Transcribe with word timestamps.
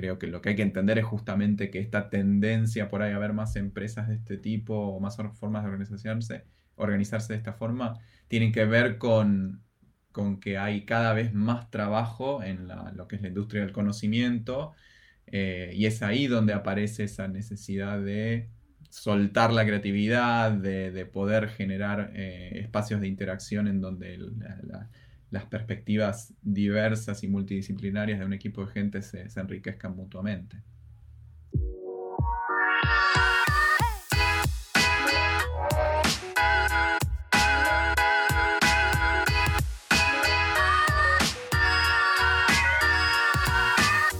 creo 0.00 0.18
que 0.18 0.28
lo 0.28 0.40
que 0.40 0.50
hay 0.50 0.56
que 0.56 0.62
entender 0.62 0.98
es 0.98 1.04
justamente 1.04 1.70
que 1.70 1.78
esta 1.78 2.08
tendencia 2.08 2.88
por 2.88 3.02
ahí 3.02 3.12
a 3.12 3.18
ver 3.18 3.34
más 3.34 3.54
empresas 3.56 4.08
de 4.08 4.14
este 4.14 4.38
tipo 4.38 4.74
o 4.74 4.98
más 4.98 5.18
formas 5.34 5.62
de 5.62 5.68
organizarse, 5.68 6.44
organizarse 6.74 7.34
de 7.34 7.36
esta 7.36 7.52
forma, 7.52 7.98
tienen 8.26 8.50
que 8.50 8.64
ver 8.64 8.96
con, 8.96 9.62
con 10.10 10.40
que 10.40 10.56
hay 10.56 10.86
cada 10.86 11.12
vez 11.12 11.34
más 11.34 11.70
trabajo 11.70 12.42
en 12.42 12.66
lo 12.94 13.08
que 13.08 13.16
es 13.16 13.22
la 13.22 13.28
industria 13.28 13.60
del 13.60 13.72
conocimiento 13.72 14.72
eh, 15.26 15.72
y 15.74 15.84
es 15.84 16.02
ahí 16.02 16.26
donde 16.28 16.54
aparece 16.54 17.04
esa 17.04 17.28
necesidad 17.28 18.00
de 18.00 18.48
soltar 18.88 19.52
la 19.52 19.66
creatividad, 19.66 20.50
de, 20.50 21.04
poder 21.04 21.50
generar 21.50 22.12
eh, 22.14 22.52
espacios 22.54 23.02
de 23.02 23.08
interacción 23.08 23.68
en 23.68 23.82
donde 23.82 24.16
las 25.30 25.46
perspectivas 25.46 26.34
diversas 26.42 27.22
y 27.22 27.28
multidisciplinarias 27.28 28.18
de 28.18 28.24
un 28.24 28.32
equipo 28.32 28.66
de 28.66 28.72
gente 28.72 29.02
se, 29.02 29.28
se 29.30 29.40
enriquezcan 29.40 29.94
mutuamente. 29.94 30.62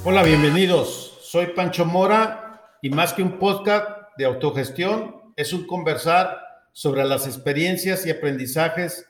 Hola, 0.04 0.22
bienvenidos. 0.22 1.18
Soy 1.22 1.48
Pancho 1.48 1.84
Mora 1.84 2.62
y 2.82 2.90
más 2.90 3.12
que 3.12 3.22
un 3.22 3.38
podcast 3.38 3.88
de 4.16 4.24
autogestión, 4.24 5.16
es 5.36 5.52
un 5.52 5.66
conversar 5.66 6.38
sobre 6.72 7.04
las 7.04 7.26
experiencias 7.26 8.06
y 8.06 8.10
aprendizajes 8.10 9.06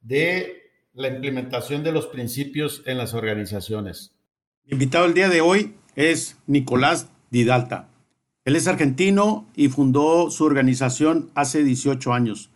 de 0.00 0.61
la 0.94 1.08
implementación 1.08 1.82
de 1.82 1.92
los 1.92 2.06
principios 2.06 2.82
en 2.84 2.98
las 2.98 3.14
organizaciones. 3.14 4.12
Mi 4.64 4.72
invitado 4.72 5.06
el 5.06 5.14
día 5.14 5.28
de 5.28 5.40
hoy 5.40 5.74
es 5.96 6.36
Nicolás 6.46 7.08
Didalta. 7.30 7.88
Él 8.44 8.56
es 8.56 8.66
argentino 8.66 9.46
y 9.56 9.68
fundó 9.68 10.30
su 10.30 10.44
organización 10.44 11.30
hace 11.34 11.64
18 11.64 12.12
años, 12.12 12.50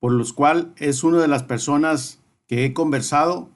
por 0.00 0.12
los 0.12 0.32
cual 0.32 0.72
es 0.76 1.04
una 1.04 1.20
de 1.20 1.28
las 1.28 1.42
personas 1.42 2.20
que 2.46 2.64
he 2.64 2.72
conversado 2.72 3.50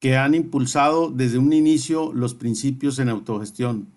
que 0.00 0.16
han 0.16 0.34
impulsado 0.34 1.10
desde 1.10 1.38
un 1.38 1.52
inicio 1.52 2.12
los 2.12 2.34
principios 2.34 2.98
en 2.98 3.08
autogestión, 3.08 3.92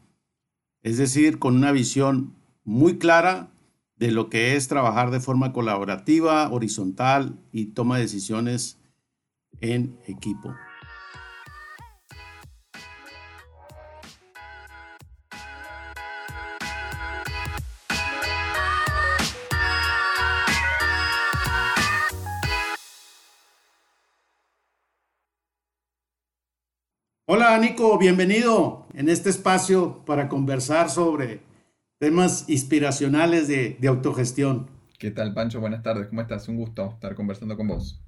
es 0.83 0.97
decir, 0.97 1.39
con 1.39 1.55
una 1.55 1.71
visión 1.71 2.35
muy 2.63 2.99
clara 2.99 3.49
de 3.95 4.11
lo 4.11 4.29
que 4.29 4.55
es 4.55 4.67
trabajar 4.67 5.11
de 5.11 5.19
forma 5.19 5.51
colaborativa, 5.51 6.49
horizontal 6.51 7.37
y 7.51 7.67
toma 7.67 7.97
decisiones 7.97 8.78
en 9.61 9.99
equipo. 10.05 10.53
Hola 27.31 27.59
Nico, 27.59 27.99
bienvenido 27.99 28.87
en 28.95 29.07
este 29.07 29.29
espacio 29.29 30.03
para 30.03 30.27
conversar 30.27 30.89
sobre 30.89 31.41
temas 31.99 32.49
inspiracionales 32.49 33.47
de, 33.47 33.77
autogestión. 33.87 34.67
¿Qué 34.97 35.11
tal 35.11 35.35
Pancho? 35.35 35.59
Buenas 35.59 35.83
tardes, 35.83 36.07
¿cómo 36.07 36.21
estás? 36.21 36.47
Un 36.47 36.57
gusto 36.57 36.93
estar 36.95 37.13
conversando 37.13 37.55
con 37.55 37.67
vos. 37.67 38.01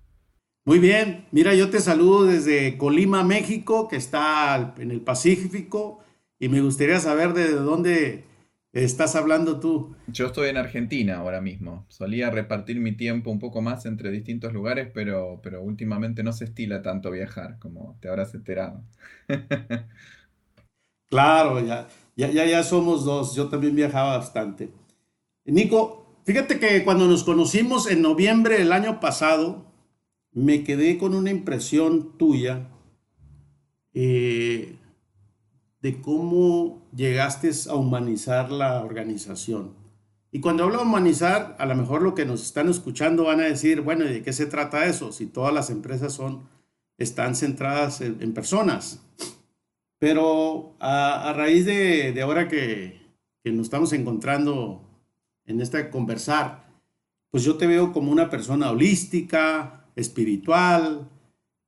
Muy 0.63 0.77
bien, 0.77 1.25
mira, 1.31 1.55
yo 1.55 1.71
te 1.71 1.79
saludo 1.79 2.25
desde 2.25 2.77
Colima, 2.77 3.23
México, 3.23 3.87
que 3.87 3.95
está 3.95 4.75
en 4.77 4.91
el 4.91 5.01
Pacífico, 5.01 6.03
y 6.37 6.49
me 6.49 6.61
gustaría 6.61 6.99
saber 6.99 7.33
de 7.33 7.51
dónde 7.51 8.25
estás 8.71 9.15
hablando 9.15 9.59
tú? 9.59 9.95
Yo 10.07 10.27
estoy 10.27 10.49
en 10.49 10.57
Argentina 10.57 11.17
ahora 11.17 11.41
mismo. 11.41 11.85
Solía 11.89 12.29
repartir 12.29 12.79
mi 12.79 12.95
tiempo 12.95 13.31
un 13.31 13.39
poco 13.39 13.63
más 13.63 13.87
entre 13.87 14.11
distintos 14.11 14.53
lugares, 14.53 14.89
pero, 14.93 15.39
pero 15.41 15.63
últimamente 15.63 16.21
no 16.21 16.31
se 16.31 16.45
estila 16.45 16.83
tanto 16.83 17.09
viajar, 17.09 17.57
como 17.57 17.97
te 17.99 18.09
habrás 18.09 18.35
enterado. 18.35 18.83
claro, 21.09 21.59
ya, 21.65 21.87
ya, 22.15 22.29
ya, 22.29 22.45
ya 22.45 22.61
somos 22.63 23.03
dos. 23.03 23.35
Yo 23.35 23.49
también 23.49 23.75
viajaba 23.75 24.17
bastante. 24.17 24.69
Nico, 25.45 26.21
fíjate 26.23 26.59
que 26.59 26.83
cuando 26.83 27.07
nos 27.07 27.23
conocimos 27.23 27.89
en 27.89 28.03
noviembre 28.03 28.59
del 28.59 28.71
año 28.71 28.99
pasado, 28.99 29.70
me 30.31 30.63
quedé 30.63 30.97
con 30.97 31.15
una 31.15 31.31
impresión 31.31 32.17
tuya. 32.17 32.69
Eh, 33.93 34.77
de 35.81 35.99
cómo 35.99 36.87
llegaste 36.95 37.51
a 37.69 37.75
humanizar 37.75 38.51
la 38.51 38.83
organización. 38.83 39.73
Y 40.31 40.39
cuando 40.39 40.63
hablo 40.63 40.77
de 40.77 40.83
humanizar, 40.83 41.55
a 41.59 41.65
lo 41.65 41.75
mejor 41.75 42.01
lo 42.01 42.15
que 42.15 42.25
nos 42.25 42.43
están 42.43 42.69
escuchando 42.69 43.25
van 43.25 43.41
a 43.41 43.45
decir, 43.45 43.81
bueno, 43.81 44.05
¿de 44.05 44.21
qué 44.21 44.31
se 44.31 44.45
trata 44.45 44.85
eso? 44.85 45.11
Si 45.11 45.25
todas 45.25 45.53
las 45.53 45.69
empresas 45.69 46.13
son, 46.13 46.47
están 46.97 47.35
centradas 47.35 47.99
en, 47.99 48.33
personas. 48.33 49.03
Pero 49.97 50.75
a, 50.79 51.33
raíz 51.35 51.65
de, 51.65 52.17
ahora 52.21 52.47
que, 52.47 53.01
nos 53.43 53.65
estamos 53.65 53.91
encontrando 53.91 54.87
en 55.45 55.59
esta 55.59 55.89
conversar, 55.89 56.71
pues 57.29 57.43
yo 57.43 57.57
te 57.57 57.67
veo 57.67 57.91
como 57.91 58.11
una 58.11 58.29
persona 58.29 58.71
holística, 58.71 59.80
espiritual, 59.95 61.09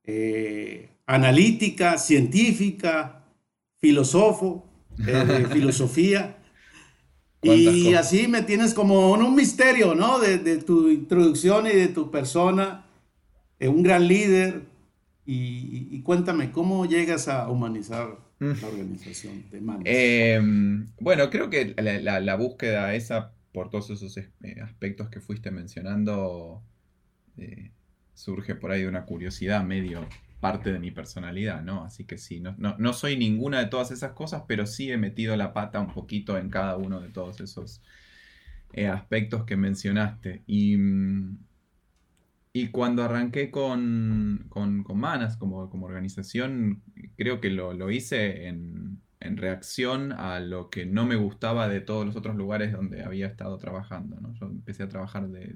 eh, 0.04 0.90
analítica, 1.06 1.98
científica, 1.98 3.24
filósofo, 3.78 4.66
eh, 5.06 5.12
de 5.12 5.46
filosofía. 5.52 6.38
Y 7.42 7.92
así 7.92 8.26
me 8.26 8.42
tienes 8.42 8.72
como 8.72 9.14
en 9.14 9.22
un 9.22 9.34
misterio, 9.34 9.94
¿no? 9.94 10.18
De, 10.18 10.38
tu 10.58 10.88
introducción 10.88 11.66
y 11.66 11.72
de 11.72 11.88
tu 11.88 12.10
persona, 12.10 12.86
eh, 13.58 13.68
un 13.68 13.82
gran 13.82 14.08
líder. 14.08 14.62
Y, 15.26 16.00
cuéntame, 16.02 16.52
¿cómo 16.52 16.84
llegas 16.86 17.28
a 17.28 17.48
humanizar 17.50 18.18
mm. 18.40 18.52
la 18.60 18.68
organización 18.68 19.44
de 19.50 19.60
manos? 19.60 19.82
Em, 19.86 20.88
bueno, 21.00 21.30
creo 21.30 21.48
que 21.50 21.74
la, 21.76 22.36
búsqueda 22.36 22.94
esa, 22.94 23.32
por 23.52 23.70
todos 23.70 23.90
esos 23.90 24.16
eh, 24.16 24.26
aspectos 24.62 25.08
que 25.08 25.20
fuiste 25.20 25.50
mencionando, 25.50 26.62
surge 28.14 28.54
por 28.54 28.70
ahí 28.70 28.82
de 28.82 28.88
una 28.88 29.04
curiosidad 29.04 29.64
medio 29.64 30.06
parte 30.40 30.72
de 30.72 30.78
mi 30.78 30.90
personalidad, 30.90 31.62
¿no? 31.62 31.84
Así 31.84 32.04
que 32.04 32.18
sí, 32.18 32.38
no, 32.38 32.54
no, 32.58 32.92
soy 32.92 33.16
ninguna 33.16 33.60
de 33.60 33.66
todas 33.66 33.90
esas 33.90 34.12
cosas, 34.12 34.42
pero 34.46 34.66
sí 34.66 34.90
he 34.90 34.98
metido 34.98 35.34
la 35.36 35.54
pata 35.54 35.80
un 35.80 35.94
poquito 35.94 36.36
en 36.36 36.50
cada 36.50 36.76
uno 36.76 37.00
de 37.00 37.08
todos 37.08 37.40
esos 37.40 37.80
eh, 38.74 38.88
aspectos 38.88 39.44
que 39.44 39.56
mencionaste. 39.56 40.42
Y, 40.46 40.76
y 42.52 42.68
cuando 42.68 43.02
arranqué 43.02 43.50
con, 43.50 44.46
con, 44.50 44.84
Manas 44.94 45.36
como, 45.38 45.70
como, 45.70 45.86
organización, 45.86 46.82
creo 47.16 47.40
que 47.40 47.48
lo, 47.50 47.90
hice 47.90 48.46
en, 48.48 49.00
reacción 49.20 50.12
a 50.12 50.40
lo 50.40 50.68
que 50.68 50.84
no 50.84 51.06
me 51.06 51.16
gustaba 51.16 51.68
de 51.68 51.80
todos 51.80 52.04
los 52.04 52.16
otros 52.16 52.36
lugares 52.36 52.72
donde 52.72 53.02
había 53.02 53.28
estado 53.28 53.56
trabajando. 53.56 54.20
¿no? 54.20 54.34
Yo 54.34 54.46
empecé 54.46 54.82
a 54.82 54.88
trabajar 54.90 55.28
de 55.28 55.54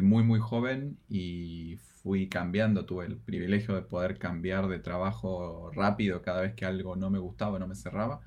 muy, 0.00 0.22
muy 0.24 0.40
joven 0.40 0.96
y 1.08 1.76
fui 2.02 2.28
cambiando, 2.28 2.86
tuve 2.86 3.06
el 3.06 3.16
privilegio 3.16 3.74
de 3.74 3.82
poder 3.82 4.18
cambiar 4.18 4.68
de 4.68 4.78
trabajo 4.78 5.70
rápido 5.72 6.22
cada 6.22 6.40
vez 6.40 6.54
que 6.54 6.64
algo 6.64 6.96
no 6.96 7.10
me 7.10 7.18
gustaba, 7.18 7.58
no 7.58 7.66
me 7.66 7.74
cerraba. 7.74 8.20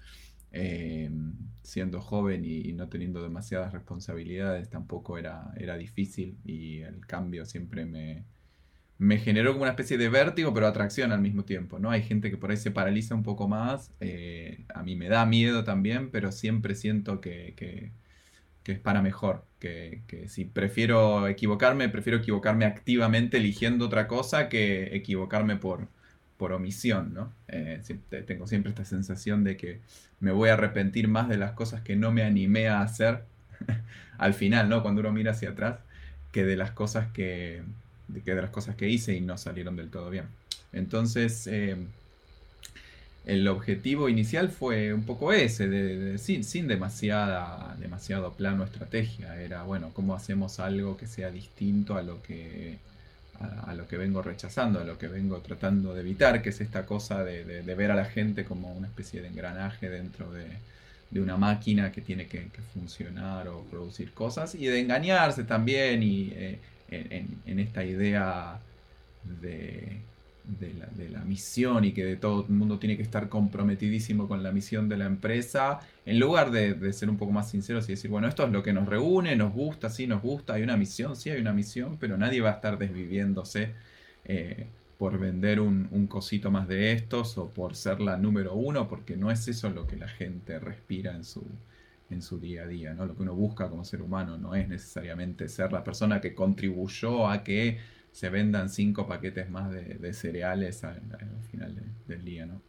Eh, 0.52 1.10
siendo 1.64 2.00
joven 2.00 2.46
y, 2.46 2.72
no 2.74 2.88
teniendo 2.88 3.22
demasiadas 3.22 3.74
responsabilidades 3.74 4.70
tampoco 4.70 5.18
era, 5.18 5.52
era 5.58 5.78
difícil 5.78 6.38
y 6.46 6.80
el 6.80 7.06
cambio 7.06 7.46
siempre 7.46 7.86
me, 7.86 8.24
me 8.98 9.18
generó 9.18 9.52
como 9.52 9.64
una 9.64 9.72
especie 9.72 9.98
de 9.98 10.08
vértigo 10.08 10.54
pero 10.54 10.68
atracción 10.68 11.12
al 11.12 11.20
mismo 11.20 11.44
tiempo, 11.44 11.80
¿no? 11.80 11.90
Hay 11.92 12.04
gente 12.04 12.30
que 12.30 12.38
por 12.38 12.52
ahí 12.52 12.58
se 12.58 12.72
paraliza 12.72 13.16
un 13.16 13.24
poco 13.24 13.50
más, 13.50 13.92
eh, 14.00 14.66
a 14.74 14.84
mí 14.84 14.96
me 14.96 15.10
da 15.10 15.26
miedo 15.26 15.66
también, 15.66 16.12
pero 16.12 16.32
siempre 16.32 16.76
siento 16.76 17.20
que 17.20 17.92
es 18.74 18.80
para 18.80 19.02
mejor. 19.02 19.44
Que, 19.60 20.02
si 20.28 20.46
prefiero 20.46 21.28
equivocarme, 21.28 21.90
prefiero 21.90 22.20
equivocarme 22.20 22.66
activamente 22.66 23.38
eligiendo 23.38 23.86
otra 23.86 24.08
cosa 24.08 24.48
que 24.48 24.96
equivocarme 24.96 25.56
por, 25.56 25.88
por 26.38 26.52
omisión, 26.52 27.14
¿no? 27.16 27.34
Eh, 27.48 27.82
tengo 28.28 28.46
siempre 28.46 28.70
esta 28.70 28.86
sensación 28.86 29.44
de 29.44 29.58
que 29.58 29.80
me 30.20 30.32
voy 30.32 30.50
a 30.50 30.54
arrepentir 30.54 31.08
más 31.08 31.28
de 31.30 31.38
las 31.38 31.54
cosas 31.54 31.82
que 31.82 31.96
no 31.96 32.12
me 32.12 32.24
animé 32.24 32.68
a 32.68 32.82
hacer 32.82 33.24
al 34.20 34.36
final, 34.36 34.70
¿no? 34.70 34.84
Cuando 34.84 35.02
uno 35.02 35.12
mira 35.12 35.32
hacia 35.32 35.50
atrás, 35.50 35.80
que 36.32 36.46
de 36.46 36.58
las 36.58 36.72
cosas 36.72 37.08
que, 37.12 37.64
que 38.24 38.36
de 38.36 38.42
las 38.42 38.52
cosas 38.52 38.76
que 38.76 38.90
hice 38.90 39.16
y 39.16 39.22
no 39.22 39.38
salieron 39.38 39.76
del 39.76 39.90
todo 39.90 40.10
bien. 40.10 40.26
Entonces, 40.74 41.48
eh, 41.48 41.78
el 43.26 43.48
objetivo 43.48 44.08
inicial 44.08 44.50
fue 44.50 44.94
un 44.94 45.04
poco 45.04 45.34
ese, 45.34 45.68
de, 45.68 46.18
sin, 46.18 46.68
demasiada, 46.68 47.76
demasiado 47.80 48.34
plano 48.34 48.64
estrategia. 48.64 49.42
Era, 49.42 49.64
bueno, 49.64 49.92
¿cómo 49.94 50.14
hacemos 50.14 50.60
algo 50.60 50.96
que 50.98 51.08
sea 51.08 51.32
distinto 51.32 51.98
a 51.98 52.04
lo 52.04 52.22
que 52.22 52.78
a, 53.40 53.74
lo 53.74 53.88
que 53.88 53.98
vengo 53.98 54.22
rechazando, 54.22 54.80
a 54.80 54.84
lo 54.84 54.98
que 54.98 55.08
vengo 55.08 55.40
tratando 55.40 55.94
de 55.94 56.02
evitar, 56.02 56.42
que 56.42 56.50
es 56.50 56.62
esta 56.62 56.86
cosa 56.86 57.24
de, 57.24 57.62
ver 57.64 57.92
a 57.92 57.96
la 57.96 58.06
gente 58.06 58.46
como 58.46 58.72
una 58.74 58.88
especie 58.88 59.22
de 59.22 59.28
engranaje 59.28 59.90
dentro 59.90 60.32
de, 60.32 60.46
una 61.20 61.38
máquina 61.38 61.92
que 61.92 62.02
tiene 62.02 62.28
que, 62.28 62.50
funcionar 62.74 63.48
o 63.48 63.64
producir 63.64 64.12
cosas 64.12 64.54
y 64.56 64.66
de 64.66 64.82
engañarse 64.82 65.46
también 65.46 66.04
y 66.04 66.32
eh, 66.34 66.60
en, 66.90 67.60
esta 67.60 67.84
idea 67.86 68.60
de, 69.42 69.98
de, 70.48 71.10
la, 71.10 71.24
misión 71.24 71.86
y 71.86 71.92
que 71.92 72.06
de 72.06 72.18
todo 72.18 72.46
el 72.48 72.54
mundo 72.54 72.78
tiene 72.78 72.96
que 72.96 73.04
estar 73.04 73.30
comprometidísimo 73.30 74.28
con 74.28 74.44
la 74.44 74.52
misión 74.52 74.88
de 74.88 74.98
la 74.98 75.06
empresa, 75.06 75.80
en 76.06 76.20
lugar 76.20 76.52
de, 76.52 76.94
ser 76.94 77.10
un 77.10 77.18
poco 77.18 77.32
más 77.32 77.50
sinceros 77.50 77.90
y 77.90 77.94
decir, 77.94 78.12
bueno, 78.12 78.28
esto 78.28 78.46
es 78.46 78.52
lo 78.52 78.62
que 78.62 78.74
nos 78.74 78.88
reúne, 78.88 79.36
nos 79.36 79.54
gusta, 79.54 79.90
sí, 79.90 80.08
nos 80.08 80.22
gusta, 80.22 80.54
hay 80.54 80.64
una 80.64 80.78
misión, 80.78 81.16
sí, 81.16 81.30
hay 81.30 81.42
una 81.42 81.54
misión, 81.54 81.98
pero 81.98 82.18
nadie 82.18 82.42
va 82.42 82.52
a 82.52 82.54
estar 82.54 82.78
desviviéndose 82.78 83.74
eh, 84.26 84.68
por 84.98 85.18
vender 85.18 85.60
un, 85.60 86.08
cosito 86.08 86.52
más 86.52 86.68
de 86.68 86.94
estos 86.94 87.38
o 87.38 87.50
por 87.50 87.76
ser 87.76 88.00
la 88.00 88.18
número 88.18 88.54
uno, 88.54 88.88
porque 88.88 89.18
no 89.18 89.32
es 89.32 89.48
eso 89.48 89.70
lo 89.70 89.88
que 89.88 89.98
la 89.98 90.08
gente 90.08 90.60
respira 90.60 91.16
en 91.16 91.24
su, 91.24 91.44
en 92.10 92.22
su 92.22 92.40
día 92.40 92.64
a 92.64 92.68
día, 92.68 92.94
¿no? 92.94 93.06
Lo 93.06 93.16
que 93.16 93.24
uno 93.24 93.36
busca 93.36 93.70
como 93.70 93.84
ser 93.84 94.02
humano 94.02 94.38
no 94.38 94.56
es 94.56 94.68
necesariamente 94.70 95.50
ser 95.50 95.74
la 95.74 95.84
persona 95.84 96.22
que 96.22 96.34
contribuyó 96.34 97.28
a 97.28 97.44
que 97.44 97.80
se 98.16 98.30
vendan 98.30 98.70
cinco 98.70 99.08
paquetes 99.08 99.50
más 99.50 99.70
de, 99.70 100.14
cereales 100.14 100.86
al, 100.86 101.02
final 101.52 101.76
del 102.08 102.24
día, 102.24 102.46
¿no? 102.46 102.62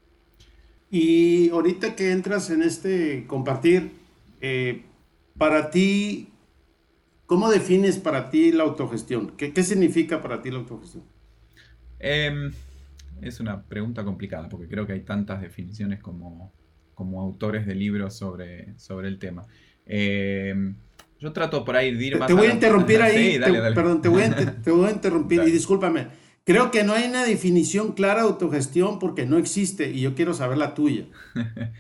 Y 0.91 1.51
ahorita 1.51 1.95
que 1.95 2.11
entras 2.11 2.51
en 2.51 2.65
este 2.65 3.29
compartir, 3.29 3.93
eh, 4.41 4.83
para 5.39 5.71
ti, 5.71 6.31
¿cómo 7.27 7.49
defines 7.49 7.97
para 7.99 8.29
ti 8.29 8.51
la 8.51 8.65
autogestión? 8.65 9.37
¿Qué, 9.37 9.63
significa 9.63 10.21
para 10.21 10.43
ti 10.43 10.51
la 10.51 10.59
autogestión? 10.59 11.05
Em, 12.01 12.51
es 13.23 13.39
una 13.39 13.63
pregunta 13.63 14.03
complicada 14.03 14.49
porque 14.49 14.67
creo 14.67 14.85
que 14.85 14.95
hay 14.95 15.03
tantas 15.03 15.41
definiciones 15.41 16.01
como, 16.01 16.53
como 16.93 17.23
autores 17.23 17.67
de 17.67 17.77
libros 17.77 18.17
sobre, 18.17 18.77
sobre 18.81 19.07
el 19.07 19.21
tema. 19.21 19.47
Eh, 19.87 20.75
yo 21.19 21.33
trato 21.33 21.65
por 21.65 21.77
ahí 21.77 21.95
de 21.95 22.05
ir 22.05 22.19
más. 22.19 22.27
Te 22.29 22.35
voy 22.35 22.47
a 22.47 22.53
interrumpir 22.53 23.03
ahí. 23.03 23.39
Perdón, 23.39 24.03
te 24.03 24.09
voy 24.09 24.23
a, 24.23 24.91
interrumpir 24.91 25.43
y 25.47 25.51
discúlpame. 25.51 26.09
Creo 26.45 26.71
que 26.71 26.85
no 26.85 26.93
hay 26.93 27.09
una 27.09 27.25
definición 27.25 27.93
clara 27.93 28.23
de 28.23 28.29
autogestión 28.29 28.99
porque 28.99 29.27
no 29.27 29.37
existe 29.37 29.91
y 29.91 30.01
yo 30.01 30.15
quiero 30.15 30.35
saber 30.35 30.59
la 30.59 30.75
tuya. 30.75 31.07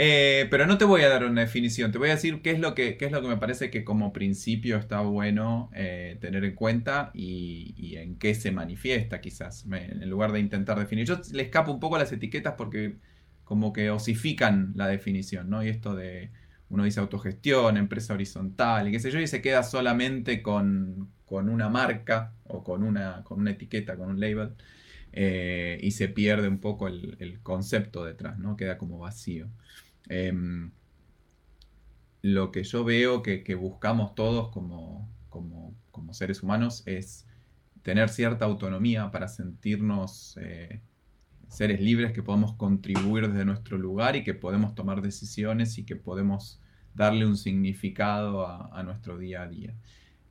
Eh, 0.00 0.46
pero 0.48 0.68
no 0.68 0.78
te 0.78 0.84
voy 0.84 1.02
a 1.02 1.08
dar 1.08 1.24
una 1.24 1.40
definición, 1.40 1.90
te 1.90 1.98
voy 1.98 2.10
a 2.10 2.14
decir 2.14 2.40
qué 2.40 2.52
es 2.52 2.60
lo 2.60 2.72
que, 2.76 2.96
es 3.00 3.10
lo 3.10 3.20
que 3.20 3.26
me 3.26 3.36
parece 3.36 3.68
que 3.68 3.82
como 3.82 4.12
principio 4.12 4.76
está 4.76 5.00
bueno 5.00 5.70
eh, 5.74 6.16
tener 6.20 6.44
en 6.44 6.54
cuenta 6.54 7.10
y, 7.14 7.96
en 7.96 8.16
qué 8.16 8.32
se 8.36 8.52
manifiesta 8.52 9.20
quizás, 9.20 9.66
en 9.68 10.08
lugar 10.08 10.30
de 10.30 10.38
intentar 10.38 10.78
definir. 10.78 11.04
Yo 11.04 11.20
le 11.32 11.42
escapo 11.42 11.72
un 11.72 11.80
poco 11.80 11.96
a 11.96 11.98
las 11.98 12.12
etiquetas 12.12 12.54
porque 12.56 12.98
como 13.42 13.72
que 13.72 13.90
osifican 13.90 14.72
la 14.76 14.86
definición, 14.86 15.50
¿no? 15.50 15.64
Y 15.64 15.68
esto 15.68 15.96
de 15.96 16.30
uno 16.70 16.84
dice 16.84 17.00
autogestión, 17.00 17.76
empresa 17.76 18.14
horizontal 18.14 18.88
y 18.88 18.92
qué 18.92 19.00
sé 19.00 19.10
yo, 19.10 19.20
y 19.20 19.26
se 19.26 19.40
queda 19.42 19.62
solamente 19.62 20.42
con, 20.42 21.10
una 21.30 21.68
marca 21.68 22.32
o 22.46 22.62
con 22.62 22.82
una, 22.82 23.22
con 23.24 23.40
una 23.40 23.52
etiqueta, 23.52 23.96
con 23.96 24.10
un 24.10 24.20
label, 24.20 24.54
eh, 25.12 25.78
y 25.82 25.92
se 25.92 26.08
pierde 26.08 26.48
un 26.48 26.58
poco 26.58 26.88
el, 26.88 27.40
concepto 27.42 28.04
detrás, 28.04 28.38
¿no? 28.38 28.56
Queda 28.56 28.78
como 28.78 28.98
vacío. 28.98 29.48
Em, 30.08 30.70
lo 32.22 32.50
que 32.52 32.64
yo 32.64 32.84
veo 32.84 33.22
que, 33.22 33.54
buscamos 33.54 34.14
todos 34.14 34.50
como, 34.50 35.08
como, 35.30 35.74
seres 36.12 36.42
humanos 36.42 36.82
es 36.86 37.26
tener 37.82 38.08
cierta 38.08 38.44
autonomía 38.44 39.10
para 39.10 39.28
sentirnos 39.28 40.38
eh, 40.40 40.80
seres 41.48 41.80
libres 41.80 42.12
que 42.12 42.22
podemos 42.22 42.54
contribuir 42.54 43.28
desde 43.28 43.44
nuestro 43.44 43.78
lugar 43.78 44.16
y 44.16 44.24
que 44.24 44.34
podemos 44.34 44.74
tomar 44.74 45.02
decisiones 45.02 45.78
y 45.78 45.84
que 45.84 45.96
podemos 45.96 46.60
darle 46.94 47.26
un 47.26 47.36
significado 47.36 48.46
a, 48.46 48.82
nuestro 48.82 49.18
día 49.18 49.42
a 49.42 49.48
día. 49.48 49.74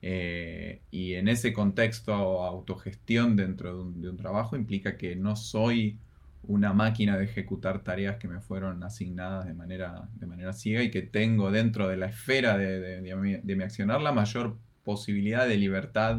Eh, 0.00 0.80
y 0.90 1.14
en 1.14 1.28
ese 1.28 1.52
contexto, 1.52 2.12
autogestión 2.12 3.36
dentro 3.36 3.84
de 3.92 4.08
un, 4.10 4.16
trabajo 4.16 4.56
implica 4.56 4.96
que 4.96 5.16
no 5.16 5.34
soy 5.34 5.98
una 6.44 6.72
máquina 6.72 7.16
de 7.16 7.24
ejecutar 7.24 7.82
tareas 7.82 8.16
que 8.16 8.28
me 8.28 8.40
fueron 8.40 8.82
asignadas 8.84 9.46
de 9.46 9.54
manera, 9.54 10.08
de 10.14 10.26
manera 10.26 10.52
ciega 10.52 10.82
y 10.82 10.90
que 10.90 11.02
tengo 11.02 11.50
dentro 11.50 11.88
de 11.88 11.96
la 11.96 12.06
esfera 12.06 12.56
de, 12.56 13.00
de 13.00 13.56
mi 13.56 13.62
accionar 13.62 14.00
la 14.00 14.12
mayor 14.12 14.56
posibilidad 14.84 15.46
de 15.46 15.58
libertad, 15.58 16.18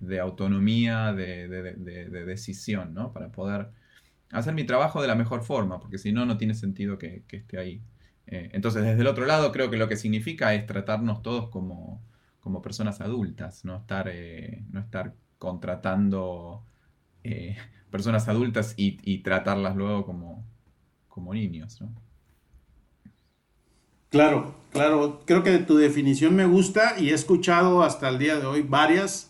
de 0.00 0.18
autonomía, 0.18 1.12
de, 1.12 1.46
decisión, 2.26 2.92
¿no? 2.92 3.12
Para 3.12 3.30
poder 3.30 3.68
hacer 4.32 4.54
mi 4.54 4.64
trabajo 4.64 5.02
de 5.02 5.08
la 5.08 5.14
mejor 5.14 5.42
forma, 5.42 5.80
porque 5.80 5.98
si 5.98 6.12
no, 6.12 6.24
no 6.26 6.36
tiene 6.36 6.54
sentido 6.54 6.98
que, 6.98 7.24
esté 7.30 7.58
ahí. 7.58 7.82
Eh, 8.26 8.50
entonces, 8.52 8.82
desde 8.84 9.00
el 9.00 9.06
otro 9.06 9.26
lado, 9.26 9.52
creo 9.52 9.70
que 9.70 9.76
lo 9.76 9.88
que 9.88 9.96
significa 9.96 10.54
es 10.54 10.66
tratarnos 10.66 11.22
todos 11.22 11.48
como, 11.50 12.02
personas 12.62 13.00
adultas, 13.00 13.64
no 13.64 13.76
estar, 13.76 14.08
eh, 14.08 14.64
no 14.70 14.80
estar 14.80 15.14
contratando 15.38 16.64
eh, 17.24 17.56
personas 17.90 18.28
adultas 18.28 18.74
y, 18.76 19.18
tratarlas 19.18 19.76
luego 19.76 20.04
como, 20.04 20.44
como 21.08 21.34
niños. 21.34 21.82
Claro, 24.10 24.56
claro, 24.72 25.20
creo 25.24 25.44
que 25.44 25.58
tu 25.58 25.76
definición 25.76 26.34
me 26.34 26.44
gusta 26.44 26.98
y 26.98 27.10
he 27.10 27.14
escuchado 27.14 27.82
hasta 27.82 28.08
el 28.08 28.18
día 28.18 28.38
de 28.38 28.46
hoy 28.46 28.62
varias 28.62 29.29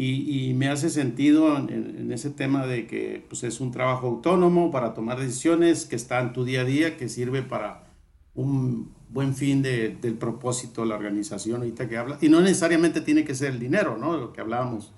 y, 0.00 0.54
me 0.54 0.68
hace 0.68 0.90
sentido 0.90 1.58
en, 1.58 2.12
ese 2.12 2.30
tema 2.30 2.68
de 2.68 2.86
que 2.86 3.24
pues, 3.28 3.42
es 3.42 3.58
un 3.58 3.72
trabajo 3.72 4.06
autónomo 4.06 4.70
para 4.70 4.94
tomar 4.94 5.18
decisiones 5.18 5.86
que 5.86 5.96
está 5.96 6.20
en 6.20 6.32
tu 6.32 6.44
día 6.44 6.60
a 6.60 6.64
día, 6.64 6.96
que 6.96 7.08
sirve 7.08 7.42
para 7.42 7.88
un 8.32 8.92
buen 9.08 9.34
fin 9.34 9.60
del 9.60 10.14
propósito 10.14 10.82
de 10.82 10.86
la 10.86 10.94
organización 10.94 11.62
ahorita 11.62 11.88
que 11.88 11.96
habla. 11.96 12.16
Y 12.20 12.28
no 12.28 12.40
necesariamente 12.40 13.00
tiene 13.00 13.24
que 13.24 13.34
ser 13.34 13.50
el 13.50 13.58
dinero, 13.58 13.98
¿no? 13.98 14.16
Lo 14.16 14.32
que 14.32 14.40
hablábamos 14.40 14.92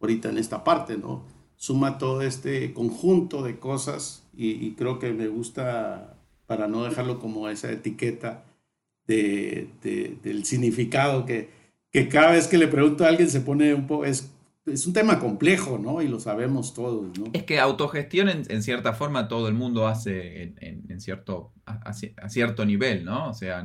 ahorita 0.00 0.30
en 0.30 0.38
esta 0.38 0.64
parte, 0.64 0.96
¿no? 0.96 1.22
Suma 1.56 1.98
todo 1.98 2.22
este 2.22 2.72
conjunto 2.72 3.42
de 3.42 3.58
cosas 3.58 4.26
y, 4.34 4.70
creo 4.72 4.98
que 4.98 5.12
me 5.12 5.28
gusta, 5.28 6.16
para 6.46 6.66
no 6.66 6.84
dejarlo 6.84 7.18
como 7.18 7.50
esa 7.50 7.70
etiqueta 7.70 8.44
de, 9.06 9.68
del 10.22 10.46
significado 10.46 11.26
que 11.26 11.59
que 11.90 12.08
cada 12.08 12.32
vez 12.32 12.46
que 12.46 12.58
le 12.58 12.68
pregunto 12.68 13.04
a 13.04 13.08
alguien 13.08 13.28
se 13.28 13.40
pone 13.40 13.74
un 13.74 13.86
poco, 13.86 14.04
es, 14.04 14.32
es 14.66 14.86
un 14.86 14.92
tema 14.92 15.18
complejo, 15.18 15.78
¿no? 15.78 16.02
Y 16.02 16.08
lo 16.08 16.20
sabemos 16.20 16.74
todos, 16.74 17.18
¿no? 17.18 17.26
Es 17.32 17.42
que 17.44 17.58
autogestión 17.58 18.28
en, 18.28 18.62
cierta 18.62 18.92
forma 18.92 19.28
todo 19.28 19.48
el 19.48 19.54
mundo 19.54 19.86
hace 19.86 20.54
en, 20.60 21.00
cierto, 21.00 21.52
a, 21.66 21.92
cierto 22.28 22.64
nivel, 22.64 23.04
¿no? 23.04 23.30
O 23.30 23.34
sea, 23.34 23.64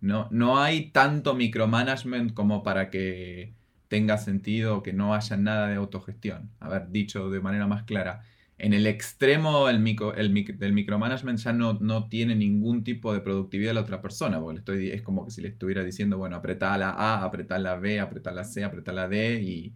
no, 0.00 0.28
no 0.30 0.60
hay 0.60 0.90
tanto 0.90 1.34
micromanagement 1.34 2.32
como 2.34 2.62
para 2.62 2.90
que 2.90 3.54
tenga 3.88 4.18
sentido 4.18 4.82
que 4.82 4.92
no 4.92 5.14
haya 5.14 5.36
nada 5.36 5.68
de 5.68 5.76
autogestión. 5.76 6.50
A 6.60 6.68
ver, 6.68 6.90
dicho 6.90 7.30
de 7.30 7.40
manera 7.40 7.66
más 7.66 7.82
clara, 7.84 8.22
en 8.58 8.72
el 8.72 8.86
extremo 8.86 9.72
micro, 9.78 10.14
el 10.14 10.32
del 10.58 10.72
micromanagement 10.72 11.38
ya 11.38 11.52
no, 11.52 11.74
no 11.74 12.08
tiene 12.08 12.34
ningún 12.34 12.82
tipo 12.82 13.12
de 13.14 13.20
productividad 13.20 13.70
a 13.70 13.74
la 13.74 13.80
otra 13.82 14.02
persona, 14.02 14.40
porque 14.40 14.92
es 14.92 15.02
como 15.02 15.24
que 15.24 15.30
si 15.30 15.40
le 15.42 15.48
estuviera 15.48 15.84
diciendo, 15.84 16.18
bueno, 16.18 16.36
apretá 16.36 16.76
la 16.76 16.90
A, 16.90 17.24
apretá 17.24 17.58
la 17.58 17.76
B, 17.76 18.00
apretá 18.00 18.32
la 18.32 18.44
C, 18.44 18.64
apretá 18.64 18.92
la 18.92 19.08
D, 19.08 19.40
y 19.40 19.74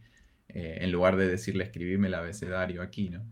eh, 0.49 0.79
en 0.81 0.91
lugar 0.91 1.17
de 1.17 1.29
decirle 1.29 1.65
escribirme 1.65 2.09
el 2.09 2.15
abecedario 2.15 2.83
aquí, 2.83 3.09
¿no? 3.09 3.25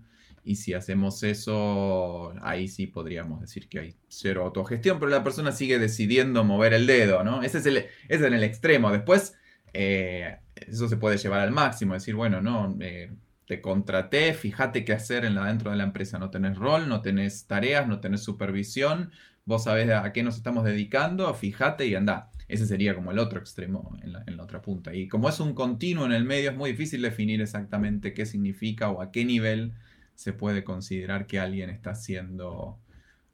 Y 0.43 0.57
si 0.57 0.73
hacemos 0.73 1.23
eso, 1.23 2.33
ahí 2.43 2.67
sí 2.69 2.87
podríamos 2.87 3.41
decir 3.41 3.69
que 3.69 3.81
hay 3.81 3.95
cero 4.09 4.45
autogestión, 4.45 4.99
pero 4.99 5.11
la 5.11 5.23
persona 5.23 5.53
sigue 5.53 5.79
decidiendo 5.79 6.45
mover 6.45 6.73
el 6.75 6.87
dedo, 6.87 7.25
¿no? 7.25 7.43
Ese 7.43 7.59
es, 7.59 7.67
el, 7.67 7.87
es 8.09 8.23
en 8.23 8.33
el 8.33 8.43
extremo. 8.43 8.91
Después, 8.91 9.37
eh, 9.75 10.39
eso 10.55 10.89
se 10.89 10.97
puede 10.97 11.19
llevar 11.19 11.41
al 11.41 11.51
máximo, 11.51 11.95
decir, 11.95 12.15
bueno, 12.15 12.41
no, 12.41 12.77
eh, 12.81 13.11
te 13.51 13.61
contraté, 13.61 14.33
fíjate 14.33 14.85
qué 14.85 14.93
hacer 14.93 15.25
en 15.25 15.35
la, 15.35 15.47
dentro 15.47 15.73
de 15.73 15.77
la 15.77 15.83
empresa. 15.83 16.21
No 16.21 16.31
tenés 16.31 16.57
rol, 16.57 16.89
no 16.89 17.03
tenés 17.03 17.49
tareas, 17.49 17.89
no 17.89 17.99
tenés 17.99 18.23
supervisión, 18.23 19.11
vos 19.45 19.65
sabés 19.65 19.91
a 19.91 20.13
qué 20.13 20.23
nos 20.23 20.37
estamos 20.37 20.63
dedicando, 20.63 21.35
fíjate 21.35 21.85
y 21.89 21.97
anda. 21.97 22.31
Ese 22.47 22.65
sería 22.65 22.95
como 22.95 23.11
el 23.11 23.19
otro 23.19 23.41
extremo 23.41 23.99
en 24.05 24.13
la, 24.13 24.43
otra 24.45 24.63
punta. 24.63 24.95
Y 24.95 25.09
como 25.09 25.29
es 25.29 25.41
un 25.41 25.55
continuo 25.55 26.07
en 26.07 26.13
el 26.13 26.23
medio, 26.23 26.51
es 26.51 26.57
muy 26.57 26.71
difícil 26.71 27.03
definir 27.03 27.41
exactamente 27.41 28.15
qué 28.15 28.25
significa 28.25 28.89
o 28.89 29.03
a 29.03 29.11
qué 29.11 29.25
nivel 29.25 29.73
se 30.15 30.33
puede 30.33 30.63
considerar 30.63 31.27
que 31.27 31.41
alguien 31.41 31.71
está 31.71 31.97
siendo 31.97 32.79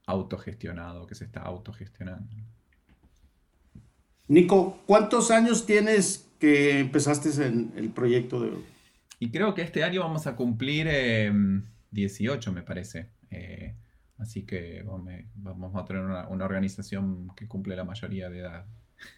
autogestionado, 0.06 1.06
que 1.06 1.14
se 1.14 1.24
está 1.24 1.40
autogestionando. 1.42 2.34
Nico, 4.28 4.78
¿cuántos 4.86 5.30
años 5.30 5.66
tienes 5.66 6.26
que 6.40 6.80
empezaste 6.80 7.28
en 7.44 7.74
el 7.76 7.90
proyecto 7.90 8.40
de 8.40 8.52
y 9.18 9.30
creo 9.30 9.54
que 9.54 9.62
este 9.62 9.82
año 9.82 10.02
vamos 10.02 10.26
a 10.26 10.36
cumplir 10.36 10.88
18, 11.90 12.50
em, 12.50 12.54
me 12.54 12.62
parece. 12.62 13.10
Eh, 13.30 13.74
así 14.18 14.44
que 14.44 14.84
vamos, 14.84 15.74
a 15.74 15.84
tener 15.84 16.02
una, 16.02 16.44
organización 16.44 17.28
que 17.36 17.48
cumple 17.48 17.76
la 17.76 17.84
mayoría 17.84 18.28
de 18.28 18.40
edad. 18.40 18.66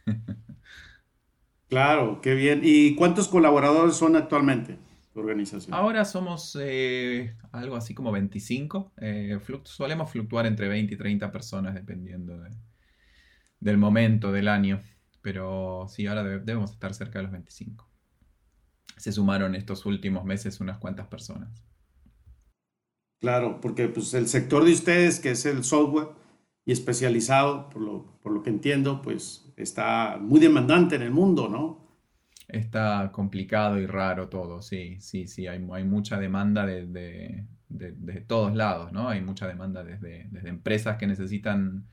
claro, 1.69 2.21
qué 2.21 2.35
bien. 2.35 2.61
¿Y 2.63 2.95
cuántos 2.95 3.29
colaboradores 3.29 3.97
son 3.97 4.17
actualmente? 4.17 4.79
organización? 5.15 5.75
Ahora 5.75 6.05
somos 6.05 6.57
eh, 6.61 7.35
algo 7.51 7.75
así 7.75 7.93
como 7.93 8.13
25. 8.13 8.93
Eh, 8.99 9.39
solemos 9.65 10.11
fluctuar 10.13 10.47
entre 10.47 10.69
20 10.69 10.95
y 10.95 10.97
30 10.97 11.33
personas 11.33 11.75
dependiendo 11.75 12.41
del 13.59 13.79
momento 13.79 14.31
del 14.31 14.47
año. 14.47 14.81
Pero 15.23 15.87
sí, 15.89 16.07
ahora 16.07 16.23
debemos 16.23 16.71
estar 16.71 16.95
cerca 16.95 17.19
de 17.19 17.25
los 17.25 17.33
25. 17.33 17.88
Se 18.99 19.13
sumaron 19.13 19.55
estos 19.55 19.87
últimos 19.87 20.25
meses 20.25 20.61
unas 20.61 20.79
cuantas 20.79 21.07
personas. 21.07 21.63
Claro, 23.21 23.61
porque 23.61 23.89
pues, 23.89 24.15
el 24.15 24.29
sector 24.29 24.65
de 24.65 24.73
ustedes, 24.73 25.19
que 25.19 25.33
es 25.33 25.45
el 25.47 25.65
software 25.65 26.09
y 26.65 26.73
especializado, 26.73 27.69
por 27.71 27.83
lo, 27.83 28.21
por 28.23 28.33
lo 28.33 28.43
que 28.43 28.51
entiendo, 28.51 29.03
pues 29.03 29.53
está 29.57 30.19
muy 30.21 30.41
demandante 30.41 30.97
en 30.97 31.03
el 31.03 31.11
mundo, 31.11 31.49
¿no? 31.49 31.89
Está 32.47 33.11
complicado 33.13 33.79
y 33.79 33.87
raro 33.87 34.29
todo, 34.29 34.63
sí, 34.63 35.01
sí, 35.01 35.27
sí, 35.27 35.47
hay, 35.47 35.67
hay 35.73 35.85
mucha 35.85 36.19
demanda 36.19 36.65
de, 36.65 37.47
todos 38.27 38.55
lados, 38.55 38.93
¿no? 38.93 39.09
Hay 39.09 39.21
mucha 39.21 39.47
demanda 39.47 39.85
desde, 39.85 40.29
desde, 40.31 40.49
empresas 40.49 40.97
que 40.97 41.07
necesitan 41.07 41.87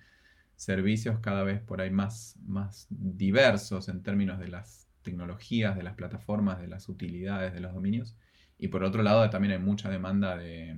servicios 0.55 1.19
cada 1.19 1.43
vez 1.43 1.59
por 1.61 1.81
ahí 1.81 1.89
más, 1.89 2.37
más 2.45 2.87
diversos 2.89 3.89
en 3.89 4.03
términos 4.03 4.39
de 4.39 4.47
las 4.47 4.84
tecnologías, 5.05 5.77
de 5.77 5.83
las 5.83 5.95
plataformas, 5.95 6.59
de 6.59 6.67
las 6.67 6.89
utilidades, 6.89 7.53
de 7.53 7.61
los 7.61 7.73
dominios. 7.73 8.17
Y 8.57 8.67
por 8.67 8.83
otro 8.83 9.03
lado 9.03 9.29
también 9.29 9.53
hay 9.53 9.59
mucha 9.59 9.89
demanda 9.89 10.35
de, 10.35 10.77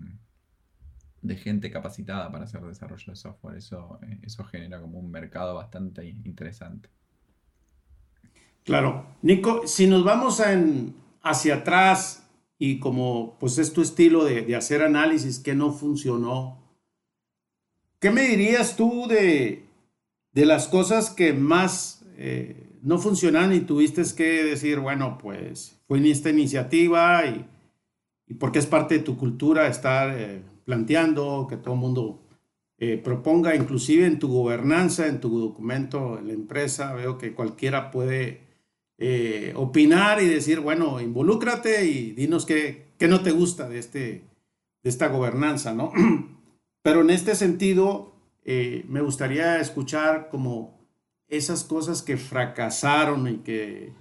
de 1.22 1.36
gente 1.36 1.72
capacitada 1.72 2.32
para 2.32 2.46
hacer 2.46 2.62
desarrollo 2.62 3.12
de 3.12 3.16
software. 3.16 3.58
Eso, 3.58 4.00
eh, 4.04 4.20
eso 4.24 4.44
genera 4.44 4.80
como 4.80 5.00
un 5.00 5.12
mercado 5.12 5.56
bastante 5.56 6.08
interesante. 6.08 6.90
Claro. 8.64 9.06
Nico, 9.22 9.66
si 9.66 9.88
nos 9.88 10.04
vamos 10.04 10.42
hacia 11.22 11.56
atrás 11.56 12.30
y 12.60 12.80
como 12.80 13.38
pues 13.40 13.58
es 13.60 13.72
tu 13.72 13.82
estilo 13.82 14.26
de, 14.26 14.56
hacer 14.56 14.82
análisis 14.82 15.40
que 15.40 15.56
no 15.56 15.72
funcionó, 15.72 16.58
¿qué 18.00 18.12
me 18.12 18.24
dirías 18.24 18.76
tú 18.76 19.08
de, 19.08 19.64
las 20.34 20.68
cosas 20.68 21.10
que 21.10 21.34
más 21.34 22.06
eh, 22.18 22.67
no 22.82 22.98
funcionan 23.00 23.54
y 23.54 23.62
tuviste 23.62 24.04
que 24.16 24.44
decir, 24.44 24.80
bueno, 24.80 25.18
pues 25.18 25.80
fue 25.88 25.98
en 26.00 26.08
esta 26.08 26.30
iniciativa 26.30 27.26
y, 27.26 27.46
porque 28.36 28.60
es 28.60 28.66
parte 28.66 28.98
de 28.98 29.04
tu 29.04 29.18
cultura 29.18 29.68
estar 29.68 30.14
eh, 30.18 30.42
planteando, 30.66 31.48
que 31.50 31.58
todo 31.58 31.76
el 31.76 31.80
mundo 31.80 32.28
eh, 32.80 33.02
proponga, 33.04 33.56
inclusive 33.56 34.06
en 34.06 34.20
tu 34.20 34.28
gobernanza, 34.28 35.08
en 35.08 35.20
tu 35.20 35.40
documento, 35.40 36.20
en 36.20 36.28
la 36.28 36.34
empresa, 36.34 36.94
veo 36.94 37.18
que 37.18 37.34
cualquiera 37.34 37.90
puede 37.90 38.48
eh, 39.00 39.54
opinar 39.56 40.22
y 40.22 40.28
decir, 40.28 40.60
bueno, 40.60 41.00
involúcrate 41.00 41.86
y 41.86 42.12
dinos 42.12 42.46
qué, 42.46 42.88
no 43.08 43.22
te 43.22 43.32
gusta 43.32 43.70
de, 43.70 43.80
este, 43.80 44.00
de 44.84 44.90
esta 44.90 45.08
gobernanza, 45.08 45.74
¿no? 45.74 45.92
Pero 46.84 47.02
en 47.02 47.10
este 47.10 47.36
sentido, 47.36 48.16
eh, 48.44 48.86
me 48.88 49.02
gustaría 49.02 49.60
escuchar 49.60 50.30
como 50.30 50.77
esas 51.28 51.64
cosas 51.64 52.02
que 52.02 52.18
fracasaron 52.18 53.28
y 53.28 53.38
que, 53.38 53.94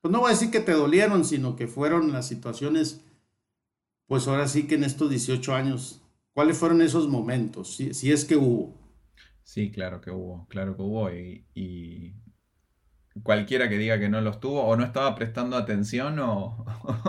pues 0.00 0.12
no 0.12 0.20
voy 0.20 0.28
a 0.28 0.32
decir 0.32 0.50
que 0.50 0.60
te 0.60 0.72
dolieron, 0.72 1.24
sino 1.24 1.56
que 1.56 1.66
fueron 1.66 2.12
las 2.12 2.26
situaciones, 2.26 3.04
pues 4.06 4.28
ahora 4.28 4.48
sí 4.48 4.66
que 4.66 4.74
en 4.74 4.84
estos 4.84 5.10
18 5.10 5.54
años, 5.54 6.02
¿cuáles 6.32 6.58
fueron 6.58 6.82
esos 6.82 7.08
momentos? 7.08 7.76
Si, 7.76 8.12
es 8.12 8.24
que 8.24 8.36
hubo. 8.36 8.74
Sí, 9.42 9.70
claro 9.70 10.00
que 10.00 10.10
hubo, 10.10 10.46
claro 10.48 10.76
que 10.76 10.82
hubo 10.82 11.10
y 11.10 12.14
cualquiera 13.22 13.68
que 13.68 13.78
diga 13.78 13.98
que 13.98 14.08
no 14.08 14.20
los 14.20 14.40
tuvo 14.40 14.64
o 14.64 14.76
no 14.76 14.84
estaba 14.84 15.14
prestando 15.14 15.56
atención 15.56 16.18
o, 16.18 16.64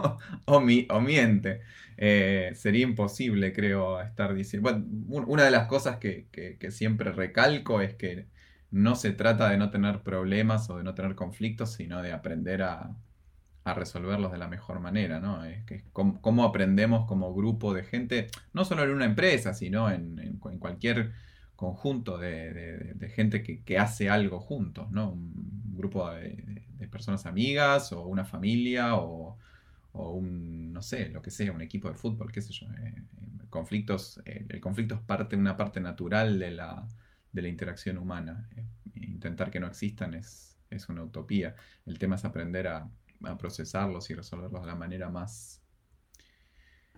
o, 0.46 0.62
miente. 1.02 1.62
Eh, 1.98 2.52
sería 2.56 2.84
imposible, 2.84 3.54
creo, 3.54 4.02
estar 4.02 4.34
diciendo... 4.34 4.70
Bueno, 4.70 5.26
una 5.28 5.44
de 5.44 5.52
las 5.52 5.68
cosas 5.68 5.98
que, 5.98 6.28
siempre 6.70 7.12
recalco 7.12 7.82
es 7.82 7.96
que 7.96 8.28
no 8.72 8.96
se 8.96 9.12
trata 9.12 9.50
de 9.50 9.58
no 9.58 9.70
tener 9.70 10.02
problemas 10.02 10.70
o 10.70 10.78
de 10.78 10.84
no 10.84 10.94
tener 10.96 11.16
conflictos, 11.16 11.74
sino 11.74 12.02
de 12.02 12.14
aprender 12.14 12.64
a, 12.64 12.96
resolverlos 13.66 14.32
de 14.32 14.38
la 14.38 14.48
mejor 14.48 14.80
manera, 14.80 15.20
¿no? 15.20 15.44
Es 15.44 15.64
que 15.66 15.84
cómo, 15.92 16.44
aprendemos 16.44 17.08
como 17.08 17.34
grupo 17.34 17.74
de 17.74 17.84
gente, 17.84 18.28
no 18.54 18.64
solo 18.64 18.84
en 18.84 18.92
una 18.92 19.06
empresa, 19.06 19.56
sino 19.56 19.90
en, 19.90 20.20
en 20.20 20.60
cualquier 20.60 21.14
conjunto 21.56 22.18
de, 22.18 23.12
gente 23.16 23.44
que, 23.44 23.78
hace 23.78 24.10
algo 24.10 24.40
juntos, 24.40 24.92
¿no? 24.92 25.12
Un 25.12 25.74
grupo 25.76 26.10
de, 26.12 26.64
personas 26.92 27.26
amigas 27.26 27.92
o 27.92 28.06
una 28.06 28.26
familia 28.26 28.96
o, 28.96 29.38
un, 29.94 30.72
no 30.74 30.82
sé, 30.82 31.10
lo 31.10 31.22
que 31.22 31.32
sea, 31.32 31.52
un 31.52 31.62
equipo 31.62 31.90
de 31.90 31.96
fútbol, 31.96 32.32
qué 32.32 32.42
sé 32.42 32.54
yo. 32.54 32.68
Eh, 32.68 33.04
conflictos, 33.50 34.22
eh, 34.26 34.46
el 34.50 34.60
conflicto 34.62 34.96
es 34.96 35.02
parte, 35.02 35.36
una 35.36 35.58
parte 35.58 35.80
natural 35.80 36.38
de 36.40 36.52
la, 36.52 36.88
interacción 37.44 37.98
humana. 37.98 38.50
Eh, 38.56 38.66
intentar 38.96 39.52
que 39.52 39.60
no 39.60 39.68
existan 39.68 40.14
es, 40.14 40.58
es, 40.70 40.90
una 40.90 41.04
utopía. 41.04 41.56
El 41.86 42.00
tema 42.00 42.16
es 42.16 42.26
aprender 42.26 42.68
a, 42.68 42.90
a 43.24 43.38
procesarlos 43.38 44.10
y 44.10 44.16
resolverlos 44.16 44.62
de 44.62 44.68
la 44.68 44.76
manera 44.76 45.10
más 45.10 45.66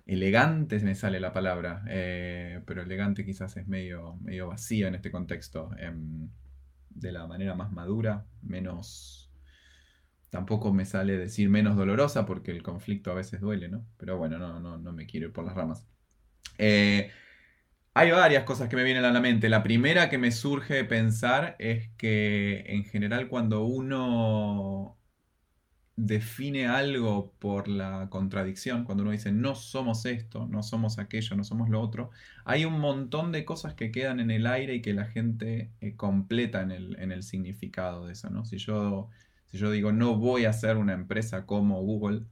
elegante 0.08 0.80
me 0.80 0.96
sale 0.96 1.20
la 1.20 1.34
palabra, 1.34 1.84
eh, 1.90 2.62
pero 2.66 2.82
elegante 2.82 3.26
quizás 3.26 3.58
es 3.58 3.68
medio, 3.68 4.16
medio 4.22 4.48
vacía 4.48 4.88
en 4.88 4.96
este 4.96 5.12
contexto. 5.12 5.70
Em, 5.78 6.30
de 6.90 7.12
la 7.12 7.28
manera 7.28 7.54
más 7.54 7.72
madura, 7.72 8.26
menos... 8.42 9.32
Tampoco 10.30 10.74
me 10.74 10.86
sale 10.86 11.18
decir 11.18 11.50
menos 11.50 11.78
dolorosa 11.78 12.26
porque 12.26 12.52
el 12.52 12.62
conflicto 12.62 13.12
a 13.12 13.16
veces 13.16 13.40
duele, 13.40 13.70
¿no? 13.70 13.86
Pero 13.98 14.18
bueno, 14.18 14.38
no, 14.38 14.60
no, 14.60 14.78
no 14.78 14.92
me 14.92 15.06
quiero 15.06 15.28
ir 15.28 15.34
por 15.34 15.46
las 15.46 15.56
ramas. 15.56 15.86
Eh, 16.58 17.10
hay 17.98 18.12
varias 18.12 18.44
cosas 18.44 18.70
que 18.70 18.76
me 18.76 18.84
vienen 18.84 19.06
a 19.06 19.12
la 19.12 19.20
mente. 19.20 19.50
La 19.50 19.64
primera 19.64 20.08
que 20.10 20.20
me 20.20 20.32
surge 20.32 20.84
pensar 20.86 21.56
es 21.58 21.90
que 21.98 22.64
en 22.68 22.84
general 22.86 23.28
cuando 23.28 23.64
uno 23.66 25.00
define 25.96 26.68
algo 26.68 27.34
por 27.40 27.68
la 27.68 28.08
contradicción, 28.12 28.84
cuando 28.84 29.02
uno 29.02 29.14
dice 29.14 29.32
no 29.32 29.56
somos 29.56 30.06
esto, 30.06 30.48
no 30.48 30.62
somos 30.62 31.00
aquello, 31.00 31.36
no 31.36 31.44
somos 31.44 31.70
lo 31.70 31.82
otro, 31.82 32.12
hay 32.46 32.66
un 32.66 32.80
montón 32.80 33.32
de 33.32 33.46
cosas 33.46 33.74
que 33.74 33.92
quedan 33.92 34.20
en 34.20 34.30
el 34.30 34.46
aire 34.46 34.76
y 34.76 34.82
que 34.84 34.94
la 34.94 35.06
gente 35.06 35.72
eh, 35.82 35.96
completa 35.96 36.62
en 36.62 36.72
el, 36.72 37.24
significado 37.24 38.06
de 38.06 38.14
eso, 38.14 38.30
¿no? 38.30 38.46
Si 38.46 38.58
yo, 38.60 39.10
si 39.48 39.58
yo 39.58 39.72
digo 39.72 39.92
no 39.92 40.16
voy 40.18 40.46
a 40.46 40.54
ser 40.54 40.78
una 40.78 40.94
empresa 40.94 41.48
como 41.48 41.82
Google, 41.82 42.26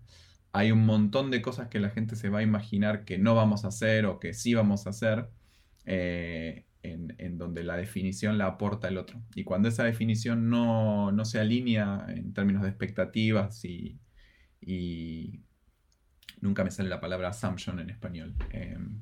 hay 0.54 0.72
un 0.72 0.86
montón 0.86 1.32
de 1.32 1.42
cosas 1.42 1.70
que 1.70 1.80
la 1.80 1.90
gente 1.90 2.16
se 2.16 2.30
va 2.30 2.40
a 2.40 2.44
imaginar 2.44 3.06
que 3.06 3.18
no 3.18 3.36
vamos 3.36 3.66
a 3.66 3.70
hacer 3.70 4.06
o 4.06 4.20
que 4.20 4.34
sí 4.34 4.54
vamos 4.54 4.86
a 4.88 4.92
hacer. 4.92 5.30
Eh, 5.86 6.66
en, 6.94 7.38
donde 7.38 7.64
la 7.64 7.78
definición 7.78 8.38
la 8.38 8.48
aporta 8.48 8.88
el 8.88 8.98
otro. 8.98 9.22
Y 9.36 9.44
cuando 9.44 9.68
esa 9.70 9.84
definición 9.84 10.50
no, 10.50 11.14
se 11.26 11.40
alinea 11.40 12.06
en 12.10 12.34
términos 12.34 12.64
de 12.64 12.70
expectativas 12.70 13.66
y, 13.66 14.00
nunca 16.42 16.64
me 16.64 16.72
sale 16.72 16.90
la 16.90 17.00
palabra 17.00 17.30
assumption 17.30 17.80
en 17.80 17.90
español. 17.90 18.36
Em, 18.52 19.02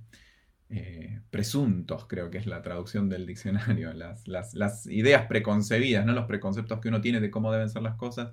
eh, 0.69 1.21
presuntos, 1.29 2.05
creo 2.07 2.29
que 2.29 2.37
es 2.37 2.47
la 2.47 2.61
traducción 2.61 3.09
del 3.09 3.25
diccionario, 3.25 3.91
las, 4.25 4.87
ideas 4.87 5.27
preconcebidas, 5.27 6.05
¿no? 6.05 6.13
los 6.13 6.25
preconceptos 6.25 6.79
que 6.79 6.89
uno 6.89 7.01
tiene 7.01 7.19
de 7.19 7.31
cómo 7.31 7.51
deben 7.51 7.69
ser 7.69 7.81
las 7.81 7.95
cosas, 7.95 8.31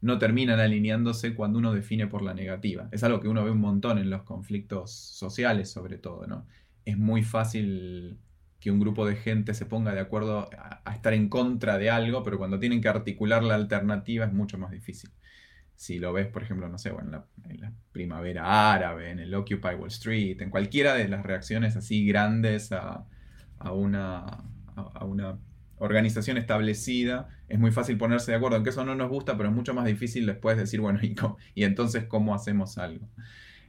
no 0.00 0.18
terminan 0.18 0.60
alineándose 0.60 1.34
cuando 1.34 1.58
uno 1.58 1.72
define 1.72 2.06
por 2.06 2.22
la 2.22 2.34
negativa. 2.34 2.88
Es 2.92 3.02
algo 3.04 3.20
que 3.20 3.28
uno 3.28 3.44
ve 3.44 3.50
un 3.50 3.60
montón 3.60 3.98
en 3.98 4.10
los 4.10 4.22
conflictos 4.22 4.92
sociales, 4.92 5.70
sobre 5.70 5.98
todo. 5.98 6.26
¿no? 6.26 6.46
Es 6.84 6.98
muy 6.98 7.22
fácil 7.22 8.18
que 8.64 8.70
un 8.70 8.80
grupo 8.80 9.06
de 9.06 9.16
gente 9.16 9.52
se 9.52 9.66
ponga 9.66 9.92
de 9.92 10.00
acuerdo 10.00 10.48
a, 10.56 10.94
estar 10.94 11.12
en 11.12 11.28
contra 11.28 11.76
de 11.76 11.90
algo, 11.90 12.22
pero 12.22 12.38
cuando 12.38 12.58
tienen 12.58 12.80
que 12.80 12.88
articular 12.88 13.42
la 13.42 13.56
alternativa 13.56 14.24
es 14.24 14.32
mucho 14.32 14.56
más 14.56 14.70
difícil. 14.70 15.10
Si 15.76 15.98
lo 15.98 16.14
ves, 16.14 16.28
por 16.28 16.42
ejemplo, 16.42 16.66
no 16.68 16.78
sé, 16.78 16.88
en, 16.88 17.10
la, 17.10 17.72
primavera 17.92 18.72
árabe, 18.72 19.10
en 19.10 19.18
el 19.18 19.34
Occupy 19.34 19.74
Wall 19.78 19.88
Street, 19.88 20.40
en 20.40 20.48
cualquiera 20.48 20.94
de 20.94 21.08
las 21.08 21.24
reacciones 21.24 21.76
así 21.76 22.06
grandes 22.06 22.72
a, 22.72 23.06
una, 23.70 24.24
a 24.76 25.04
una 25.04 25.38
organización 25.76 26.38
establecida, 26.38 27.28
es 27.50 27.58
muy 27.58 27.70
fácil 27.70 27.98
ponerse 27.98 28.30
de 28.30 28.38
acuerdo 28.38 28.56
en 28.56 28.64
que 28.64 28.70
eso 28.70 28.84
no 28.86 28.94
nos 28.94 29.10
gusta, 29.10 29.36
pero 29.36 29.50
es 29.50 29.54
mucho 29.54 29.74
más 29.74 29.84
difícil 29.84 30.24
después 30.24 30.56
decir, 30.56 30.80
bueno, 30.80 31.00
¿y, 31.02 31.14
y 31.54 31.64
entonces 31.64 32.04
cómo 32.04 32.34
hacemos 32.34 32.78
algo? 32.78 33.10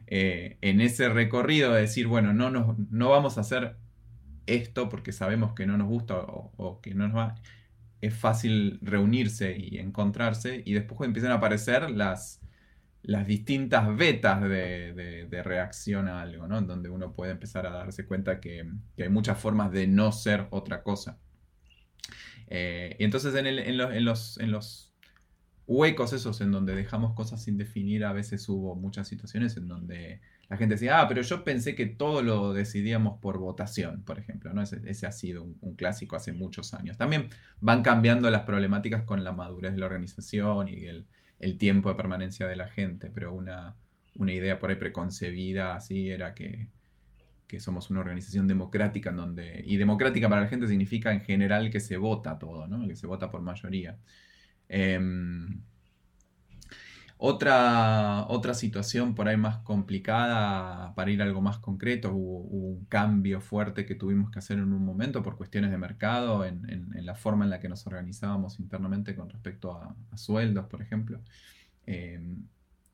Eh, 0.08 0.58
en 0.62 0.82
ese 0.82 1.10
recorrido 1.10 1.74
de 1.74 1.82
decir, 1.82 2.08
bueno, 2.08 2.34
no, 2.34 2.50
no 2.50 3.10
vamos 3.10 3.38
a 3.38 3.42
hacer 3.42 3.78
esto 4.48 4.90
porque 4.90 5.12
sabemos 5.12 5.54
que 5.54 5.66
no 5.66 5.78
nos 5.78 5.88
gusta 5.88 6.16
o, 6.18 6.80
que 6.82 6.94
no 6.94 7.08
nos 7.08 7.18
va, 7.18 7.36
es 8.02 8.14
fácil 8.14 8.80
reunirse 8.82 9.58
y 9.58 9.78
encontrarse 9.80 10.62
y 10.66 10.74
después 10.74 11.02
empiezan 11.02 11.32
a 11.32 11.36
aparecer 11.36 11.90
las, 11.90 12.42
las 13.02 13.26
distintas 13.28 13.96
vetas 13.96 14.42
de, 14.42 15.42
reacción 15.44 16.08
a 16.08 16.22
algo, 16.22 16.48
¿no? 16.48 16.58
En 16.58 16.68
donde 16.68 16.90
uno 16.90 17.14
puede 17.14 17.32
empezar 17.32 17.66
a 17.68 17.72
darse 17.72 18.06
cuenta 18.06 18.40
que, 18.40 18.66
hay 18.98 19.10
muchas 19.10 19.40
formas 19.40 19.72
de 19.72 19.88
no 19.88 20.12
ser 20.12 20.48
otra 20.52 20.84
cosa. 20.84 21.20
Eh, 22.48 22.96
y 23.00 23.04
entonces 23.04 23.34
en, 23.36 23.78
los, 24.52 24.85
huecos 25.68 26.14
esos 26.14 26.42
en 26.42 26.52
donde 26.52 26.76
dejamos 26.76 27.14
cosas 27.14 27.44
sin 27.44 27.58
definir, 27.58 28.06
a 28.06 28.14
veces 28.14 28.48
hubo 28.50 28.76
muchas 28.76 29.08
situaciones 29.08 29.58
en 29.58 29.68
donde 29.68 30.22
la 30.48 30.58
gente 30.58 30.76
decía, 30.76 31.02
ah, 31.02 31.08
pero 31.08 31.22
yo 31.24 31.44
pensé 31.44 31.74
que 31.74 31.88
todo 31.88 32.22
lo 32.22 32.54
decidíamos 32.54 33.20
por 33.20 33.40
votación, 33.40 34.04
por 34.04 34.20
ejemplo, 34.20 34.54
¿no? 34.54 34.62
Ese, 34.62 35.08
ha 35.08 35.12
sido 35.12 35.44
un, 35.44 35.76
clásico 35.76 36.16
hace 36.16 36.34
muchos 36.34 36.74
años. 36.74 36.98
También 36.98 37.30
van 37.62 37.82
cambiando 37.82 38.30
las 38.30 38.44
problemáticas 38.44 39.04
con 39.04 39.24
la 39.24 39.32
madurez 39.32 39.74
de 39.74 39.80
la 39.80 39.88
organización 39.88 40.68
y 40.68 40.86
el, 40.86 41.08
tiempo 41.58 41.90
de 41.90 41.96
permanencia 41.96 42.48
de 42.48 42.56
la 42.56 42.68
gente, 42.68 43.12
pero 43.14 43.34
una, 43.34 43.76
una 44.16 44.34
idea 44.34 44.58
por 44.60 44.70
ahí 44.72 44.78
preconcebida 44.78 45.76
así 45.76 46.10
era 46.10 46.34
que, 46.34 46.70
somos 47.58 47.90
una 47.90 48.02
organización 48.02 48.50
democrática 48.50 49.12
en 49.12 49.16
donde, 49.16 49.64
y 49.66 49.78
democrática 49.78 50.28
para 50.28 50.42
la 50.42 50.48
gente 50.50 50.68
significa 50.68 51.14
en 51.14 51.22
general 51.22 51.70
que 51.70 51.80
se 51.80 51.96
vota 51.96 52.38
todo, 52.38 52.68
¿no? 52.68 52.86
Que 52.86 52.98
se 52.98 53.08
vota 53.08 53.32
por 53.32 53.42
mayoría. 53.42 53.98
Em, 54.70 55.62
otra, 57.18 58.26
otra 58.28 58.54
situación 58.54 59.16
por 59.16 59.28
ahí 59.28 59.38
más 59.38 59.58
complicada, 59.60 60.94
para 60.96 61.12
ir 61.12 61.22
a 61.22 61.26
algo 61.26 61.42
más 61.42 61.58
concreto, 61.60 62.14
hubo, 62.14 62.40
un 62.40 62.86
cambio 62.86 63.42
fuerte 63.42 63.86
que 63.86 63.96
tuvimos 63.96 64.30
que 64.32 64.40
hacer 64.40 64.58
en 64.58 64.74
un 64.74 64.84
momento 64.86 65.24
por 65.24 65.38
cuestiones 65.38 65.72
de 65.72 65.78
mercado, 65.78 66.46
en, 66.46 66.66
la 67.06 67.16
forma 67.16 67.46
en 67.46 67.52
la 67.52 67.60
que 67.60 67.70
nos 67.70 67.88
organizábamos 67.88 68.60
internamente 68.60 69.16
con 69.16 69.30
respecto 69.30 69.72
a, 69.74 69.96
sueldos, 70.18 70.66
por 70.68 70.82
ejemplo. 70.82 71.22
Em, 71.86 72.48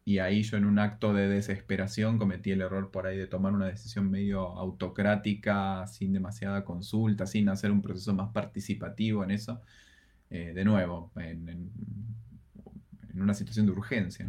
y 0.05 0.19
ahí 0.19 0.43
yo 0.43 0.57
en 0.57 0.65
un 0.65 0.79
acto 0.79 1.13
de 1.13 1.27
desesperación 1.27 2.17
cometí 2.17 2.51
el 2.51 2.61
error 2.61 2.91
por 2.91 3.07
ahí 3.07 3.17
de 3.17 3.27
tomar 3.27 3.53
una 3.53 3.67
decisión 3.67 4.09
medio 4.09 4.41
autocrática, 4.57 5.85
sin 5.87 6.13
demasiada 6.13 6.63
consulta, 6.65 7.25
sin 7.27 7.49
hacer 7.49 7.71
un 7.71 7.81
proceso 7.81 8.13
más 8.13 8.31
participativo 8.31 9.23
en 9.23 9.31
eso. 9.31 9.61
Eh, 10.31 10.53
de 10.53 10.63
nuevo, 10.63 11.11
en, 11.17 11.69
una 13.13 13.33
situación 13.33 13.65
de 13.65 13.73
urgencia. 13.73 14.25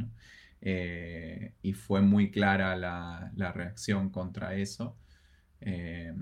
Eh, 0.61 1.55
y 1.63 1.73
fue 1.75 2.03
muy 2.03 2.33
clara 2.33 2.75
la, 2.77 3.53
reacción 3.55 4.11
contra 4.11 4.57
eso. 4.57 4.99
Eh, 5.61 6.13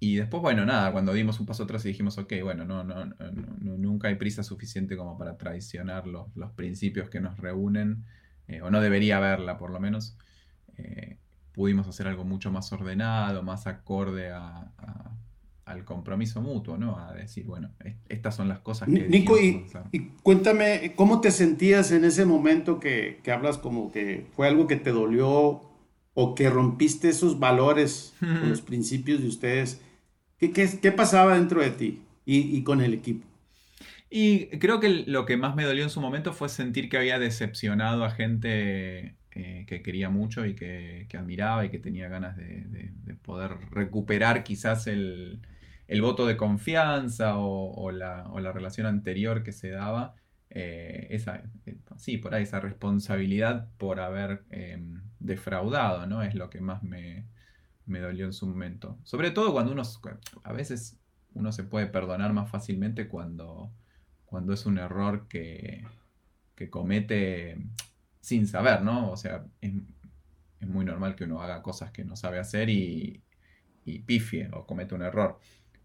y 0.00 0.16
después, 0.16 0.42
bueno, 0.42 0.66
nada, 0.66 0.90
cuando 0.90 1.12
dimos 1.12 1.38
un 1.38 1.46
paso 1.46 1.62
atrás 1.62 1.84
y 1.84 1.88
dijimos, 1.88 2.18
ok, 2.18 2.32
bueno, 2.42 2.64
no, 2.64 2.82
no, 2.82 3.04
nunca 3.60 4.08
hay 4.08 4.16
prisa 4.16 4.42
suficiente 4.42 4.96
como 4.96 5.16
para 5.16 5.36
traicionar 5.36 6.06
los, 6.08 6.26
principios 6.56 7.10
que 7.10 7.20
nos 7.20 7.36
reúnen, 7.38 8.04
o 8.62 8.70
no 8.70 8.80
debería 8.80 9.18
haberla 9.18 9.56
por 9.58 9.70
lo 9.70 9.78
menos, 9.78 10.16
pudimos 11.52 11.86
hacer 11.86 12.08
algo 12.08 12.24
mucho 12.24 12.50
más 12.50 12.72
ordenado, 12.72 13.42
más 13.42 13.66
acorde 13.66 14.30
a, 14.30 14.72
al 15.70 15.84
compromiso 15.84 16.40
mutuo, 16.40 16.76
¿no? 16.76 16.98
A 16.98 17.14
decir, 17.14 17.44
bueno, 17.44 17.70
estas 18.08 18.34
son 18.34 18.48
las 18.48 18.58
cosas 18.58 18.88
que... 18.88 19.08
Nico, 19.08 19.38
y, 19.38 19.66
cuéntame, 20.22 20.92
¿cómo 20.96 21.20
te 21.20 21.30
sentías 21.30 21.92
en 21.92 22.04
ese 22.04 22.26
momento 22.26 22.80
que, 22.80 23.20
hablas 23.32 23.58
como 23.58 23.92
que 23.92 24.26
fue 24.34 24.48
algo 24.48 24.66
que 24.66 24.76
te 24.76 24.90
dolió 24.90 25.62
o 26.14 26.34
que 26.34 26.50
rompiste 26.50 27.08
esos 27.08 27.38
valores, 27.38 28.14
los 28.20 28.62
principios 28.62 29.20
de 29.20 29.28
ustedes? 29.28 29.80
¿Qué, 30.38 30.92
pasaba 30.92 31.36
dentro 31.36 31.60
de 31.62 31.70
ti 31.70 32.02
y, 32.26 32.62
con 32.62 32.80
el 32.80 32.94
equipo? 32.94 33.26
Y 34.10 34.46
creo 34.58 34.80
que 34.80 34.88
lo 34.88 35.24
que 35.24 35.36
más 35.36 35.54
me 35.54 35.64
dolió 35.64 35.84
en 35.84 35.90
su 35.90 36.00
momento 36.00 36.32
fue 36.32 36.48
sentir 36.48 36.88
que 36.88 36.98
había 36.98 37.20
decepcionado 37.20 38.04
a 38.04 38.10
gente 38.10 39.14
eh, 39.30 39.64
que 39.68 39.82
quería 39.84 40.10
mucho 40.10 40.44
y 40.46 40.54
que, 40.54 41.06
admiraba 41.16 41.64
y 41.64 41.70
que 41.70 41.78
tenía 41.78 42.08
ganas 42.08 42.36
de 42.36 42.90
poder 43.22 43.52
recuperar 43.70 44.42
quizás 44.42 44.88
el, 44.88 45.40
el 45.90 46.02
voto 46.02 46.24
de 46.24 46.36
confianza 46.36 47.36
o, 47.36 47.90
la, 47.90 48.52
relación 48.52 48.86
anterior 48.86 49.42
que 49.42 49.50
se 49.50 49.70
daba, 49.70 50.14
eh, 50.48 51.08
esa, 51.10 51.42
eh, 51.66 51.78
sí, 51.96 52.16
por 52.16 52.32
ahí 52.32 52.44
esa 52.44 52.60
responsabilidad 52.60 53.68
por 53.76 53.98
haber 53.98 54.44
em, 54.50 55.02
defraudado, 55.18 56.06
¿no? 56.06 56.22
Es 56.22 56.36
lo 56.36 56.48
que 56.48 56.60
más 56.60 56.84
me, 56.84 57.26
dolió 57.86 58.24
en 58.24 58.32
su 58.32 58.46
momento. 58.46 59.00
Sobre 59.02 59.32
todo 59.32 59.52
cuando 59.52 59.72
uno, 59.72 59.82
a 60.44 60.52
veces 60.52 60.96
uno 61.34 61.50
se 61.50 61.64
puede 61.64 61.88
perdonar 61.88 62.32
más 62.32 62.48
fácilmente 62.48 63.08
cuando, 63.08 63.72
cuando 64.26 64.52
es 64.52 64.66
un 64.66 64.78
error 64.78 65.26
que, 65.26 65.84
comete 66.70 67.58
sin 68.20 68.46
saber, 68.46 68.82
¿no? 68.82 69.10
O 69.10 69.16
sea, 69.16 69.44
es, 69.60 69.72
muy 70.60 70.84
normal 70.84 71.16
que 71.16 71.24
uno 71.24 71.42
haga 71.42 71.62
cosas 71.62 71.90
que 71.90 72.04
no 72.04 72.14
sabe 72.14 72.38
hacer 72.38 72.68
y, 72.70 73.24
y 73.84 74.00
pifie 74.00 74.48
o 74.52 74.66
comete 74.66 74.94
un 74.94 75.02
error. 75.02 75.40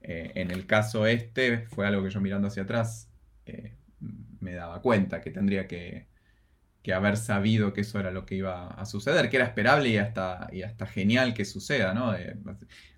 Eh, 0.08 0.34
en 0.36 0.52
el 0.52 0.68
caso 0.68 1.08
este 1.08 1.66
fue 1.66 1.88
algo 1.88 2.04
que 2.04 2.12
yo 2.12 2.22
mirando 2.22 2.48
hacia 2.48 2.62
atrás 2.62 3.10
eh, 3.48 3.74
me 4.40 4.54
daba 4.54 4.80
cuenta 4.80 5.20
que 5.20 5.32
tendría 5.32 5.68
que, 5.68 6.06
haber 6.94 7.18
sabido 7.18 7.74
que 7.74 7.82
eso 7.82 8.00
era 8.00 8.12
lo 8.12 8.28
que 8.28 8.36
iba 8.36 8.68
a 8.68 8.86
suceder, 8.86 9.32
que 9.32 9.38
era 9.38 9.48
esperable 9.48 9.90
y 9.90 9.98
hasta, 9.98 10.48
y 10.52 10.62
hasta 10.62 10.86
genial 10.86 11.34
que 11.34 11.44
suceda, 11.44 11.96
¿no? 11.96 12.14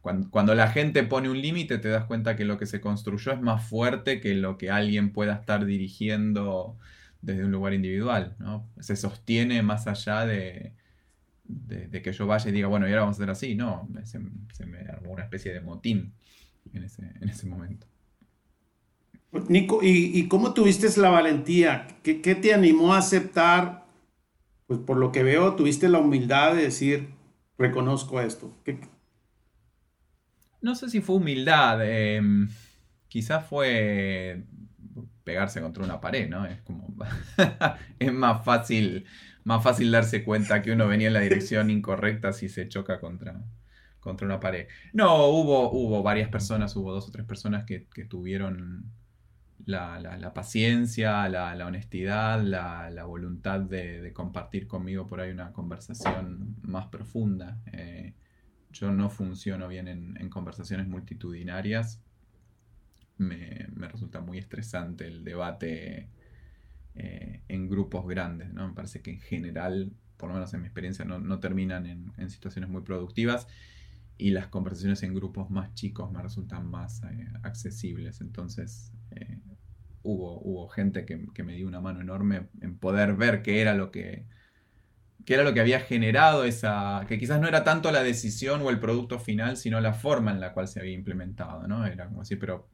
cuando, 0.02 0.54
la 0.54 0.68
gente 0.68 1.04
pone 1.04 1.30
un 1.30 1.42
límite 1.42 1.78
te 1.78 1.88
das 1.88 2.04
cuenta 2.04 2.36
que 2.36 2.44
lo 2.44 2.58
que 2.58 2.66
se 2.66 2.82
construyó 2.82 3.32
es 3.32 3.40
más 3.40 3.66
fuerte 3.66 4.20
que 4.20 4.36
lo 4.36 4.58
que 4.58 4.70
alguien 4.70 5.14
pueda 5.14 5.36
estar 5.36 5.66
dirigiendo 5.66 6.78
desde 7.22 7.46
un 7.46 7.52
lugar 7.52 7.74
individual, 7.74 8.36
¿no? 8.40 8.70
Se 8.82 8.98
sostiene 8.98 9.62
más 9.62 9.88
allá 9.88 10.26
de, 10.26 10.74
de, 11.46 12.02
que 12.02 12.12
yo 12.12 12.28
vaya 12.28 12.50
y 12.50 12.54
diga, 12.54 12.68
bueno, 12.68 12.86
y 12.88 12.90
ahora 12.90 13.04
vamos 13.04 13.16
a 13.16 13.20
hacer 13.24 13.30
así, 13.30 13.56
no, 13.56 13.88
se 14.04 14.20
me 14.66 14.80
armó 14.80 15.12
una 15.12 15.24
especie 15.24 15.54
de 15.54 15.62
motín 15.62 16.14
en 16.74 16.84
ese, 16.84 17.48
momento. 17.48 17.88
Nico, 19.50 19.80
¿y, 19.82 20.28
cómo 20.28 20.54
tuviste 20.54 20.88
la 21.00 21.10
valentía? 21.10 21.88
¿Qué, 22.04 22.14
te 22.16 22.54
animó 22.54 22.94
a 22.94 23.00
aceptar? 23.00 23.86
Pues 24.68 24.80
por 24.80 24.98
lo 24.98 25.12
que 25.12 25.24
veo, 25.24 25.56
tuviste 25.56 25.90
la 25.90 26.00
humildad 26.00 26.56
de 26.56 26.64
decir, 26.64 27.10
reconozco 27.58 28.20
esto. 28.22 28.54
No 30.62 30.76
sé 30.76 30.90
si 30.90 31.02
fue 31.02 31.18
humildad, 31.18 31.80
em, 31.84 32.50
quizás 33.08 33.46
fue 33.46 34.44
pegarse 35.24 35.62
contra 35.62 35.84
una 35.84 36.00
pared, 36.00 36.30
¿no? 36.30 36.46
Es 36.46 36.62
como, 36.62 36.96
es 38.00 38.14
más 38.14 38.46
fácil, 38.46 39.06
más 39.44 39.62
fácil 39.64 39.92
darse 39.92 40.24
cuenta 40.24 40.62
que 40.62 40.72
uno 40.72 40.88
venía 40.88 41.08
en 41.08 41.14
la 41.14 41.20
dirección 41.20 41.70
incorrecta 41.70 42.34
si 42.34 42.50
se 42.50 42.70
choca 42.70 43.00
contra, 43.00 43.42
contra 44.08 44.26
una 44.26 44.40
pared. 44.40 44.68
No, 44.94 45.26
hubo, 45.28 45.70
hubo 45.70 46.02
varias 46.02 46.30
personas, 46.30 46.74
hubo 46.78 46.94
dos 46.94 47.10
o 47.10 47.12
tres 47.12 47.26
personas 47.26 47.66
que, 47.66 47.86
tuvieron 48.10 48.86
la, 49.66 50.32
paciencia, 50.34 51.28
la, 51.28 51.68
honestidad, 51.68 52.42
la, 52.42 53.04
voluntad 53.04 53.60
de, 53.60 54.14
compartir 54.14 54.66
conmigo 54.66 55.06
por 55.08 55.20
ahí 55.20 55.30
una 55.30 55.52
conversación 55.52 56.56
más 56.62 56.88
profunda. 56.88 57.60
Eh, 57.74 58.14
yo 58.72 58.94
no 58.94 59.10
funciono 59.10 59.68
bien 59.68 59.90
en, 59.90 60.30
conversaciones 60.30 60.88
multitudinarias. 60.88 62.02
Me, 63.18 63.68
resulta 63.76 64.22
muy 64.22 64.38
estresante 64.38 65.06
el 65.06 65.26
debate 65.26 66.08
eh, 66.96 67.42
en 67.50 67.68
grupos 67.68 68.08
grandes. 68.08 68.54
¿no? 68.54 68.70
Me 68.70 68.74
parece 68.74 69.02
que 69.02 69.12
en 69.12 69.20
general, 69.20 69.92
por 70.16 70.30
lo 70.30 70.36
menos 70.36 70.54
en 70.54 70.62
mi 70.62 70.68
experiencia, 70.68 71.04
no, 71.04 71.40
terminan 71.42 71.86
en, 71.86 72.14
en 72.16 72.30
situaciones 72.30 72.70
muy 72.70 72.84
productivas 72.84 73.50
y 74.18 74.32
las 74.32 74.48
conversaciones 74.48 75.04
en 75.04 75.14
grupos 75.14 75.50
más 75.50 75.74
chicos 75.74 76.12
me 76.12 76.22
resultan 76.22 76.66
más 76.70 77.04
eh, 77.04 77.28
accesibles. 77.44 78.22
Entonces 78.22 78.92
eh, 79.12 79.40
hubo, 80.04 80.40
hubo 80.42 80.68
gente 80.70 81.06
que, 81.06 81.44
me 81.44 81.54
dio 81.54 81.68
una 81.68 81.82
mano 81.82 82.02
enorme 82.02 82.48
en 82.62 82.78
poder 82.78 83.16
ver 83.16 83.42
qué 83.42 83.62
era 83.62 83.74
lo 83.76 83.92
que 83.92 84.26
qué 85.26 85.34
era 85.34 85.44
lo 85.44 85.54
que 85.54 85.60
había 85.60 85.82
generado 85.82 86.46
esa, 86.46 87.04
que 87.06 87.18
quizás 87.18 87.42
no 87.42 87.50
era 87.50 87.66
tanto 87.66 87.92
la 87.92 88.02
decisión 88.02 88.62
o 88.62 88.70
el 88.70 88.80
producto 88.80 89.20
final, 89.20 89.58
sino 89.58 89.82
la 89.82 89.94
forma 89.94 90.32
en 90.32 90.40
la 90.40 90.54
cual 90.54 90.70
se 90.70 90.80
había 90.80 90.94
implementado, 90.94 91.68
¿no? 91.68 91.86
Era 91.86 92.08
como 92.08 92.22
así, 92.22 92.38
pero 92.38 92.70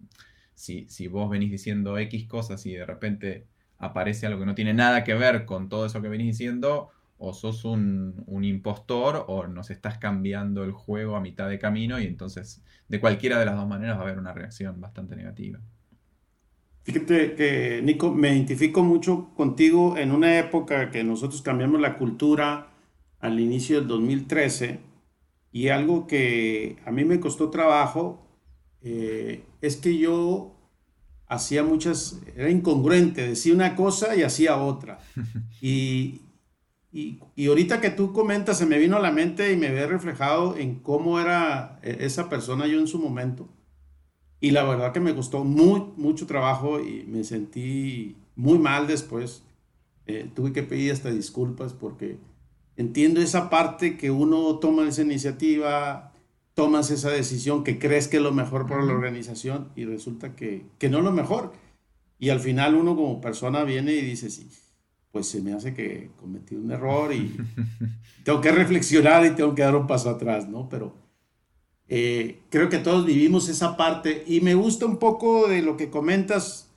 si, 0.53 0.87
si 0.87 1.07
vos 1.07 1.31
venís 1.31 1.49
diciendo 1.49 1.97
X 1.97 2.27
cosas 2.27 2.63
y 2.67 2.73
de 2.73 2.85
repente 2.85 3.47
aparece 3.79 4.27
algo 4.27 4.41
que 4.41 4.45
no 4.45 4.53
tiene 4.53 4.75
nada 4.75 5.03
que 5.03 5.15
ver 5.15 5.45
con 5.45 5.67
todo 5.67 5.87
eso 5.87 5.99
que 5.99 6.09
venís 6.09 6.37
diciendo, 6.37 6.91
o 7.25 7.31
sos 7.33 7.63
un, 7.63 8.25
impostor 8.43 9.23
o 9.29 9.47
nos 9.47 9.69
estás 9.69 9.97
cambiando 9.97 10.65
el 10.65 10.73
juego 10.73 11.15
a 11.15 11.21
mitad 11.21 11.47
de 11.47 11.57
camino 11.57 11.97
y 11.97 12.05
entonces 12.05 12.61
de 12.89 12.99
cualquiera 12.99 13.39
de 13.39 13.45
las 13.45 13.55
dos 13.55 13.65
maneras 13.65 13.95
va 13.95 14.01
a 14.01 14.03
haber 14.03 14.19
una 14.19 14.33
reacción 14.33 14.81
bastante 14.81 15.15
negativa. 15.15 15.61
Fíjate 16.83 17.35
que, 17.35 17.81
Nico, 17.81 18.11
me 18.13 18.33
identifico 18.33 18.83
mucho 18.83 19.33
contigo 19.35 19.95
en 19.97 20.11
una 20.11 20.37
época 20.37 20.91
que 20.91 21.05
nosotros 21.05 21.41
cambiamos 21.41 21.79
la 21.79 21.97
cultura 21.97 22.73
al 23.21 23.39
inicio 23.39 23.79
del 23.79 23.87
2013 23.87 24.81
y 25.53 25.69
algo 25.69 26.07
que 26.07 26.75
a 26.85 26.91
mí 26.91 27.05
me 27.05 27.21
costó 27.21 27.49
trabajo 27.49 28.27
eh, 28.81 29.45
es 29.61 29.77
que 29.77 29.97
yo 29.97 30.57
hacía 31.27 31.63
muchas, 31.63 32.19
era 32.35 32.49
incongruente, 32.49 33.25
decía 33.29 33.53
una 33.53 33.77
cosa 33.77 34.13
y 34.13 34.23
hacía 34.23 34.57
otra. 34.57 34.99
Y, 35.61 36.19
y, 36.93 37.47
ahorita 37.47 37.81
que 37.81 37.89
tú 37.89 38.13
comentas, 38.13 38.59
se 38.59 38.67
me 38.67 38.77
vino 38.77 38.97
a 38.97 39.01
la 39.01 39.11
mente 39.11 39.51
y 39.51 39.57
me 39.57 39.71
ve 39.71 39.87
reflejado 39.87 40.55
en 40.55 40.75
cómo 40.75 41.19
era 41.19 41.79
e, 41.81 42.05
esa 42.05 42.29
persona 42.29 42.67
yo 42.67 42.79
en 42.79 42.87
su 42.87 42.99
momento. 42.99 43.49
Y 44.39 44.51
la 44.51 44.63
verdad 44.63 44.93
que 44.93 44.99
me 44.99 45.15
costó 45.15 45.43
muy, 45.43 45.81
mucho 45.97 46.27
trabajo 46.27 46.79
y 46.79 47.03
me 47.07 47.23
sentí 47.23 48.15
muy 48.35 48.59
mal 48.59 48.85
después. 48.85 49.41
Eh, 50.05 50.29
tuve 50.35 50.53
que 50.53 50.61
pedir 50.61 50.91
hasta 50.91 51.09
disculpas 51.09 51.73
porque 51.73 52.17
entiendo 52.77 53.21
esa 53.21 53.49
parte 53.49 53.97
que 53.97 54.11
uno 54.11 54.59
toma 54.59 54.87
esa 54.87 55.01
iniciativa, 55.01 56.13
tomas 56.53 56.91
esa 56.91 57.09
decisión 57.09 57.63
que 57.63 57.79
crees 57.79 58.07
que 58.07 58.17
es 58.17 58.23
lo 58.23 58.33
mejor 58.33 58.67
para 58.67 58.83
la 58.83 58.93
organización 58.93 59.69
y 59.75 59.85
resulta 59.85 60.35
que, 60.35 60.65
que 60.77 60.89
no 60.89 60.99
es 60.99 61.03
lo 61.03 61.11
mejor. 61.11 61.53
Y 62.19 62.29
al 62.29 62.39
final 62.39 62.75
uno 62.75 62.95
como 62.95 63.19
persona 63.19 63.63
viene 63.63 63.93
y 63.93 64.01
dice, 64.01 64.29
sí, 64.29 64.47
pues 65.13 65.27
se 65.27 65.41
me 65.41 65.53
hace 65.53 65.75
que 65.75 66.09
cometí 66.19 66.55
un 66.55 66.71
error 66.71 67.13
y 67.13 67.37
tengo 68.23 68.41
que 68.41 68.51
reflexionar 68.51 69.23
y 69.23 69.35
tengo 69.35 69.53
que 69.53 69.61
dar 69.61 69.75
un 69.75 69.85
paso 69.85 70.09
atrás, 70.09 70.49
¿no? 70.49 70.67
Pero 70.67 70.95
eh, 71.87 72.41
creo 72.49 72.67
que 72.67 72.79
todos 72.79 73.05
vivimos 73.05 73.47
esa 73.47 73.77
parte 73.77 74.23
y 74.25 74.41
me 74.41 74.55
gusta 74.55 74.87
un 74.87 74.97
poco 74.97 75.47
de 75.47 75.61
lo 75.61 75.77
que 75.77 75.91
comentas, 75.91 76.71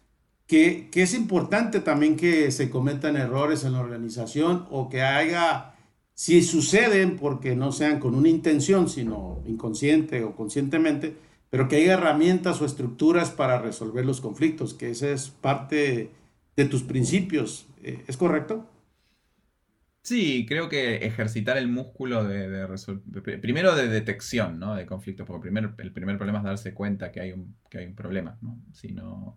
que, 0.46 0.90
que, 0.92 1.02
es 1.02 1.14
importante 1.14 1.80
también 1.80 2.16
que 2.16 2.50
se 2.50 2.68
cometan 2.68 3.16
errores 3.16 3.64
en 3.64 3.72
la 3.72 3.80
organización 3.80 4.66
o 4.70 4.90
que 4.90 5.00
haya, 5.00 5.74
si 6.12 6.42
suceden, 6.42 7.16
porque 7.16 7.56
no 7.56 7.72
sean 7.72 8.00
con 8.00 8.14
una 8.14 8.28
intención, 8.28 8.90
sino 8.90 9.40
inconsciente 9.46 10.24
o 10.24 10.36
conscientemente, 10.36 11.16
pero 11.48 11.68
que 11.68 11.76
haya 11.76 11.94
herramientas 11.94 12.60
o 12.60 12.66
estructuras 12.66 13.30
para 13.30 13.62
resolver 13.62 14.04
los 14.04 14.20
conflictos, 14.20 14.74
que 14.74 14.90
esa 14.90 15.08
es 15.08 15.30
parte 15.30 16.10
de 16.56 16.64
tus 16.64 16.82
principios. 16.82 17.68
Eh, 17.82 18.04
¿Es 18.06 18.16
correcto? 18.16 18.68
Sí, 20.02 20.46
creo 20.48 20.68
que 20.68 21.04
ejercitar 21.04 21.58
el 21.58 21.66
músculo 21.66 22.22
de, 22.22 22.48
primero 23.40 23.74
de 23.74 23.88
detección 23.88 24.60
¿no? 24.60 24.76
de 24.76 24.86
conflictos, 24.86 25.26
porque 25.26 25.48
el 25.48 25.92
primer 25.92 26.16
problema 26.16 26.38
es 26.38 26.44
darse 26.44 26.74
cuenta 26.74 27.10
que 27.10 27.20
hay 27.20 27.32
un, 27.32 27.56
que 27.68 27.78
hay 27.78 27.86
un 27.86 27.96
problema, 27.96 28.38
¿no? 28.40 28.62
Si 28.72 28.92
no, 28.92 29.36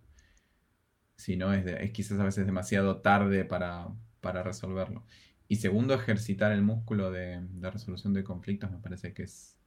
si 1.16 1.38
no 1.38 1.54
es, 1.54 1.66
es 1.66 1.92
quizás 1.92 2.20
a 2.20 2.24
veces 2.24 2.46
demasiado 2.46 3.02
tarde 3.02 3.46
para, 3.46 3.88
para, 4.22 4.44
resolverlo. 4.44 5.04
Y 5.48 5.56
segundo, 5.56 5.96
ejercitar 5.96 6.52
el 6.52 6.62
músculo 6.62 7.12
de, 7.12 7.42
resolución 7.62 8.14
de 8.14 8.24
conflictos 8.24 8.70
me 8.70 8.78
parece 8.78 9.12
que 9.14 9.24
es, 9.24 9.58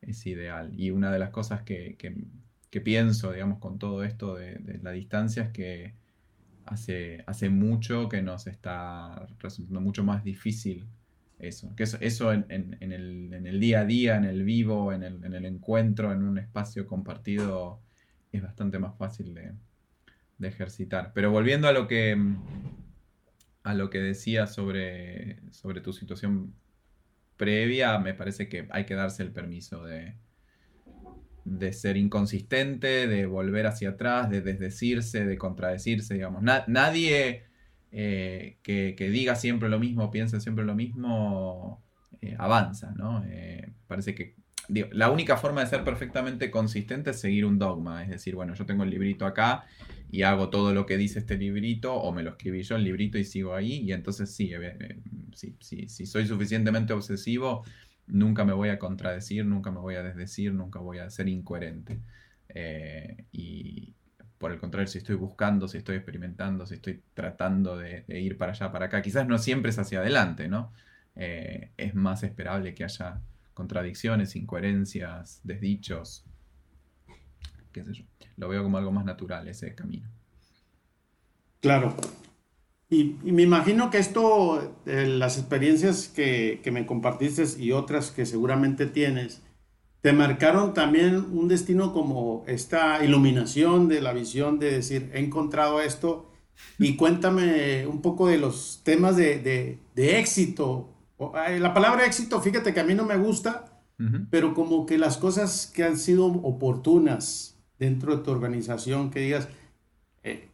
es 0.00 0.26
ideal. 0.26 0.72
Y 0.74 0.92
una 0.92 1.12
de 1.12 1.18
las 1.18 1.28
cosas 1.28 1.62
que, 1.62 1.96
que, 1.98 2.24
que 2.70 2.80
pienso, 2.80 3.32
digamos, 3.32 3.58
con 3.58 3.78
todo 3.78 4.02
esto 4.02 4.34
de, 4.34 4.54
de 4.60 4.78
la 4.78 4.92
distancia 4.92 5.42
es 5.42 5.50
que 5.50 6.07
hace, 6.68 7.24
hace 7.26 7.48
mucho 7.48 8.08
que 8.08 8.22
nos 8.22 8.46
está 8.46 9.26
resultando 9.38 9.80
mucho 9.80 10.04
más 10.04 10.24
difícil 10.24 10.86
eso. 11.38 11.74
Que 11.76 11.84
eso, 11.84 12.32
en, 12.32 12.76
el, 12.80 13.60
día 13.60 13.80
a 13.80 13.84
día, 13.84 14.16
en 14.16 14.24
el 14.24 14.42
vivo, 14.44 14.92
en 14.92 15.02
el, 15.02 15.44
encuentro, 15.44 16.12
en 16.12 16.22
un 16.22 16.38
espacio 16.38 16.86
compartido, 16.86 17.80
es 18.32 18.42
bastante 18.42 18.78
más 18.78 18.96
fácil 18.96 19.34
de, 19.34 19.52
ejercitar. 20.46 21.12
Pero 21.14 21.30
volviendo 21.30 21.68
a 21.68 21.72
lo 21.72 21.86
que, 21.86 22.16
a 23.62 23.74
lo 23.74 23.90
que 23.90 23.98
decía 23.98 24.46
sobre, 24.46 25.40
sobre 25.52 25.80
tu 25.80 25.92
situación 25.92 26.54
previa, 27.36 27.98
me 27.98 28.14
parece 28.14 28.48
que 28.48 28.66
hay 28.70 28.84
que 28.84 28.94
darse 28.94 29.22
el 29.22 29.30
permiso 29.30 29.84
de, 29.84 30.14
de 31.48 31.72
ser 31.72 31.96
inconsistente, 31.96 33.06
de 33.06 33.26
volver 33.26 33.66
hacia 33.66 33.90
atrás, 33.90 34.30
de 34.30 34.40
desdecirse, 34.40 35.24
de 35.24 35.38
contradecirse, 35.38 36.14
digamos. 36.14 36.42
nadie 36.42 37.44
eh, 37.90 38.58
que, 38.62 39.10
diga 39.10 39.34
siempre 39.34 39.68
lo 39.68 39.78
mismo, 39.78 40.10
piense 40.10 40.40
siempre 40.40 40.64
lo 40.64 40.74
mismo, 40.74 41.82
eh, 42.20 42.36
avanza, 42.38 42.92
¿no? 42.96 43.24
Eh, 43.26 43.72
parece 43.86 44.14
que 44.14 44.36
la 44.90 45.10
única 45.10 45.38
forma 45.38 45.62
de 45.62 45.68
ser 45.68 45.82
perfectamente 45.82 46.50
consistente 46.50 47.10
es 47.10 47.20
seguir 47.20 47.46
un 47.46 47.58
dogma, 47.58 48.02
es 48.02 48.10
decir, 48.10 48.34
bueno, 48.34 48.54
yo 48.54 48.66
tengo 48.66 48.84
el 48.84 48.90
librito 48.90 49.24
acá 49.24 49.64
y 50.10 50.22
hago 50.22 50.50
todo 50.50 50.74
lo 50.74 50.84
que 50.84 50.98
dice 50.98 51.20
este 51.20 51.38
librito, 51.38 51.94
o 51.94 52.12
me 52.12 52.22
lo 52.22 52.30
escribí 52.30 52.62
yo 52.62 52.76
el 52.76 52.84
librito 52.84 53.16
y 53.16 53.24
sigo 53.24 53.54
ahí, 53.54 53.80
y 53.80 53.92
entonces 53.92 54.30
sí, 54.34 54.50
si 55.88 56.06
soy 56.06 56.26
suficientemente 56.26 56.92
obsesivo, 56.92 57.64
nunca 58.08 58.44
me 58.44 58.52
voy 58.52 58.70
a 58.70 58.78
contradecir, 58.78 59.44
nunca 59.44 59.70
me 59.70 59.78
voy 59.78 59.94
a 59.94 60.02
desdecir, 60.02 60.52
nunca 60.52 60.78
voy 60.80 60.98
a 60.98 61.10
ser 61.10 61.28
incoherente. 61.28 62.00
Eh, 62.48 63.24
y 63.32 63.94
por 64.38 64.52
el 64.52 64.58
contrario, 64.58 64.86
si 64.88 64.98
estoy 64.98 65.16
buscando, 65.16 65.68
si 65.68 65.78
estoy 65.78 65.96
experimentando, 65.96 66.66
si 66.66 66.74
estoy 66.74 67.02
tratando 67.14 67.76
de, 67.76 68.04
ir 68.08 68.38
para 68.38 68.52
allá, 68.52 68.72
para 68.72 68.86
acá, 68.86 69.02
quizás 69.02 69.26
no 69.26 69.38
siempre 69.38 69.70
es 69.70 69.78
hacia 69.78 70.00
adelante, 70.00 70.48
¿no? 70.48 70.72
Eh, 71.16 71.72
es 71.76 71.94
más 71.94 72.22
esperable 72.22 72.74
que 72.74 72.84
haya 72.84 73.20
contradicciones, 73.54 74.36
incoherencias, 74.36 75.40
desdichos, 75.42 76.24
qué 77.72 77.84
sé 77.84 77.92
yo. 77.92 78.04
Lo 78.36 78.48
veo 78.48 78.62
como 78.62 78.78
algo 78.78 78.92
más 78.92 79.04
natural 79.04 79.48
ese 79.48 79.74
camino. 79.74 80.08
Claro, 81.60 81.96
y, 82.90 83.16
me 83.22 83.42
imagino 83.42 83.90
que 83.90 83.98
esto, 83.98 84.76
eh, 84.86 85.06
las 85.06 85.38
experiencias 85.38 86.08
que, 86.08 86.60
que, 86.62 86.70
me 86.70 86.86
compartiste 86.86 87.44
y 87.60 87.72
otras 87.72 88.10
que 88.10 88.24
seguramente 88.24 88.86
tienes, 88.86 89.42
te 90.00 90.12
marcaron 90.12 90.74
también 90.74 91.16
un 91.16 91.48
destino 91.48 91.92
como 91.92 92.44
esta 92.46 93.04
iluminación 93.04 93.88
de 93.88 94.00
la 94.00 94.12
visión 94.12 94.58
de 94.58 94.70
decir, 94.70 95.10
he 95.12 95.20
encontrado 95.20 95.80
esto 95.80 96.30
y 96.78 96.96
cuéntame 96.96 97.86
un 97.86 98.00
poco 98.00 98.28
de 98.28 98.38
los 98.38 98.80
temas 98.84 99.16
de, 99.16 99.38
de, 99.38 99.78
de 99.94 100.18
éxito. 100.18 100.94
La 101.58 101.74
palabra 101.74 102.06
éxito, 102.06 102.40
fíjate 102.40 102.72
que 102.72 102.80
a 102.80 102.84
mí 102.84 102.94
no 102.94 103.04
me 103.04 103.16
gusta, 103.16 103.82
pero 104.30 104.54
como 104.54 104.86
que 104.86 104.96
las 104.96 105.16
cosas 105.16 105.66
que 105.74 105.82
han 105.82 105.98
sido 105.98 106.26
oportunas 106.26 107.58
dentro 107.80 108.16
de 108.16 108.22
tu 108.22 108.30
organización, 108.30 109.10
que 109.10 109.20
digas, 109.20 109.48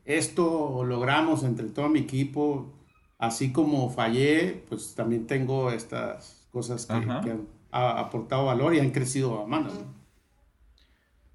esto 0.05 0.85
logramos 0.85 1.42
entre 1.44 1.68
todo 1.68 1.88
mi 1.88 2.00
equipo, 2.00 2.72
así 3.18 3.53
como 3.53 3.90
fallé, 3.90 4.64
pues 4.68 4.94
también 4.94 5.27
tengo 5.27 5.70
estas 5.70 6.46
cosas 6.50 6.87
que, 6.87 6.94
han 6.94 7.46
aportado 7.70 8.46
valor 8.46 8.74
y 8.74 8.81
han 8.81 8.90
crecido 8.90 9.42
a 9.42 9.46
mano. 9.46 9.70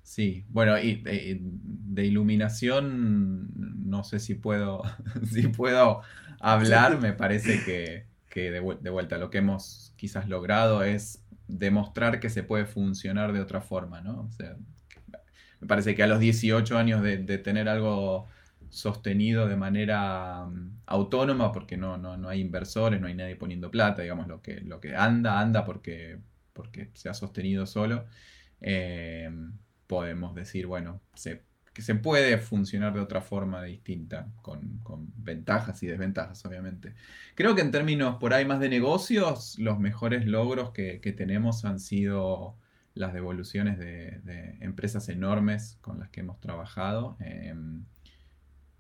Sí, 0.04 0.46
bueno, 0.50 0.80
y 0.80 0.96
de, 0.96 2.06
iluminación 2.06 3.52
no 3.88 4.04
sé 4.04 4.20
si 4.20 4.36
puedo, 4.36 4.82
si 5.32 5.50
puedo 5.50 6.02
hablar, 6.40 7.00
me 7.00 7.14
parece 7.14 7.64
que, 7.64 8.06
que 8.30 8.52
de, 8.52 8.60
vuelta 8.60 9.18
lo 9.18 9.30
que 9.30 9.40
hemos 9.40 9.94
quizás 9.98 10.28
logrado 10.28 10.84
es 10.84 11.24
demostrar 11.48 12.20
que 12.20 12.30
se 12.30 12.44
puede 12.44 12.66
funcionar 12.66 13.34
de 13.34 13.42
otra 13.42 13.62
forma, 13.62 14.02
¿no? 14.02 14.22
O 14.22 14.32
sea, 14.32 14.56
me 15.60 15.68
parece 15.68 15.96
que 15.96 16.04
a 16.04 16.08
los 16.08 16.20
18 16.20 16.78
años 16.78 17.02
de, 17.02 17.18
tener 17.40 17.70
algo 17.70 18.28
sostenido 18.70 19.48
de 19.48 19.56
manera 19.56 20.46
mm, 20.46 20.82
autónoma, 20.86 21.52
porque 21.52 21.78
no, 21.78 21.98
no, 21.98 22.30
hay 22.30 22.42
inversores, 22.42 23.02
no 23.02 23.08
hay 23.08 23.16
nadie 23.16 23.36
poniendo 23.36 23.72
plata, 23.72 24.02
digamos, 24.02 24.28
lo 24.28 24.42
que, 24.42 24.62
lo 24.62 24.80
que 24.80 24.96
anda, 24.96 25.40
anda 25.40 25.66
porque, 25.66 26.20
porque 26.54 26.90
se 26.94 27.10
ha 27.10 27.14
sostenido 27.14 27.66
solo, 27.66 28.06
eh, 28.62 29.30
podemos 29.88 30.36
decir, 30.36 30.68
bueno, 30.68 31.02
que 31.74 31.82
se 31.82 31.96
puede 31.96 32.38
funcionar 32.38 32.94
de 32.94 33.00
otra 33.00 33.22
forma 33.22 33.64
distinta, 33.64 34.32
con, 34.42 34.82
ventajas 35.16 35.82
y 35.84 35.88
desventajas, 35.88 36.46
obviamente. 36.46 36.94
Creo 37.36 37.56
que 37.56 37.62
en 37.62 37.72
términos 37.72 38.18
por 38.20 38.34
ahí 38.34 38.46
más 38.46 38.60
de 38.60 38.70
negocios, 38.70 39.58
los 39.60 39.80
mejores 39.80 40.26
logros 40.26 40.72
que, 40.72 41.00
que 41.02 41.12
tenemos 41.12 41.66
han 41.66 41.80
sido 41.80 42.58
las 42.96 43.14
devoluciones 43.14 43.78
de, 43.80 44.58
empresas 44.62 45.10
enormes 45.10 45.78
con 45.82 46.00
las 46.00 46.10
que 46.10 46.22
hemos 46.22 46.40
trabajado, 46.40 47.18
em, 47.20 47.86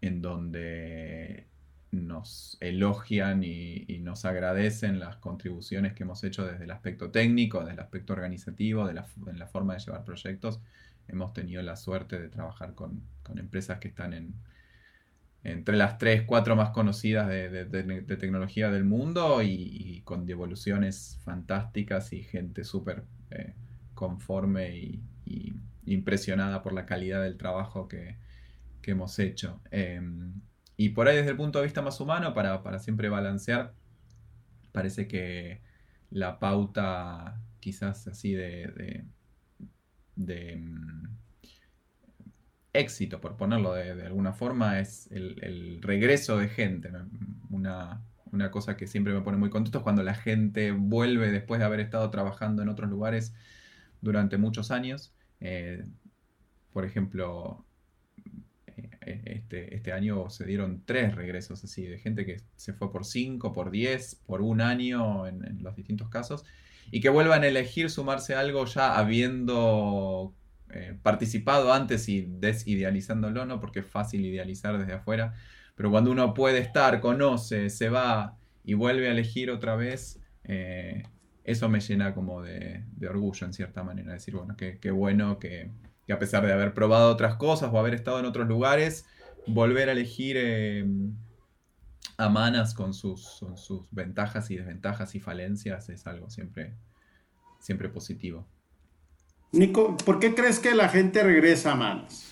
en 0.02 0.22
donde 0.22 1.48
nos 1.92 2.58
elogian 2.60 3.44
y, 3.44 4.00
nos 4.02 4.26
agradecen 4.26 5.00
las 5.00 5.18
contribuciones 5.18 5.94
que 5.94 6.04
hemos 6.04 6.24
hecho 6.24 6.46
desde 6.46 6.64
el 6.64 6.72
aspecto 6.72 7.12
técnico, 7.12 7.60
desde 7.60 7.74
el 7.74 7.80
aspecto 7.80 8.14
organizativo, 8.14 8.88
de 8.88 8.94
la, 8.94 9.08
en 9.28 9.40
la 9.40 9.48
forma 9.48 9.74
de 9.74 9.80
llevar 9.80 10.04
proyectos. 10.04 10.60
Hemos 11.08 11.34
tenido 11.34 11.62
la 11.62 11.76
suerte 11.76 12.20
de 12.20 12.30
trabajar 12.30 12.74
con, 12.76 13.02
empresas 13.36 13.80
que 13.80 13.90
están 13.90 14.14
en, 14.14 14.34
entre 15.44 15.78
las 15.78 15.98
tres, 16.00 16.24
cuatro 16.24 16.56
más 16.56 16.72
conocidas 16.72 17.28
de, 17.28 17.66
tecnología 18.20 18.72
del 18.72 18.86
mundo 18.86 19.42
y, 19.44 20.02
con 20.04 20.26
devoluciones 20.26 21.20
fantásticas 21.24 22.14
y 22.14 22.24
gente 22.24 22.64
súper 22.64 23.04
eh, 23.32 23.54
conforme 24.00 24.78
y, 25.26 25.54
impresionada 25.86 26.62
por 26.64 26.72
la 26.72 26.86
calidad 26.86 27.22
del 27.22 27.38
trabajo 27.38 27.88
que, 27.90 28.18
hemos 28.84 29.20
hecho. 29.20 29.62
Em, 29.70 30.42
y 30.76 30.90
por 30.90 31.08
ahí 31.08 31.18
desde 31.18 31.30
el 31.30 31.38
punto 31.38 31.60
de 31.60 31.66
vista 31.66 31.84
más 31.84 32.00
humano, 32.02 32.34
para, 32.34 32.80
siempre 32.80 33.08
balancear, 33.08 33.76
parece 34.72 35.08
que 35.08 35.62
la 36.10 36.40
pauta 36.40 37.40
quizás 37.60 38.08
así 38.08 38.34
de, 38.34 39.06
em, 40.18 41.04
éxito, 42.74 43.22
por 43.22 43.38
ponerlo 43.38 43.74
de, 43.74 44.04
alguna 44.08 44.34
forma, 44.34 44.80
es 44.80 45.12
el, 45.12 45.80
regreso 45.84 46.40
de 46.40 46.48
gente. 46.48 46.90
Una, 47.52 48.02
cosa 48.52 48.76
que 48.76 48.88
siempre 48.88 49.14
me 49.14 49.22
pone 49.22 49.38
muy 49.38 49.52
contento 49.52 49.80
es 49.80 49.84
cuando 49.84 50.02
la 50.02 50.16
gente 50.16 50.72
vuelve 50.72 51.32
después 51.32 51.60
de 51.60 51.66
haber 51.66 51.80
estado 51.80 52.10
trabajando 52.10 52.64
en 52.64 52.70
otros 52.70 52.90
lugares 52.90 53.36
durante 54.02 54.38
muchos 54.38 54.72
años. 54.72 55.14
Eh, 55.40 55.84
por 56.74 56.86
ejemplo, 56.86 57.66
eh, 59.06 59.22
este, 59.26 59.76
este 59.76 59.92
año 59.92 60.30
se 60.30 60.46
dieron 60.46 60.84
tres 60.86 61.16
regresos 61.16 61.64
así, 61.64 61.86
de 61.86 61.98
gente 61.98 62.26
que 62.26 62.42
se 62.56 62.74
fue 62.74 62.92
por 62.92 63.06
cinco, 63.06 63.54
por 63.54 63.72
diez, 63.72 64.22
por 64.26 64.42
un 64.42 64.62
año 64.62 65.28
en, 65.28 65.64
los 65.64 65.76
distintos 65.76 66.10
casos, 66.10 66.46
y 66.92 67.02
que 67.02 67.10
vuelvan 67.10 67.44
a 67.44 67.48
elegir 67.48 67.90
sumarse 67.90 68.36
a 68.36 68.40
algo 68.40 68.66
ya 68.66 68.98
habiendo 68.98 70.34
eh, 70.72 70.98
participado 71.02 71.74
antes 71.74 72.10
y 72.10 72.22
desidealizándolo, 72.22 73.46
¿no? 73.46 73.60
Porque 73.60 73.80
es 73.80 73.88
fácil 73.88 74.26
idealizar 74.26 74.78
desde 74.78 74.94
afuera, 74.94 75.34
pero 75.76 75.92
cuando 75.92 76.12
uno 76.12 76.34
puede 76.34 76.60
estar, 76.60 77.00
conoce, 77.00 77.70
se 77.70 77.90
va 77.90 78.38
y 78.64 78.74
vuelve 78.74 79.08
a 79.08 79.12
elegir 79.12 79.50
otra 79.50 79.76
vez, 79.76 80.20
eso 81.52 81.70
me 81.70 81.80
llena 81.80 82.14
como 82.14 82.42
de, 82.42 82.84
orgullo 83.08 83.46
en 83.46 83.54
cierta 83.54 83.84
manera, 83.84 84.14
decir, 84.14 84.36
bueno, 84.36 84.56
qué 84.58 84.92
bueno 84.92 85.40
que 85.40 85.72
que 86.10 86.14
a 86.14 86.18
pesar 86.18 86.44
de 86.44 86.52
haber 86.52 86.74
probado 86.74 87.12
otras 87.12 87.36
cosas 87.36 87.70
o 87.72 87.78
haber 87.78 87.94
estado 87.94 88.20
en 88.20 88.26
otros 88.26 88.48
lugares, 88.48 89.06
volver 89.46 89.90
a 89.90 89.92
elegir 89.92 90.38
eh, 90.40 90.84
a 92.18 92.30
Manas 92.30 92.74
con 92.74 92.96
sus, 92.96 93.44
sus, 93.54 93.84
ventajas 93.92 94.50
y 94.50 94.56
desventajas 94.56 95.14
y 95.14 95.20
falencias 95.20 95.88
es 95.90 96.08
algo 96.08 96.32
siempre, 96.32 96.74
siempre 97.60 97.90
positivo. 97.90 98.48
Nico, 99.52 99.98
¿por 99.98 100.20
qué 100.20 100.34
crees 100.34 100.58
que 100.58 100.74
la 100.74 100.90
gente 100.90 101.22
regresa 101.22 101.74
a 101.74 101.76
Manas? 101.76 102.32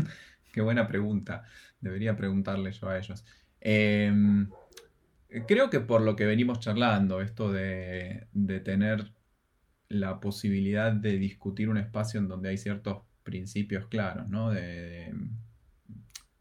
Qué 0.52 0.60
buena 0.60 0.86
pregunta. 0.86 1.42
Debería 1.80 2.16
preguntarle 2.16 2.70
yo 2.70 2.88
a 2.88 2.96
ellos. 2.96 3.24
Em, 3.60 4.48
creo 5.46 5.70
que 5.70 5.80
por 5.80 6.00
lo 6.02 6.16
que 6.16 6.26
venimos 6.26 6.60
charlando, 6.60 7.20
esto 7.20 7.52
de, 7.52 8.26
de 8.32 8.60
tener 8.60 9.12
la 9.88 10.20
posibilidad 10.20 10.92
de 10.92 11.18
discutir 11.18 11.68
un 11.68 11.76
espacio 11.76 12.20
en 12.20 12.28
donde 12.28 12.50
hay 12.50 12.58
ciertos 12.58 13.02
principios 13.22 13.86
claros, 13.86 14.28
¿no? 14.30 14.50
De, 14.50 15.12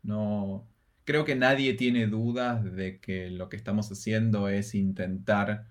no 0.03 0.67
creo 1.05 1.23
que 1.23 1.35
nadie 1.35 1.73
tiene 1.75 2.07
dudas 2.07 2.63
de 2.75 2.99
que 2.99 3.29
lo 3.29 3.49
que 3.49 3.55
estamos 3.57 3.91
haciendo 3.91 4.49
es 4.49 4.75
intentar 4.75 5.67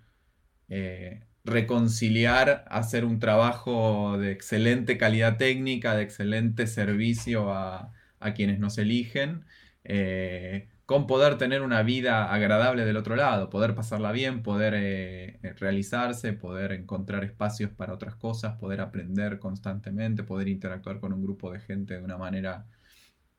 eh, 0.68 1.24
reconciliar, 1.44 2.64
hacer 2.68 3.04
un 3.04 3.18
trabajo 3.18 4.18
de 4.18 4.32
excelente 4.32 4.96
calidad 4.96 5.36
técnica, 5.36 5.94
de 5.96 6.04
excelente 6.04 6.66
servicio 6.66 7.52
a, 7.52 7.92
quienes 8.34 8.58
nos 8.58 8.78
eligen. 8.78 9.44
Eh, 9.84 10.68
con 10.86 11.06
poder 11.06 11.38
tener 11.38 11.62
una 11.62 11.82
vida 11.82 12.32
agradable 12.32 12.84
del 12.84 12.96
otro 12.96 13.16
lado, 13.16 13.48
poder 13.48 13.74
pasarla 13.74 14.12
bien, 14.12 14.42
poder 14.42 14.74
eh, 14.74 15.38
eh, 15.42 15.54
realizarse, 15.54 16.34
poder 16.34 16.72
encontrar 16.72 17.24
espacios 17.24 17.70
para 17.70 17.94
otras 17.94 18.16
cosas, 18.16 18.58
poder 18.58 18.80
aprender 18.80 19.38
constantemente, 19.38 20.24
poder 20.24 20.48
interactuar 20.48 21.00
con 21.00 21.12
un 21.12 21.22
grupo 21.22 21.50
de 21.50 21.60
gente 21.60 21.94
de 21.94 22.02
una 22.02 22.18
manera 22.18 22.66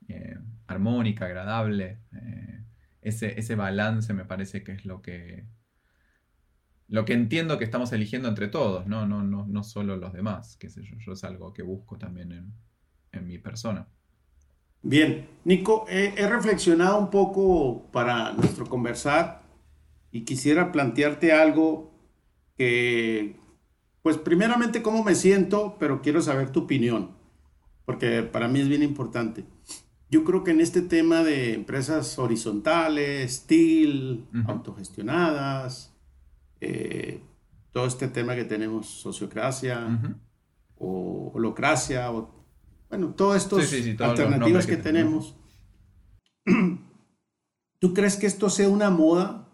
eh, 0.07 0.37
armónica, 0.67 1.25
agradable. 1.25 1.99
ese, 3.01 3.39
ese, 3.39 3.55
balance 3.55 4.13
me 4.13 4.25
parece 4.25 4.63
que 4.63 4.71
es 4.73 4.85
lo 4.85 5.01
que, 5.01 5.45
lo 6.87 7.05
que 7.05 7.13
entiendo 7.13 7.57
que 7.59 7.65
estamos 7.65 7.91
eligiendo 7.93 8.27
entre 8.29 8.47
todos, 8.47 8.87
no, 8.87 9.05
no, 9.07 9.23
no, 9.23 9.45
no 9.47 9.63
solo 9.63 9.97
los 9.97 10.13
demás, 10.13 10.57
qué 10.57 10.69
sé 10.69 10.83
yo, 10.83 11.13
es 11.13 11.23
algo 11.23 11.53
que 11.53 11.63
busco 11.63 11.97
también 11.97 12.31
en, 12.31 12.53
en 13.11 13.27
mi 13.27 13.37
persona. 13.37 13.87
Bien, 14.87 15.27
Nico, 15.45 15.87
he, 15.89 16.11
reflexionado 16.27 16.99
un 16.99 17.09
poco 17.09 17.87
para 17.91 18.33
nuestro 18.33 18.67
conversar 18.67 19.41
y 20.11 20.25
quisiera 20.25 20.71
plantearte 20.71 21.33
algo 21.33 21.91
que, 22.55 23.35
pues 24.03 24.19
primeramente 24.19 24.83
cómo 24.83 25.03
me 25.03 25.15
siento, 25.15 25.75
pero 25.79 26.03
quiero 26.03 26.21
saber 26.21 26.51
tu 26.51 26.61
opinión, 26.61 27.15
porque 27.85 28.21
para 28.21 28.47
mí 28.47 28.59
es 28.59 28.69
bien 28.69 28.83
importante. 28.83 29.43
Yo 30.11 30.23
creo 30.23 30.43
que 30.43 30.51
en 30.51 30.61
este 30.61 30.83
tema 30.83 31.23
de 31.23 31.55
empresas 31.55 32.19
horizontales, 32.19 33.37
steel, 33.37 34.27
autogestionadas, 34.45 35.95
eh, 36.61 37.21
todo 37.71 37.87
este 37.87 38.07
tema 38.07 38.35
que 38.35 38.45
tenemos, 38.45 38.85
sociocracia 38.85 39.99
o 40.77 41.31
holocracia, 41.33 42.11
o 42.11 42.34
bueno, 42.97 43.13
todas 43.13 43.43
estas 43.43 43.73
alternativas 43.99 44.65
que, 44.65 44.77
tenemos. 44.77 45.35
¿Tú 47.79 47.93
crees 47.93 48.15
que 48.15 48.25
esto 48.25 48.49
sea 48.49 48.69
una 48.69 48.89
moda? 48.89 49.49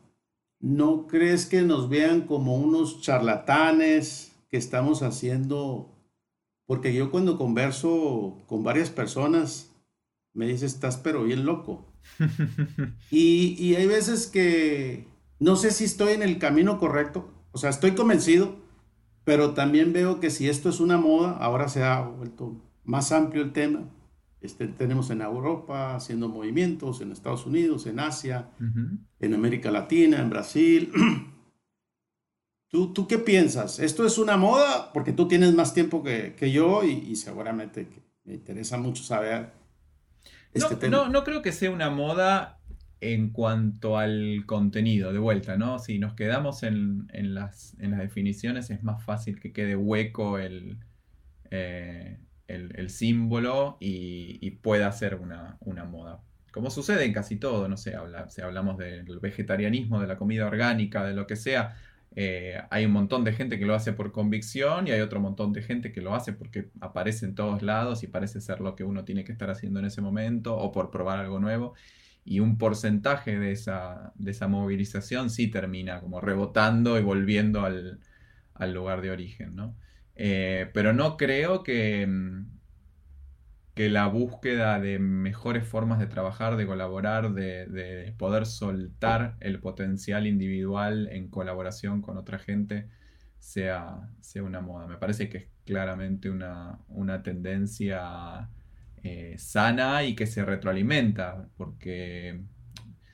¿No 0.60 1.08
crees 1.08 1.48
que 1.48 1.64
nos 1.64 1.90
vean 1.90 2.22
como 2.22 2.56
unos 2.56 3.02
charlatanes 3.02 4.32
que 4.50 4.58
estamos 4.58 5.02
haciendo? 5.02 5.90
Porque 6.68 6.94
yo 6.94 7.10
cuando 7.10 7.40
converso 7.40 8.38
con 8.46 8.64
varias 8.64 8.92
personas, 8.92 9.72
me 10.34 10.46
dice, 10.46 10.68
estás 10.68 10.98
pero 10.98 11.24
bien 11.24 11.46
loco. 11.46 11.92
y, 13.10 13.56
y 13.58 13.76
hay 13.76 13.88
veces 13.88 14.28
que 14.28 15.08
no 15.40 15.56
sé 15.56 15.72
si 15.72 15.86
estoy 15.86 16.14
en 16.14 16.22
el 16.22 16.38
camino 16.38 16.78
correcto. 16.78 17.32
O 17.54 17.58
sea, 17.58 17.72
estoy 17.72 17.96
convencido, 17.96 18.56
pero 19.24 19.56
también 19.56 19.94
veo 19.94 20.20
que 20.20 20.30
si 20.30 20.48
esto 20.48 20.70
es 20.70 20.80
una 20.80 20.98
moda, 20.98 21.32
ahora 21.32 21.70
se 21.70 21.84
ha 21.84 22.02
vuelto 22.02 22.62
más 22.84 23.12
amplio 23.12 23.44
el 23.44 23.54
tema. 23.54 23.90
Este, 24.42 24.68
tenemos 24.68 25.10
en 25.12 25.22
Europa 25.22 25.96
haciendo 25.96 26.28
movimientos, 26.28 27.02
en 27.02 27.12
Estados 27.12 27.46
Unidos, 27.46 27.86
en 27.86 28.00
Asia, 28.00 28.50
en 29.20 29.34
América 29.34 29.70
Latina, 29.70 30.20
en 30.20 30.30
Brasil. 30.30 30.92
¿Tú, 32.68 32.94
¿Tú 32.94 33.08
qué 33.08 33.20
piensas? 33.20 33.80
¿Esto 33.80 34.06
es 34.06 34.18
una 34.18 34.38
moda? 34.38 34.92
Porque 34.94 35.14
tú 35.14 35.28
tienes 35.28 35.54
más 35.54 35.74
tiempo 35.74 36.02
que, 36.02 36.36
que 36.36 36.52
yo 36.52 36.84
y, 36.84 36.92
y, 36.92 37.16
seguramente 37.18 37.88
que 37.88 38.02
me 38.24 38.34
interesa 38.34 38.78
mucho 38.78 39.04
saber 39.04 39.52
este 40.54 40.74
no, 40.74 40.80
tema. 40.80 40.98
No, 40.98 41.10
no 41.10 41.24
creo 41.24 41.42
que 41.42 41.52
sea 41.52 41.70
una 41.70 41.90
moda 41.90 42.62
en 43.02 43.32
cuanto 43.32 43.98
al 43.98 44.44
contenido, 44.46 45.12
de 45.12 45.20
vuelta, 45.20 45.58
¿no? 45.58 45.80
Si 45.80 46.00
nos 46.00 46.14
quedamos 46.14 46.64
en, 46.64 47.10
en, 47.12 47.34
las, 47.34 47.76
en 47.80 47.92
las, 47.92 48.00
definiciones 48.00 48.70
es 48.70 48.84
más 48.84 49.04
fácil 49.04 49.40
que 49.40 49.52
quede 49.52 49.76
hueco 49.76 50.38
el... 50.40 50.80
Eh, 51.50 52.20
el, 52.56 52.90
símbolo 52.90 53.78
y, 53.80 54.52
pueda 54.62 54.92
ser 54.92 55.16
una, 55.16 55.58
moda. 55.86 56.22
Como 56.52 56.70
sucede 56.70 57.06
en 57.06 57.14
casi 57.14 57.38
todo, 57.38 57.68
no 57.68 57.78
sé, 57.78 57.96
si 58.30 58.42
hablamos 58.42 58.78
del 58.78 59.20
vegetarianismo, 59.20 60.00
de 60.00 60.08
la 60.08 60.18
comida 60.18 60.48
orgánica, 60.48 61.06
de 61.06 61.14
lo 61.14 61.28
que 61.28 61.36
sea, 61.36 61.76
eh, 62.16 62.62
hay 62.70 62.86
un 62.86 62.92
montón 62.92 63.24
de 63.24 63.32
gente 63.32 63.58
que 63.58 63.66
lo 63.66 63.74
hace 63.74 63.94
por 63.94 64.12
convicción 64.12 64.88
y 64.88 64.92
hay 64.92 65.00
otro 65.00 65.22
montón 65.22 65.54
de 65.54 65.62
gente 65.62 65.94
que 65.94 66.02
lo 66.02 66.14
hace 66.14 66.34
porque 66.34 66.70
aparece 66.82 67.26
en 67.26 67.36
todos 67.36 67.62
lados 67.62 68.04
y 68.04 68.08
parece 68.08 68.42
ser 68.42 68.60
lo 68.60 68.76
que 68.76 68.84
uno 68.84 69.06
tiene 69.06 69.24
que 69.24 69.32
estar 69.32 69.50
haciendo 69.50 69.80
en 69.80 69.86
ese 69.86 70.02
momento 70.02 70.58
o 70.58 70.72
por 70.72 70.92
probar 70.92 71.20
algo 71.20 71.40
nuevo. 71.40 71.74
Y 72.26 72.40
un 72.40 72.58
porcentaje 72.58 73.40
de 73.40 73.52
esa, 73.54 74.12
de 74.16 74.32
esa 74.32 74.48
movilización 74.48 75.30
sí 75.30 75.48
termina 75.48 76.02
como 76.02 76.22
rebotando 76.22 77.00
y 77.00 77.02
volviendo 77.02 77.62
al, 77.66 78.00
al 78.54 78.74
lugar 78.74 79.02
de 79.02 79.12
origen, 79.12 79.56
¿no? 79.56 79.76
Eh, 80.16 80.70
pero 80.74 80.94
no 80.94 81.18
creo 81.18 81.64
que, 81.64 82.06
mm, 82.08 82.60
que 83.74 83.90
la 83.90 84.08
búsqueda 84.08 84.80
de 84.80 85.00
mejores 85.00 85.66
formas 85.68 86.00
de 86.00 86.08
trabajar, 86.08 86.58
de 86.58 86.68
colaborar, 86.68 87.34
de, 87.34 88.14
poder 88.18 88.46
soltar 88.46 89.38
el 89.40 89.60
potencial 89.60 90.28
individual 90.28 91.08
en 91.12 91.30
colaboración 91.30 92.02
con 92.02 92.18
otra 92.18 92.38
gente 92.40 92.90
sea, 93.40 94.10
sea 94.22 94.44
una 94.44 94.62
moda. 94.62 94.88
Me 94.88 94.98
parece 94.98 95.30
que 95.30 95.38
es 95.38 95.48
claramente 95.66 96.30
una, 96.30 96.80
tendencia 97.24 98.50
eh, 99.04 99.36
sana 99.38 100.04
y 100.04 100.16
que 100.16 100.28
se 100.28 100.44
retroalimenta, 100.46 101.48
porque 101.58 102.42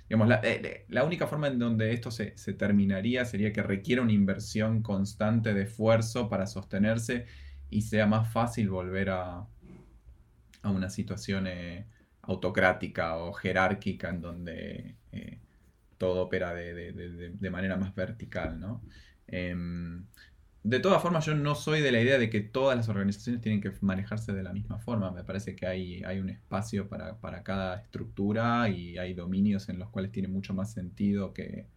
Digamos, 0.10 0.30
eh, 0.44 0.86
la, 0.88 1.04
única 1.04 1.28
forma 1.28 1.48
en 1.48 1.60
donde 1.60 1.92
esto 1.92 2.12
se, 2.12 2.32
terminaría 2.54 3.26
sería 3.26 3.52
que 3.52 3.62
requiera 3.62 4.02
una 4.02 4.14
inversión 4.14 4.82
constante 4.82 5.54
de 5.54 5.64
esfuerzo 5.64 6.30
para 6.30 6.48
sostenerse 6.48 7.26
y 7.70 7.82
sea 7.82 8.08
más 8.08 8.32
fácil 8.32 8.70
volver 8.70 9.10
a, 9.10 9.46
una 10.64 10.90
situación 10.90 11.48
eh, 11.48 11.88
autocrática 12.24 13.18
o 13.18 13.32
jerárquica 13.34 14.10
en 14.10 14.22
donde 14.22 14.96
eh, 15.14 15.40
todo 15.98 16.24
opera 16.24 16.54
de, 16.54 17.50
manera 17.50 17.78
más 17.78 17.96
vertical, 17.96 18.60
¿no? 18.60 18.82
Em, 19.28 20.06
de 20.68 20.82
todas 20.82 21.02
formas, 21.02 21.26
yo 21.26 21.34
no 21.34 21.56
soy 21.56 21.80
de 21.80 21.94
la 21.94 22.02
idea 22.02 22.18
de 22.18 22.30
que 22.30 22.42
todas 22.42 22.76
las 22.76 22.90
organizaciones 22.90 23.42
tienen 23.42 23.62
que 23.62 23.72
manejarse 23.80 24.34
de 24.34 24.44
la 24.44 24.52
misma 24.52 24.80
forma. 24.80 25.12
Me 25.12 25.24
parece 25.24 25.56
que 25.56 25.66
hay, 25.66 26.04
hay 26.04 26.20
un 26.20 26.30
espacio 26.30 26.90
para, 26.90 27.44
cada 27.44 27.78
estructura 27.78 28.68
y 28.68 28.98
hay 28.98 29.14
dominios 29.14 29.70
en 29.70 29.80
los 29.80 29.90
cuales 29.90 30.12
tiene 30.12 30.28
mucho 30.28 30.54
más 30.54 30.74
sentido 30.74 31.34
que, 31.34 31.68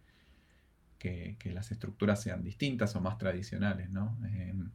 que, 0.97 1.37
las 1.53 1.71
estructuras 1.71 2.21
sean 2.21 2.43
distintas 2.43 2.93
o 2.97 3.01
más 3.01 3.17
tradicionales, 3.17 3.89
¿no? 3.89 4.17
Em, 4.25 4.71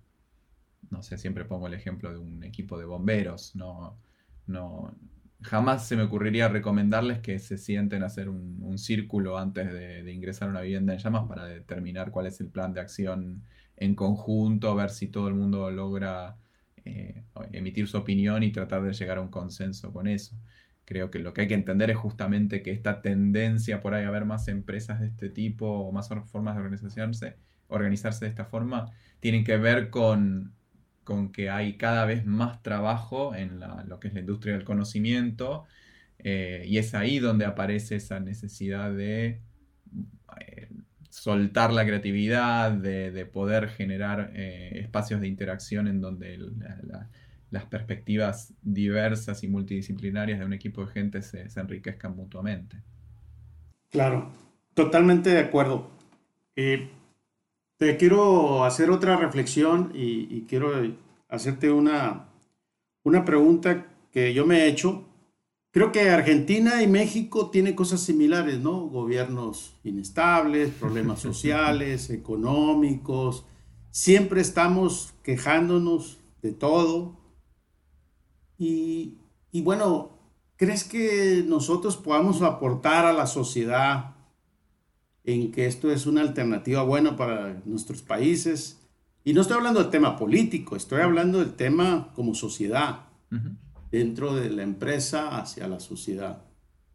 no 0.90 1.02
sé, 1.02 1.18
siempre 1.18 1.44
pongo 1.44 1.66
el 1.66 1.74
ejemplo 1.74 2.10
de 2.10 2.18
un 2.18 2.42
equipo 2.42 2.78
de 2.78 2.86
bomberos. 2.86 3.54
No, 3.54 3.98
no, 4.46 4.96
jamás 5.42 5.86
se 5.86 5.94
me 5.96 6.04
ocurriría 6.04 6.48
recomendarles 6.48 7.18
que 7.18 7.38
se 7.38 7.58
sienten 7.58 8.02
a 8.02 8.06
hacer 8.06 8.30
un, 8.30 8.78
círculo 8.78 9.38
antes 9.38 9.72
de, 9.72 10.02
de 10.02 10.12
ingresar 10.12 10.48
a 10.48 10.50
una 10.52 10.60
vivienda 10.62 10.94
en 10.94 11.00
llamas 11.00 11.28
para 11.28 11.44
determinar 11.46 12.10
cuál 12.10 12.26
es 12.26 12.40
el 12.40 12.48
plan 12.48 12.72
de 12.72 12.80
acción 12.80 13.44
en 13.76 13.94
conjunto, 13.94 14.70
a 14.70 14.74
ver 14.74 14.90
si 14.90 15.08
todo 15.08 15.28
el 15.28 15.34
mundo 15.34 15.70
logra 15.70 16.38
eh, 16.84 17.24
emitir 17.52 17.88
su 17.88 17.98
opinión 17.98 18.42
y 18.42 18.52
tratar 18.52 18.82
de 18.82 18.92
llegar 18.92 19.18
a 19.18 19.20
un 19.20 19.28
consenso 19.28 19.92
con 19.92 20.06
eso. 20.06 20.36
Creo 20.84 21.10
que 21.10 21.18
lo 21.18 21.34
que 21.34 21.42
hay 21.42 21.48
que 21.48 21.54
entender 21.54 21.90
es 21.90 21.96
justamente 21.96 22.62
que 22.62 22.70
esta 22.70 23.02
tendencia 23.02 23.80
por 23.80 23.94
ahí 23.94 24.04
a 24.04 24.08
haber 24.08 24.24
más 24.24 24.48
empresas 24.48 25.00
de 25.00 25.08
este 25.08 25.28
tipo 25.30 25.66
o 25.66 25.92
más 25.92 26.08
formas 26.26 26.54
de 26.56 26.62
organizarse, 26.62 27.36
organizarse 27.68 28.24
de 28.24 28.30
esta 28.30 28.44
forma, 28.44 28.92
tienen 29.20 29.44
que 29.44 29.56
ver 29.56 29.90
con, 29.90 30.54
con 31.04 31.32
que 31.32 31.50
hay 31.50 31.76
cada 31.76 32.04
vez 32.04 32.24
más 32.24 32.62
trabajo 32.62 33.34
en 33.34 33.60
lo 33.88 33.98
que 34.00 34.08
es 34.08 34.14
la 34.14 34.20
industria 34.20 34.54
del 34.54 34.64
conocimiento 34.64 35.64
eh, 36.18 36.64
y 36.66 36.78
es 36.78 36.94
ahí 36.94 37.18
donde 37.18 37.44
aparece 37.44 37.96
esa 37.96 38.20
necesidad 38.20 38.92
de 38.92 39.40
soltar 41.16 41.72
la 41.72 41.86
creatividad, 41.86 42.72
de, 42.72 43.24
poder 43.24 43.68
generar 43.70 44.32
eh, 44.34 44.72
espacios 44.74 45.18
de 45.22 45.28
interacción 45.28 45.88
en 45.88 46.02
donde 46.02 46.38
las 47.50 47.64
perspectivas 47.64 48.52
diversas 48.60 49.42
y 49.42 49.48
multidisciplinarias 49.48 50.38
de 50.38 50.44
un 50.44 50.52
equipo 50.52 50.84
de 50.84 50.92
gente 50.92 51.22
se, 51.22 51.48
enriquezcan 51.56 52.14
mutuamente. 52.14 52.82
Claro, 53.90 54.30
totalmente 54.74 55.30
de 55.30 55.38
acuerdo. 55.38 55.90
Eh, 56.54 56.90
te 57.78 57.96
quiero 57.96 58.64
hacer 58.64 58.90
otra 58.90 59.16
reflexión 59.16 59.92
y, 59.94 60.42
quiero 60.42 60.70
hacerte 61.30 61.70
una, 61.72 62.26
una 63.04 63.24
pregunta 63.24 63.86
que 64.12 64.34
yo 64.34 64.44
me 64.46 64.64
he 64.64 64.68
hecho 64.68 65.08
Creo 65.76 65.92
que 65.92 66.08
Argentina 66.08 66.82
y 66.82 66.86
México 66.86 67.50
tienen 67.50 67.74
cosas 67.74 68.00
similares, 68.00 68.60
¿no? 68.60 68.86
Gobiernos 68.86 69.74
inestables, 69.84 70.70
problemas 70.70 71.20
sociales, 71.28 72.08
económicos. 72.08 73.44
Siempre 73.90 74.40
estamos 74.40 75.12
quejándonos 75.22 76.16
de 76.40 76.54
todo. 76.54 77.20
Y, 78.56 79.18
y, 79.52 79.60
bueno, 79.60 80.18
¿crees 80.56 80.82
que 80.82 81.44
nosotros 81.46 81.98
podamos 81.98 82.40
aportar 82.40 83.04
a 83.04 83.12
la 83.12 83.26
sociedad 83.26 84.16
en 85.24 85.52
que 85.52 85.66
esto 85.66 85.90
es 85.90 86.06
una 86.06 86.22
alternativa 86.22 86.84
buena 86.84 87.18
para 87.18 87.60
nuestros 87.66 88.00
países? 88.00 88.80
Y 89.24 89.34
no 89.34 89.42
estoy 89.42 89.58
hablando 89.58 89.82
del 89.82 89.90
tema 89.90 90.16
político, 90.16 90.74
estoy 90.74 91.02
hablando 91.02 91.40
del 91.40 91.52
tema 91.52 92.14
como 92.14 92.34
sociedad 92.34 93.00
dentro 93.98 94.34
de 94.34 94.50
la 94.50 94.62
empresa 94.62 95.38
hacia 95.38 95.66
la 95.68 95.80
sociedad. 95.80 96.42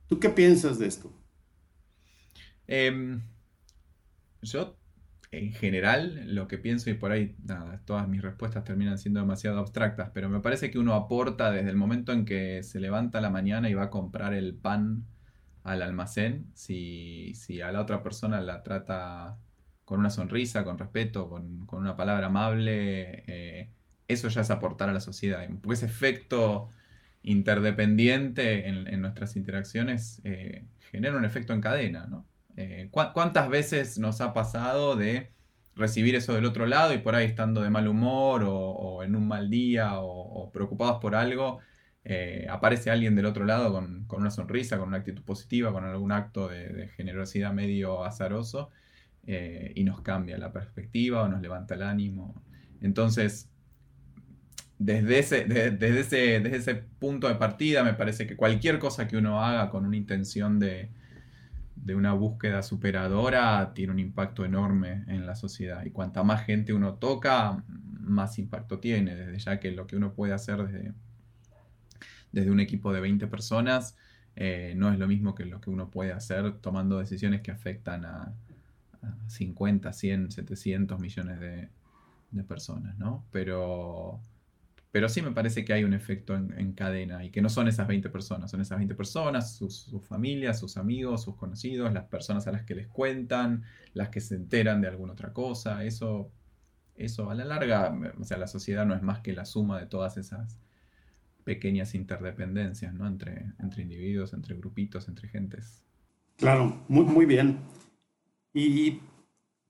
¿Tú 0.07 0.19
qué 0.19 0.29
piensas 0.29 0.77
de 0.77 0.87
esto? 0.87 1.11
Em, 2.67 3.21
yo, 4.41 4.77
en 5.31 5.51
general, 5.53 6.35
lo 6.35 6.47
que 6.47 6.57
pienso, 6.57 6.89
y 6.89 6.93
por 6.93 7.11
ahí 7.11 7.35
todas 7.85 8.07
mis 8.07 8.21
respuestas 8.21 8.63
terminan 8.63 8.97
siendo 8.97 9.19
demasiado 9.19 9.59
abstractas, 9.59 10.11
pero 10.13 10.29
me 10.29 10.41
parece 10.41 10.69
que 10.69 10.79
uno 10.79 10.93
aporta 10.93 11.51
desde 11.51 11.69
el 11.69 11.75
momento 11.75 12.11
en 12.11 12.25
que 12.25 12.63
se 12.63 12.79
levanta 12.79 13.21
la 13.21 13.29
mañana 13.29 13.69
y 13.69 13.73
va 13.73 13.83
a 13.83 13.89
comprar 13.89 14.33
el 14.33 14.55
pan 14.55 15.05
al 15.63 15.81
almacén, 15.81 16.51
si, 16.53 17.33
a 17.63 17.71
la 17.71 17.81
otra 17.81 18.03
persona 18.03 18.41
la 18.41 18.63
trata 18.63 19.37
con 19.85 19.99
una 19.99 20.09
sonrisa, 20.09 20.63
con 20.63 20.77
respeto, 20.77 21.29
con, 21.29 21.67
una 21.71 21.95
palabra 21.95 22.27
amable, 22.27 23.23
eh, 23.27 23.71
eso 24.07 24.27
ya 24.29 24.41
es 24.41 24.51
aportar 24.51 24.89
a 24.89 24.93
la 24.93 24.99
sociedad. 24.99 25.47
Porque 25.61 25.73
ese 25.73 25.85
efecto 25.85 26.69
interdependiente 27.23 28.67
en, 28.67 29.01
nuestras 29.01 29.35
interacciones 29.35 30.21
eh, 30.23 30.65
genera 30.91 31.17
un 31.17 31.25
efecto 31.25 31.53
en 31.53 31.61
cadena, 31.61 32.07
¿no? 32.07 32.25
Eh, 32.57 32.89
¿Cuántas 32.91 33.49
veces 33.49 33.97
nos 33.97 34.19
ha 34.19 34.33
pasado 34.33 34.95
de 34.95 35.31
recibir 35.75 36.15
eso 36.15 36.33
del 36.33 36.45
otro 36.45 36.65
lado 36.65 36.93
y 36.93 36.97
por 36.97 37.15
ahí 37.15 37.25
estando 37.25 37.61
de 37.61 37.69
mal 37.69 37.87
humor 37.87 38.43
o, 38.45 39.03
en 39.03 39.15
un 39.15 39.27
mal 39.27 39.49
día 39.49 39.93
o, 39.99 40.51
preocupados 40.51 40.99
por 40.99 41.15
algo, 41.15 41.59
eh, 42.03 42.47
aparece 42.49 42.91
alguien 42.91 43.15
del 43.15 43.25
otro 43.25 43.45
lado 43.45 43.71
con, 43.71 44.05
una 44.09 44.31
sonrisa, 44.31 44.77
con 44.77 44.89
una 44.89 44.97
actitud 44.97 45.23
positiva, 45.23 45.71
con 45.71 45.85
algún 45.85 46.11
acto 46.11 46.49
de, 46.49 46.89
generosidad 46.97 47.53
medio 47.53 48.03
azaroso 48.03 48.69
y 49.25 49.83
nos 49.83 50.01
cambia 50.01 50.37
la 50.37 50.51
perspectiva 50.51 51.23
o 51.23 51.27
nos 51.29 51.41
levanta 51.41 51.75
el 51.75 51.83
ánimo. 51.83 52.43
Entonces, 52.81 53.49
desde 54.83 55.19
ese, 55.19 55.45
desde, 55.45 55.99
ese, 55.99 56.39
desde 56.39 56.57
ese 56.57 56.75
punto 56.75 57.27
de 57.27 57.35
partida 57.35 57.83
me 57.83 57.93
parece 57.93 58.25
que 58.25 58.35
cualquier 58.35 58.79
cosa 58.79 59.07
que 59.07 59.15
uno 59.15 59.43
haga 59.43 59.69
con 59.69 59.85
una 59.85 59.95
intención 59.95 60.59
de, 60.59 60.89
una 61.93 62.13
búsqueda 62.13 62.63
superadora 62.63 63.73
tiene 63.75 63.91
un 63.91 63.99
impacto 63.99 64.43
enorme 64.43 65.03
en 65.07 65.27
la 65.27 65.35
sociedad. 65.35 65.85
Y 65.85 65.91
cuanta 65.91 66.23
más 66.23 66.45
gente 66.45 66.73
uno 66.73 66.95
toca, 66.95 67.63
más 67.99 68.39
impacto 68.39 68.79
tiene. 68.79 69.15
Desde 69.15 69.37
ya 69.37 69.59
que 69.59 69.71
lo 69.71 69.85
que 69.85 69.97
uno 69.97 70.13
puede 70.13 70.33
hacer 70.33 70.65
desde, 70.65 70.93
desde 72.31 72.49
un 72.49 72.59
equipo 72.59 72.91
de 72.91 73.01
20 73.01 73.27
personas 73.27 73.95
eh, 74.35 74.73
no 74.75 74.91
es 74.91 74.97
lo 74.97 75.07
mismo 75.07 75.35
que 75.35 75.45
lo 75.45 75.61
que 75.61 75.69
uno 75.69 75.91
puede 75.91 76.11
hacer 76.11 76.53
tomando 76.53 76.97
decisiones 76.97 77.41
que 77.41 77.51
afectan 77.51 78.05
a, 78.05 78.33
50, 79.27 79.93
100, 79.93 80.31
700 80.31 80.99
millones 80.99 81.39
de, 81.39 81.69
de 82.31 82.43
personas, 82.43 82.97
¿no? 82.99 83.25
Pero 83.31 84.21
pero 84.91 85.07
sí 85.07 85.21
me 85.21 85.31
parece 85.31 85.63
que 85.63 85.71
hay 85.71 85.85
un 85.85 85.93
efecto 85.93 86.35
en, 86.35 86.73
cadena 86.73 87.23
y 87.23 87.29
que 87.31 87.41
no 87.41 87.49
son 87.49 87.69
esas 87.69 87.87
20 87.87 88.09
personas, 88.09 88.51
son 88.51 88.59
esas 88.59 88.77
20 88.77 88.93
personas, 88.93 89.55
sus, 89.55 89.89
familias, 90.07 90.59
sus 90.59 90.75
amigos, 90.75 91.23
sus 91.23 91.37
conocidos, 91.37 91.93
las 91.93 92.03
personas 92.05 92.45
a 92.47 92.51
las 92.51 92.63
que 92.63 92.75
les 92.75 92.87
cuentan, 92.87 93.63
las 93.93 94.09
que 94.09 94.19
se 94.19 94.35
enteran 94.35 94.81
de 94.81 94.89
alguna 94.89 95.13
otra 95.13 95.31
cosa. 95.31 95.85
Eso, 95.85 96.29
eso 96.95 97.29
a 97.29 97.35
la 97.35 97.45
larga, 97.45 97.97
o 98.19 98.23
sea, 98.25 98.37
la 98.37 98.47
sociedad 98.47 98.85
no 98.85 98.93
es 98.93 99.01
más 99.01 99.21
que 99.21 99.31
la 99.31 99.45
suma 99.45 99.79
de 99.79 99.85
todas 99.85 100.17
esas 100.17 100.59
pequeñas 101.45 101.95
interdependencias, 101.95 102.93
¿no? 102.93 103.07
Entre, 103.07 103.45
entre 103.59 103.83
individuos, 103.83 104.33
entre 104.33 104.57
grupitos, 104.57 105.07
entre 105.07 105.29
gentes. 105.29 105.81
Claro, 106.35 106.83
muy, 106.89 107.05
muy 107.05 107.25
bien. 107.25 107.59
Y 108.53 108.99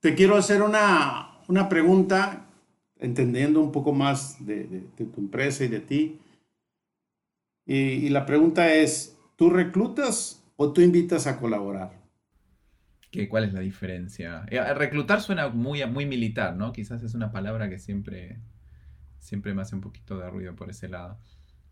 te 0.00 0.16
quiero 0.16 0.36
hacer 0.36 0.62
una, 0.62 1.38
una 1.46 1.68
pregunta 1.68 2.48
entendiendo 3.02 3.60
un 3.60 3.72
poco 3.72 3.92
más 3.92 4.44
de, 4.46 4.86
tu 4.96 5.20
empresa 5.20 5.64
y 5.64 5.68
de 5.68 5.80
ti. 5.80 6.20
Y, 7.66 8.08
la 8.08 8.24
pregunta 8.24 8.72
es, 8.74 9.18
¿tú 9.36 9.50
reclutas 9.50 10.42
o 10.56 10.72
tú 10.72 10.80
invitas 10.80 11.26
a 11.26 11.38
colaborar? 11.38 12.00
¿Qué, 13.10 13.28
¿Cuál 13.28 13.44
es 13.44 13.52
la 13.52 13.60
diferencia? 13.60 14.46
Eh, 14.48 14.74
reclutar 14.74 15.20
suena 15.20 15.48
muy, 15.48 15.84
muy 15.86 16.06
militar, 16.06 16.56
¿no? 16.56 16.72
Quizás 16.72 17.02
es 17.02 17.14
una 17.14 17.30
palabra 17.30 17.68
que 17.68 17.78
siempre, 17.78 18.40
siempre 19.18 19.52
me 19.52 19.62
hace 19.62 19.74
un 19.74 19.82
poquito 19.82 20.18
de 20.18 20.30
ruido 20.30 20.56
por 20.56 20.70
ese 20.70 20.88
lado. 20.88 21.18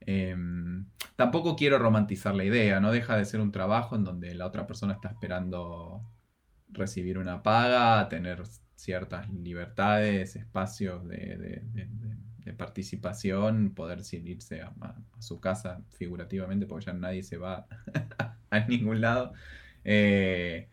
Em, 0.01 0.87
tampoco 1.17 1.57
quiero 1.57 1.79
romantizar 1.79 2.35
la 2.35 2.45
idea, 2.45 2.81
no 2.81 2.91
deja 2.91 3.17
de 3.17 3.25
ser 3.25 3.41
un 3.41 3.53
trabajo 3.53 3.97
en 3.97 4.05
donde 4.05 4.35
la 4.35 4.47
otra 4.47 4.67
persona 4.67 4.95
está 4.95 5.09
esperando 5.11 6.03
recibir 6.69 7.19
una 7.19 7.43
paga, 7.43 8.09
tener 8.09 8.43
ciertas 8.81 9.29
libertades, 9.31 10.37
espacios 10.37 11.07
de, 11.07 11.63
participación, 12.57 13.75
poder 13.75 14.01
irse 14.13 14.63
a, 14.63 14.73
su 15.19 15.41
casa 15.41 15.83
figurativamente, 15.91 16.67
porque 16.67 16.87
ya 16.87 16.93
nadie 16.93 17.23
se 17.23 17.37
va 17.37 17.67
a 18.51 18.61
ningún 18.61 19.01
lado. 19.01 19.33
Eh, 19.85 20.69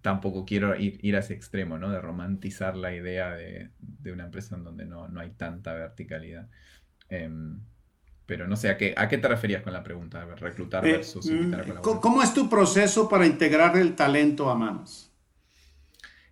tampoco 0.00 0.44
quiero 0.44 0.74
ir, 0.76 1.16
a 1.16 1.18
ese 1.18 1.34
extremo, 1.34 1.78
¿no? 1.78 1.90
De 1.90 2.00
romantizar 2.00 2.76
la 2.76 2.94
idea 2.94 3.32
de, 3.32 3.70
una 4.12 4.24
empresa 4.24 4.56
en 4.56 4.64
donde 4.64 4.86
no, 4.86 5.08
hay 5.18 5.30
tanta 5.30 5.74
verticalidad. 5.74 6.48
Em, 7.08 7.60
pero 8.26 8.46
no 8.46 8.56
sé, 8.56 8.70
¿a 8.70 8.76
qué, 8.78 8.94
¿a 8.96 9.08
qué 9.08 9.18
te 9.18 9.28
referías 9.28 9.62
con 9.62 9.72
la 9.72 9.82
pregunta? 9.82 10.24
Reclutar 10.36 10.86
eh, 10.86 10.92
versus 10.92 11.26
invitar 11.26 11.60
a 11.60 11.74
mm, 11.74 11.82
¿Cómo 11.82 12.22
es 12.22 12.32
tu 12.32 12.48
proceso 12.48 13.08
para 13.08 13.26
integrar 13.26 13.76
el 13.76 13.94
talento 13.94 14.48
a 14.48 14.54
manos? 14.54 15.10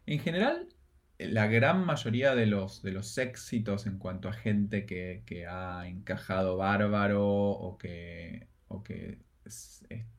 En 0.06 0.18
general, 0.18 0.68
la 1.30 1.46
gran 1.46 1.84
mayoría 1.84 2.34
de 2.34 2.46
los, 2.46 2.82
de 2.82 2.92
los 2.92 3.16
éxitos 3.18 3.86
en 3.86 3.98
cuanto 3.98 4.28
a 4.28 4.32
gente 4.32 4.86
que, 4.86 5.46
ha 5.48 5.86
encajado 5.86 6.56
bárbaro 6.56 7.26
o 7.26 7.78
que, 7.78 8.48
que 8.84 9.18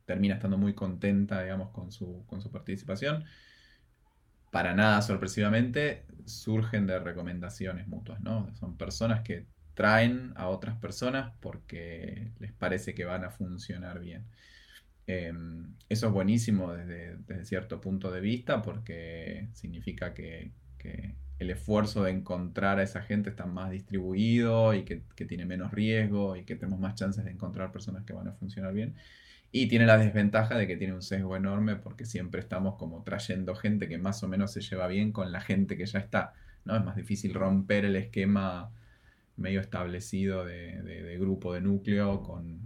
termina 0.06 0.36
estando 0.36 0.58
muy 0.58 0.74
contenta, 0.74 1.42
digamos, 1.42 1.72
con 1.72 1.92
su, 1.92 2.26
con 2.28 2.42
su 2.42 2.52
participación, 2.52 3.26
para 4.52 4.76
nada 4.76 5.02
sorpresivamente, 5.02 6.06
surgen 6.26 6.86
de 6.88 7.00
recomendaciones 7.00 7.88
mutuas, 7.88 8.22
¿no? 8.22 8.54
Son 8.56 8.78
personas 8.78 9.22
que 9.22 9.48
traen 9.74 10.34
a 10.36 10.50
otras 10.50 10.78
personas 10.78 11.34
porque 11.40 12.32
les 12.40 12.54
parece 12.54 12.94
que 12.94 13.06
van 13.06 13.24
a 13.24 13.32
funcionar 13.32 14.00
bien. 14.00 14.26
Em, 15.08 15.76
eso 15.90 16.08
es 16.08 16.14
buenísimo 16.14 16.72
desde, 16.74 17.18
desde, 17.18 17.46
cierto 17.46 17.82
punto 17.82 18.12
de 18.12 18.22
vista 18.22 18.62
porque 18.62 19.50
significa 19.54 20.14
que, 20.14 20.52
que 20.84 21.16
el 21.40 21.50
esfuerzo 21.50 22.04
de 22.04 22.12
encontrar 22.12 22.80
a 22.80 22.84
esa 22.84 23.02
gente 23.02 23.30
está 23.30 23.46
más 23.46 23.72
distribuido 23.72 24.74
y 24.74 24.84
que, 24.84 25.04
tiene 25.28 25.46
menos 25.46 25.72
riesgo 25.72 26.36
y 26.36 26.44
que 26.44 26.56
tenemos 26.56 26.80
más 26.80 26.96
chances 26.96 27.24
de 27.24 27.32
encontrar 27.32 27.72
personas 27.72 28.04
que 28.04 28.14
van 28.14 28.28
a 28.28 28.34
funcionar 28.34 28.74
bien. 28.74 28.96
Y 29.52 29.68
tiene 29.68 29.86
la 29.86 29.98
desventaja 29.98 30.58
de 30.58 30.68
que 30.68 30.78
tiene 30.78 30.94
un 30.94 31.02
sesgo 31.02 31.36
enorme 31.36 31.76
porque 31.76 32.06
siempre 32.06 32.42
estamos 32.42 32.76
como 32.76 33.04
trayendo 33.04 33.56
gente 33.56 33.88
que 33.88 33.98
más 33.98 34.24
o 34.24 34.28
menos 34.28 34.52
se 34.52 34.62
lleva 34.62 34.88
bien 34.88 35.12
con 35.12 35.32
la 35.32 35.42
gente 35.42 35.78
que 35.78 35.86
ya 35.86 36.00
está. 36.00 36.34
¿no? 36.66 36.76
Es 36.76 36.84
más 36.84 36.96
difícil 36.96 37.34
romper 37.34 37.86
el 37.86 37.96
esquema 37.96 38.72
medio 39.38 39.62
establecido 39.62 40.46
de, 40.46 41.18
grupo, 41.20 41.54
de 41.54 41.62
núcleo, 41.62 42.22
con, 42.24 42.62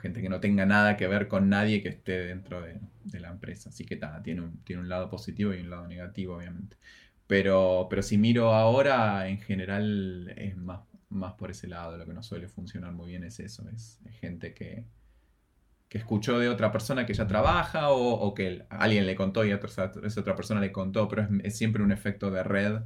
gente 0.00 0.22
que 0.22 0.28
no 0.28 0.40
tenga 0.40 0.64
nada 0.64 0.96
que 0.96 1.06
ver 1.08 1.28
con 1.28 1.48
nadie 1.48 1.82
que 1.82 1.88
esté 1.88 2.26
dentro 2.26 2.62
de, 2.62 2.80
la 3.20 3.28
empresa. 3.30 3.70
Así 3.70 3.84
que 3.84 4.00
tiene 4.22 4.40
un, 4.40 4.58
tiene 4.64 4.82
un 4.82 4.88
lado 4.88 5.10
positivo 5.10 5.52
y 5.52 5.60
un 5.60 5.70
lado 5.70 5.86
negativo, 5.86 6.36
obviamente. 6.36 6.76
Pero, 7.32 7.86
pero 7.88 8.02
si 8.02 8.18
miro 8.18 8.52
ahora, 8.52 9.26
en 9.26 9.38
general 9.38 10.34
es 10.36 10.54
más, 10.54 10.82
más 11.08 11.32
por 11.32 11.50
ese 11.50 11.66
lado. 11.66 11.96
Lo 11.96 12.04
que 12.04 12.12
no 12.12 12.22
suele 12.22 12.46
funcionar 12.46 12.92
muy 12.92 13.08
bien 13.08 13.24
es 13.24 13.40
eso, 13.40 13.66
es, 13.70 14.02
gente 14.20 14.52
que, 14.52 14.84
que, 15.88 15.96
escuchó 15.96 16.38
de 16.38 16.50
otra 16.50 16.70
persona 16.70 17.06
que 17.06 17.14
ya 17.14 17.26
trabaja 17.26 17.88
o, 17.88 18.34
que 18.34 18.66
alguien 18.68 19.06
le 19.06 19.16
contó 19.16 19.46
y 19.46 19.50
esa 19.50 19.92
otra 20.20 20.36
persona 20.36 20.60
le 20.60 20.72
contó, 20.72 21.08
pero 21.08 21.26
es, 21.42 21.56
siempre 21.56 21.82
un 21.82 21.92
efecto 21.92 22.30
de 22.30 22.42
red 22.42 22.82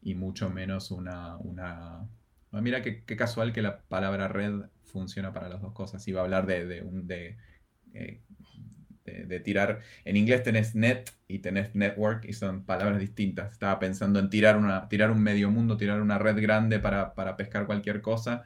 y 0.00 0.14
mucho 0.14 0.48
menos 0.48 0.90
una... 0.90 1.36
una... 1.36 2.08
Ah, 2.52 2.60
mira 2.62 2.80
qué, 2.80 3.04
casual 3.04 3.52
que 3.52 3.60
la 3.60 3.82
palabra 3.82 4.28
red 4.28 4.62
funciona 4.82 5.34
para 5.34 5.50
las 5.50 5.60
dos 5.60 5.74
cosas. 5.74 6.08
Iba 6.08 6.22
a 6.22 6.24
hablar 6.24 6.46
de, 6.46 6.64
de, 6.64 6.80
un, 6.80 7.06
eh, 7.10 8.22
de, 9.26 9.40
tirar. 9.40 9.80
En 10.04 10.16
inglés 10.16 10.42
tenés 10.42 10.74
net 10.74 11.10
y 11.28 11.38
tenés 11.38 11.74
network 11.74 12.24
y 12.24 12.32
son 12.32 12.64
palabras 12.64 12.98
distintas. 12.98 13.52
Estaba 13.52 13.78
pensando 13.78 14.18
en 14.18 14.30
tirar, 14.30 14.56
una, 14.56 14.88
tirar 14.88 15.10
un 15.10 15.22
medio 15.22 15.50
mundo, 15.50 15.76
tirar 15.76 16.00
una 16.00 16.18
red 16.18 16.40
grande 16.40 16.78
para, 16.78 17.36
pescar 17.36 17.66
cualquier 17.66 18.00
cosa 18.00 18.44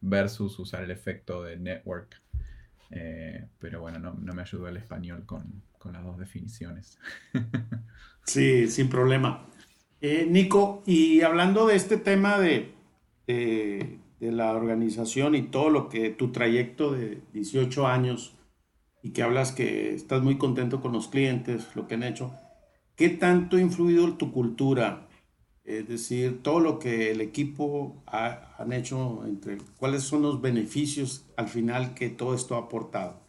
versus 0.00 0.58
usar 0.58 0.84
el 0.84 0.90
efecto 0.90 1.42
de 1.42 1.56
network. 1.56 2.20
Eh, 2.90 3.46
pero 3.58 3.80
bueno, 3.80 3.98
no, 3.98 4.34
me 4.34 4.42
ayudó 4.42 4.68
el 4.68 4.76
español 4.76 5.24
con, 5.26 5.62
las 5.92 6.02
dos 6.02 6.18
definiciones. 6.18 6.98
sí, 8.24 8.68
sin 8.68 8.88
problema. 8.88 9.46
Eh, 10.00 10.26
Nico, 10.28 10.82
y 10.86 11.20
hablando 11.20 11.66
de 11.66 11.76
este 11.76 11.98
tema 11.98 12.38
de, 12.38 12.72
de, 13.26 13.98
la 14.20 14.52
organización 14.52 15.34
y 15.34 15.42
todo 15.42 15.68
lo 15.68 15.88
que 15.90 16.10
tu 16.10 16.32
trayecto 16.32 16.92
de 16.92 17.20
18 17.34 17.86
años 17.86 18.34
y 19.04 19.10
que 19.10 19.22
hablas 19.22 19.52
que 19.52 19.94
estás 19.94 20.22
muy 20.22 20.38
contento 20.38 20.80
con 20.80 20.92
los 20.92 21.08
clientes, 21.08 21.68
lo 21.76 21.86
que 21.86 21.94
han 21.94 22.02
hecho. 22.02 22.34
¿Qué 22.96 23.10
tanto 23.10 23.58
ha 23.58 23.60
influido 23.60 24.16
tu 24.16 24.32
cultura? 24.32 25.08
Es 25.62 25.86
decir, 25.86 26.42
todo 26.42 26.58
lo 26.58 26.78
que 26.78 27.10
el 27.10 27.20
equipo 27.20 28.02
ha, 28.06 28.56
han 28.56 28.72
hecho, 28.72 29.26
entre 29.26 29.58
cuáles 29.76 30.04
son 30.04 30.22
los 30.22 30.40
beneficios 30.40 31.26
al 31.36 31.48
final 31.48 31.92
que 31.92 32.08
todo 32.08 32.34
esto 32.34 32.54
ha 32.54 32.60
aportado. 32.60 33.22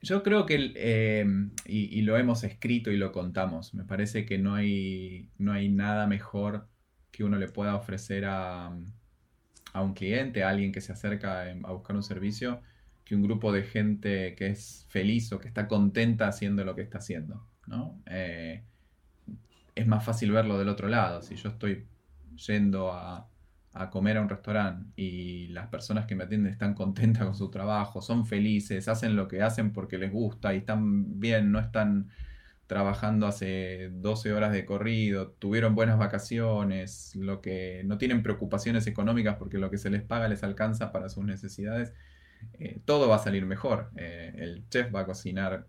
Yo 0.00 0.22
creo 0.22 0.46
que, 0.46 0.72
eh, 0.74 1.26
y, 1.66 2.00
lo 2.00 2.16
hemos 2.16 2.44
escrito 2.44 2.90
y 2.90 2.96
lo 2.96 3.12
contamos, 3.12 3.74
me 3.74 3.84
parece 3.84 4.24
que 4.24 4.38
no 4.38 4.54
hay, 4.54 5.28
no 5.36 5.52
hay 5.52 5.68
nada 5.68 6.06
mejor 6.06 6.66
que 7.10 7.24
uno 7.24 7.38
le 7.38 7.48
pueda 7.48 7.76
ofrecer 7.76 8.24
a, 8.24 8.74
a 9.74 9.82
un 9.82 9.92
cliente, 9.92 10.44
a 10.44 10.48
alguien 10.48 10.72
que 10.72 10.80
se 10.80 10.92
acerca 10.92 11.42
a 11.42 11.72
buscar 11.72 11.94
un 11.94 12.02
servicio, 12.02 12.62
que 13.04 13.14
un 13.14 13.22
grupo 13.22 13.52
de 13.52 13.62
gente 13.62 14.34
que 14.34 14.48
es 14.48 14.86
feliz 14.88 15.32
o 15.32 15.38
que 15.38 15.48
está 15.48 15.68
contenta 15.68 16.26
haciendo 16.26 16.64
lo 16.64 16.74
que 16.74 16.82
está 16.82 16.98
haciendo. 16.98 17.46
¿no? 17.66 18.00
Eh, 18.06 18.64
es 19.74 19.86
más 19.86 20.04
fácil 20.04 20.32
verlo 20.32 20.58
del 20.58 20.68
otro 20.68 20.88
lado. 20.88 21.22
Si 21.22 21.36
yo 21.36 21.50
estoy 21.50 21.86
yendo 22.46 22.92
a, 22.92 23.28
comer 23.90 24.16
a 24.18 24.22
un 24.22 24.28
restaurante 24.28 24.92
y 24.94 25.48
las 25.48 25.66
personas 25.66 26.06
que 26.06 26.14
me 26.14 26.24
atienden 26.24 26.52
están 26.52 26.74
contentas 26.74 27.24
con 27.24 27.34
su 27.34 27.50
trabajo, 27.50 28.00
son 28.00 28.24
felices, 28.24 28.88
hacen 28.88 29.16
lo 29.16 29.28
que 29.28 29.42
hacen 29.42 29.72
porque 29.72 29.98
les 29.98 30.12
gusta 30.12 30.54
y 30.54 30.58
están 30.58 31.18
bien, 31.18 31.50
no 31.50 31.58
están 31.58 32.08
trabajando 32.66 33.26
hace 33.26 33.90
12 33.92 34.32
horas 34.32 34.52
de 34.52 34.64
corrido, 34.64 35.32
tuvieron 35.32 35.74
buenas 35.74 35.98
vacaciones, 35.98 37.14
lo 37.16 37.42
que 37.42 37.82
no 37.84 37.98
tienen 37.98 38.22
preocupaciones 38.22 38.86
económicas 38.86 39.36
porque 39.36 39.58
lo 39.58 39.70
que 39.70 39.76
se 39.76 39.90
les 39.90 40.02
paga 40.02 40.28
les 40.28 40.42
alcanza 40.44 40.92
para 40.92 41.08
sus 41.08 41.24
necesidades 41.24 41.92
eh, 42.54 42.80
todo 42.84 43.08
va 43.08 43.16
a 43.16 43.18
salir 43.18 43.46
mejor. 43.46 43.90
Eh, 43.96 44.32
el 44.36 44.68
chef 44.68 44.94
va 44.94 45.00
a 45.00 45.06
cocinar 45.06 45.66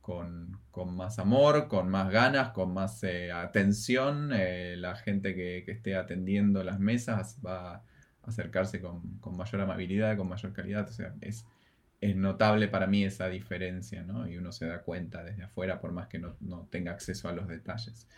con, 0.00 0.58
más 0.96 1.18
amor, 1.18 1.68
con 1.68 1.88
más 1.90 2.10
ganas, 2.10 2.50
con 2.50 2.72
más 2.72 3.02
eh, 3.04 3.30
atención. 3.30 4.30
la 4.30 4.96
gente 4.96 5.34
que, 5.34 5.64
esté 5.66 5.96
atendiendo 5.96 6.64
las 6.64 6.80
mesas 6.80 7.38
va 7.44 7.74
a 7.74 7.82
acercarse 8.22 8.80
con, 8.80 9.20
mayor 9.36 9.60
amabilidad, 9.60 10.16
con 10.16 10.28
mayor 10.28 10.52
calidad. 10.52 10.88
Es, 11.20 11.44
notable 12.00 12.68
para 12.68 12.86
mí 12.86 13.04
esa 13.04 13.28
diferencia, 13.28 14.04
¿no? 14.04 14.28
Y 14.28 14.38
uno 14.38 14.52
se 14.52 14.66
da 14.66 14.82
cuenta 14.82 15.24
desde 15.24 15.42
afuera, 15.42 15.80
por 15.80 15.92
más 15.92 16.06
que 16.06 16.20
no, 16.20 16.68
tenga 16.70 16.92
acceso 16.92 17.28
a 17.28 17.32
los 17.32 17.48
detalles. 17.48 18.08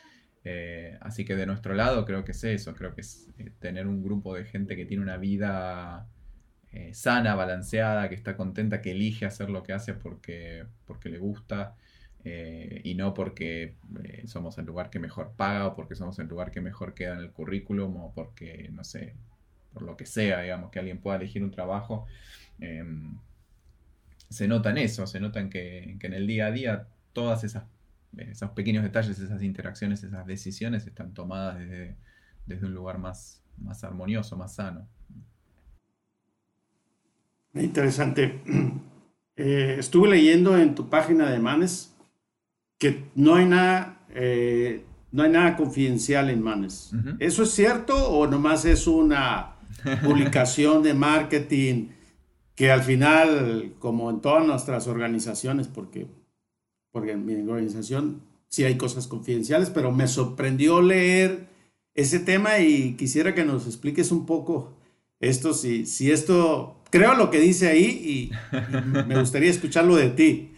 así 1.00 1.24
que 1.24 1.34
de 1.34 1.46
nuestro 1.46 1.74
lado 1.74 2.04
creo 2.04 2.22
que 2.22 2.32
es 2.32 2.44
eso, 2.44 2.74
creo 2.74 2.94
que 2.94 3.00
es 3.00 3.28
tener 3.58 3.86
un 3.86 4.02
grupo 4.02 4.34
de 4.34 4.44
gente 4.44 4.76
que 4.76 4.84
tiene 4.84 5.02
una 5.02 5.16
vida 5.16 6.06
eh, 6.72 6.94
sana, 6.94 7.34
balanceada, 7.34 8.08
que 8.08 8.14
está 8.14 8.36
contenta, 8.36 8.80
que 8.80 8.92
elige 8.92 9.26
hacer 9.26 9.50
lo 9.50 9.62
que 9.62 9.72
hace 9.72 9.94
porque, 9.94 10.66
porque 10.86 11.08
le 11.08 11.18
gusta 11.18 11.76
eh, 12.24 12.80
y 12.84 12.94
no 12.94 13.14
porque 13.14 13.76
eh, 14.04 14.24
somos 14.26 14.58
el 14.58 14.66
lugar 14.66 14.90
que 14.90 14.98
mejor 14.98 15.32
paga 15.36 15.66
o 15.68 15.74
porque 15.74 15.94
somos 15.94 16.18
el 16.18 16.28
lugar 16.28 16.50
que 16.50 16.60
mejor 16.60 16.94
queda 16.94 17.14
en 17.14 17.20
el 17.20 17.32
currículum 17.32 17.96
o 17.96 18.12
porque, 18.14 18.68
no 18.72 18.84
sé, 18.84 19.14
por 19.72 19.82
lo 19.82 19.96
que 19.96 20.06
sea, 20.06 20.42
digamos, 20.42 20.70
que 20.70 20.78
alguien 20.78 20.98
pueda 21.00 21.16
elegir 21.16 21.42
un 21.42 21.50
trabajo. 21.50 22.06
Em, 22.60 23.18
se 24.28 24.46
nota 24.48 24.70
en 24.70 24.78
eso, 24.78 25.06
se 25.06 25.20
nota 25.20 25.40
en 25.40 25.50
que, 25.50 25.96
en 26.00 26.12
el 26.14 26.26
día 26.26 26.46
a 26.46 26.50
día 26.52 26.86
todas 27.12 27.44
esas 27.44 27.64
esos 28.16 28.50
pequeños 28.50 28.82
detalles, 28.82 29.18
esas 29.20 29.42
interacciones, 29.42 30.02
esas 30.02 30.26
decisiones 30.26 30.86
están 30.86 31.14
tomadas 31.14 31.58
desde, 31.60 31.96
desde 32.46 32.66
un 32.66 32.74
lugar 32.74 32.98
más, 32.98 33.42
más 33.58 33.84
armonioso, 33.84 34.36
más 34.36 34.54
sano. 34.56 34.88
Interesante. 37.54 38.40
Eh, 39.42 39.76
estuve 39.78 40.10
leyendo 40.10 40.58
en 40.58 40.74
tu 40.74 40.90
página 40.90 41.30
de 41.30 41.38
Manes 41.38 41.94
que 42.78 43.04
no 43.14 43.36
hay 43.36 43.46
nada, 43.46 44.04
eh, 44.10 44.84
no 45.12 45.22
hay 45.22 45.30
nada 45.30 45.56
confidencial 45.56 46.28
en 46.28 46.42
Manes. 46.42 46.92
¿Eso 47.20 47.44
es 47.44 47.50
cierto 47.50 48.10
o 48.10 48.26
nomás 48.26 48.66
es 48.66 48.86
una 48.86 49.56
publicación 50.04 50.82
de 50.82 50.92
marketing 50.92 51.88
que 52.54 52.70
al 52.70 52.82
final, 52.82 53.72
como 53.78 54.10
en 54.10 54.20
todas 54.20 54.46
nuestras 54.46 54.86
organizaciones, 54.88 55.68
porque, 55.68 56.06
porque 56.90 57.12
en 57.12 57.24
mi 57.24 57.34
organización 57.36 58.20
sí 58.48 58.64
hay 58.64 58.76
cosas 58.76 59.06
confidenciales, 59.06 59.70
pero 59.70 59.90
me 59.90 60.06
sorprendió 60.06 60.82
leer 60.82 61.48
ese 61.94 62.18
tema 62.18 62.58
y 62.58 62.94
quisiera 62.96 63.34
que 63.34 63.44
nos 63.44 63.66
expliques 63.66 64.12
un 64.12 64.26
poco 64.26 64.74
esto, 65.20 65.54
si, 65.54 65.86
si 65.86 66.10
esto 66.10 66.79
creo 66.90 67.14
lo 67.14 67.30
que 67.30 67.40
dice 67.40 67.68
ahí 67.68 67.86
y, 67.86 68.32
me 69.06 69.18
gustaría 69.18 69.50
escucharlo 69.50 69.96
de 69.96 70.10
ti. 70.10 70.52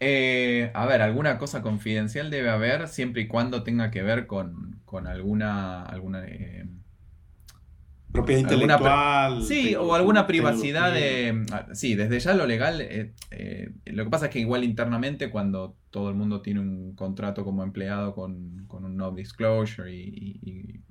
Eh, 0.00 0.70
a 0.74 0.86
ver, 0.86 1.02
alguna 1.02 1.38
cosa 1.38 1.62
confidencial 1.62 2.30
debe 2.30 2.50
haber 2.50 2.88
siempre 2.88 3.22
y 3.22 3.26
cuando 3.26 3.62
tenga 3.62 3.90
que 3.90 4.02
ver 4.02 4.26
con, 4.26 4.80
alguna... 5.06 5.82
alguna 5.84 6.24
eh, 6.26 6.66
Propiedad 8.12 8.42
intelectual. 8.42 9.42
sí, 9.42 9.74
o 9.74 9.92
alguna 9.94 10.26
privacidad 10.26 10.92
de... 10.92 11.44
Ah, 11.50 11.66
sí, 11.72 11.94
desde 11.94 12.20
ya 12.20 12.34
lo 12.34 12.46
legal... 12.46 12.80
Eh, 12.80 13.12
lo 13.86 14.04
que 14.04 14.10
pasa 14.10 14.26
es 14.26 14.32
que 14.32 14.38
igual 14.38 14.62
internamente 14.62 15.30
cuando 15.30 15.76
todo 15.90 16.10
el 16.10 16.14
mundo 16.14 16.40
tiene 16.40 16.60
un 16.60 16.94
contrato 16.94 17.44
como 17.44 17.62
empleado 17.62 18.14
con, 18.14 18.66
un 18.68 18.96
no 18.96 19.10
disclosure 19.10 19.92
y, 19.92 20.38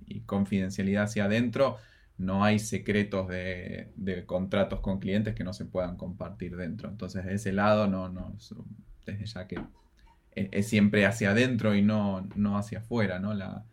y 0.05 0.21
confidencialidad 0.21 1.03
hacia 1.03 1.25
adentro, 1.25 1.77
no 2.23 2.43
hay 2.43 2.59
secretos 2.59 3.27
de, 3.27 4.23
contratos 4.25 4.79
con 4.79 4.99
clientes 4.99 5.35
que 5.35 5.43
no 5.43 5.53
se 5.53 5.65
puedan 5.65 5.97
compartir 5.97 6.55
dentro. 6.55 6.89
Entonces, 6.89 7.25
de 7.25 7.35
ese 7.35 7.51
lado, 7.51 7.87
no, 7.87 8.09
no, 8.09 8.35
desde 9.05 9.25
ya 9.25 9.47
que 9.47 9.59
es, 10.35 10.67
siempre 10.67 11.05
hacia 11.05 11.31
adentro 11.31 11.75
y 11.75 11.81
no, 11.81 12.27
no 12.35 12.57
hacia 12.57 12.79
afuera, 12.79 13.19
¿no? 13.19 13.33
La, 13.33 13.65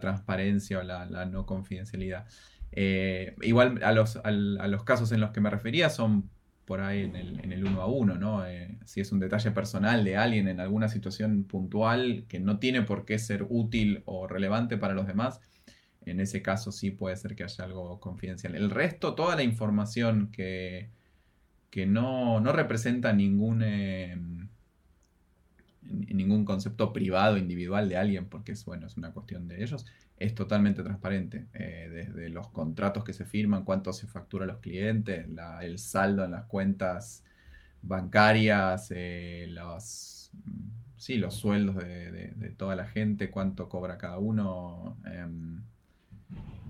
transparencia 0.00 0.78
o 0.78 0.82
la, 0.82 1.26
no 1.26 1.46
confidencialidad. 1.46 2.26
Eh, 2.72 3.36
igual 3.42 3.80
a 3.84 3.92
los, 3.92 4.16
a, 4.16 4.30
los 4.30 4.84
casos 4.84 5.12
en 5.12 5.20
los 5.20 5.30
que 5.30 5.40
me 5.40 5.50
refería 5.50 5.90
son 5.90 6.30
por 6.64 6.80
ahí 6.80 7.02
en 7.02 7.16
el, 7.16 7.40
en 7.40 7.52
el 7.52 7.66
uno 7.66 7.82
a 7.82 7.86
uno, 7.86 8.14
¿no? 8.14 8.46
Eh, 8.46 8.78
si 8.84 9.00
es 9.00 9.12
un 9.12 9.20
detalle 9.20 9.50
personal 9.50 10.04
de 10.04 10.16
alguien 10.16 10.48
en 10.48 10.60
alguna 10.60 10.88
situación 10.88 11.44
puntual 11.44 12.24
que 12.28 12.40
no 12.40 12.58
tiene 12.58 12.82
por 12.82 13.04
qué 13.04 13.18
ser 13.18 13.44
útil 13.48 14.02
o 14.06 14.28
relevante 14.28 14.78
para 14.78 14.94
los 14.94 15.06
demás, 15.06 15.40
en 16.06 16.20
ese 16.20 16.42
caso 16.42 16.72
sí 16.72 16.90
puede 16.90 17.16
ser 17.16 17.34
que 17.34 17.44
haya 17.44 17.64
algo 17.64 18.00
confidencial. 18.00 18.54
El 18.54 18.70
resto, 18.70 19.14
toda 19.14 19.36
la 19.36 19.42
información 19.42 20.30
que, 20.32 20.90
que 21.72 21.86
no, 21.86 22.40
representa 22.52 23.14
ningún, 23.14 23.62
eh, 23.64 24.16
ningún 25.82 26.44
concepto 26.44 26.92
privado, 26.92 27.38
individual 27.38 27.88
de 27.88 27.96
alguien, 27.96 28.26
porque 28.26 28.52
es, 28.52 28.64
bueno, 28.66 28.86
es 28.86 28.98
una 28.98 29.12
cuestión 29.12 29.48
de 29.48 29.62
ellos, 29.62 29.86
es 30.18 30.34
totalmente 30.34 30.82
transparente. 30.82 31.46
Eh, 31.54 31.88
desde 31.90 32.28
los 32.28 32.48
contratos 32.48 33.04
que 33.04 33.14
se 33.14 33.24
firman, 33.24 33.64
cuánto 33.64 33.92
se 33.94 34.06
factura 34.06 34.44
a 34.44 34.48
los 34.48 34.58
clientes, 34.58 35.26
el 35.62 35.78
saldo 35.78 36.24
en 36.24 36.32
las 36.32 36.44
cuentas 36.44 37.24
bancarias, 37.80 38.92
eh, 38.94 39.46
los, 39.48 40.30
los 41.08 41.34
sueldos 41.34 41.76
de, 41.76 42.54
toda 42.56 42.76
la 42.76 42.86
gente, 42.86 43.30
cuánto 43.30 43.70
cobra 43.70 43.96
cada 43.96 44.18
uno. 44.18 44.98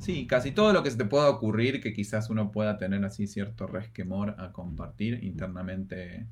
Sí, 0.02 0.26
casi 0.26 0.50
todo 0.50 0.72
lo 0.72 0.82
que 0.82 0.90
se 0.90 0.96
te 0.96 1.04
pueda 1.04 1.30
ocurrir 1.30 1.80
que 1.80 1.92
quizás 1.92 2.28
uno 2.28 2.50
pueda 2.50 2.76
tener 2.76 3.04
así 3.04 3.28
cierto 3.28 3.68
resquemor 3.68 4.34
a 4.36 4.50
compartir 4.50 5.22
internamente 5.22 6.26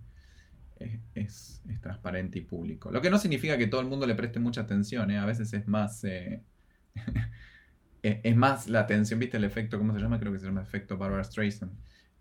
es, 1.14 1.62
transparente 1.81 2.41
y 2.41 2.43
público. 2.43 2.91
Lo 2.91 3.01
que 3.01 3.11
no 3.11 3.18
significa 3.18 3.57
que 3.57 3.68
todo 3.68 3.81
el 3.81 3.87
mundo 3.87 4.09
le 4.09 4.16
preste 4.16 4.41
mucha 4.41 4.62
atención, 4.62 5.12
¿eh? 5.12 5.18
a 5.18 5.25
veces 5.25 5.53
es 5.53 5.68
más... 5.68 6.03
Eh, 6.03 6.43
es 8.03 8.35
más 8.35 8.66
la 8.66 8.81
atención, 8.81 9.21
¿viste 9.21 9.37
el 9.37 9.45
efecto? 9.45 9.79
¿Cómo 9.79 9.95
se 9.95 10.01
llama? 10.01 10.18
Creo 10.18 10.33
que 10.33 10.41
se 10.41 10.47
llama 10.47 10.62
efecto 10.62 10.99
Barbara 10.99 11.23
Streisand. 11.23 11.73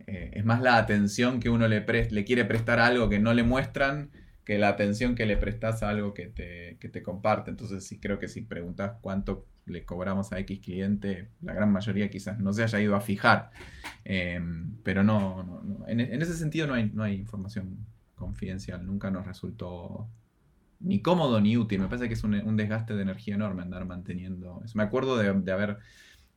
Eh, 0.06 0.30
es 0.34 0.46
más 0.46 0.62
la 0.62 0.78
atención 0.78 1.40
que 1.40 1.50
uno 1.50 1.68
le, 1.68 1.84
le 2.12 2.26
quiere 2.26 2.46
prestar 2.46 2.80
algo 2.80 3.10
que 3.10 3.18
no 3.18 3.34
le 3.34 3.42
muestran 3.42 4.12
que 4.46 4.60
la 4.60 4.70
atención 4.70 5.16
que 5.16 5.26
le 5.26 5.38
prestas 5.38 5.82
a 5.82 5.90
algo 5.90 6.14
que 6.14 6.28
te, 6.28 6.78
que 6.80 6.90
te 6.90 7.02
comparte. 7.02 7.50
Entonces 7.50 7.88
sí 7.88 8.00
creo 8.00 8.20
que 8.20 8.28
si 8.28 8.42
preguntas 8.42 8.98
cuánto 9.02 9.48
le 9.70 9.86
cobramos 9.86 10.32
a 10.32 10.40
X 10.40 10.60
cliente, 10.60 11.30
la 11.42 11.54
gran 11.54 11.72
mayoría 11.72 12.10
quizás 12.10 12.40
no 12.40 12.54
se 12.54 12.64
haya 12.64 12.80
ido 12.80 12.96
a 12.96 13.02
fijar. 13.02 13.52
Em, 14.04 14.76
pero 14.84 15.04
no, 15.04 15.64
En, 15.88 16.00
ese 16.00 16.34
sentido 16.34 16.68
no 16.68 16.74
hay, 16.74 16.92
no 16.94 17.04
hay 17.04 17.16
información 17.16 17.86
confidencial. 18.16 18.86
Nunca 18.86 19.12
nos 19.12 19.26
resultó 19.26 20.08
ni 20.80 21.02
cómodo 21.02 21.42
ni 21.42 21.58
útil. 21.58 21.80
Me 21.82 21.88
parece 21.88 22.08
que 22.08 22.14
es 22.14 22.24
un, 22.24 22.58
desgaste 22.58 22.96
de 22.96 23.02
energía 23.02 23.36
enorme 23.36 23.62
andar 23.64 23.86
manteniendo 23.86 24.62
eso. 24.64 24.78
Me 24.78 24.84
acuerdo 24.84 25.18
de, 25.18 25.32
de 25.34 25.52
haber 25.52 25.78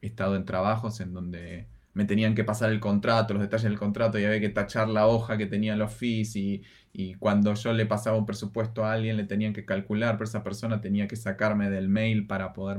estado 0.01 0.37
en 0.37 0.45
trabajos 0.45 1.01
en 1.01 1.13
donde 1.13 1.69
me 1.95 2.05
tenían 2.05 2.35
que 2.35 2.45
pasar 2.45 2.71
el 2.71 2.81
contrato, 2.81 3.35
los 3.35 3.43
detalles 3.43 3.65
del 3.65 3.79
contrato 3.79 4.19
y 4.19 4.25
había 4.25 4.41
que 4.41 4.49
tachar 4.49 4.89
la 4.89 5.07
hoja 5.07 5.37
que 5.37 5.47
tenía 5.47 5.77
los 5.77 5.93
fees 5.93 6.37
y, 6.37 6.63
y, 6.93 7.15
cuando 7.15 7.53
yo 7.55 7.73
le 7.73 7.87
pasaba 7.87 8.17
un 8.17 8.25
presupuesto 8.25 8.85
a 8.85 8.93
alguien 8.93 9.17
le 9.17 9.25
tenían 9.25 9.53
que 9.53 9.65
calcular, 9.65 10.17
pero 10.17 10.25
esa 10.25 10.43
persona 10.43 10.81
tenía 10.81 11.07
que 11.07 11.17
sacarme 11.17 11.69
del 11.71 11.89
mail 11.89 12.27
para 12.27 12.53
poder... 12.53 12.79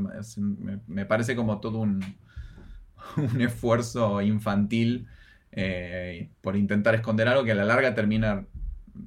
Me, 0.88 1.06
parece 1.06 1.36
como 1.36 1.60
todo 1.60 1.80
un, 1.80 2.04
un 3.18 3.42
esfuerzo 3.42 4.22
infantil 4.22 5.08
eh, 5.52 6.30
por 6.42 6.56
intentar 6.56 6.96
esconder 6.96 7.28
algo 7.28 7.44
que 7.44 7.52
a 7.52 7.56
la 7.56 7.66
larga 7.66 7.94
termina 7.94 8.48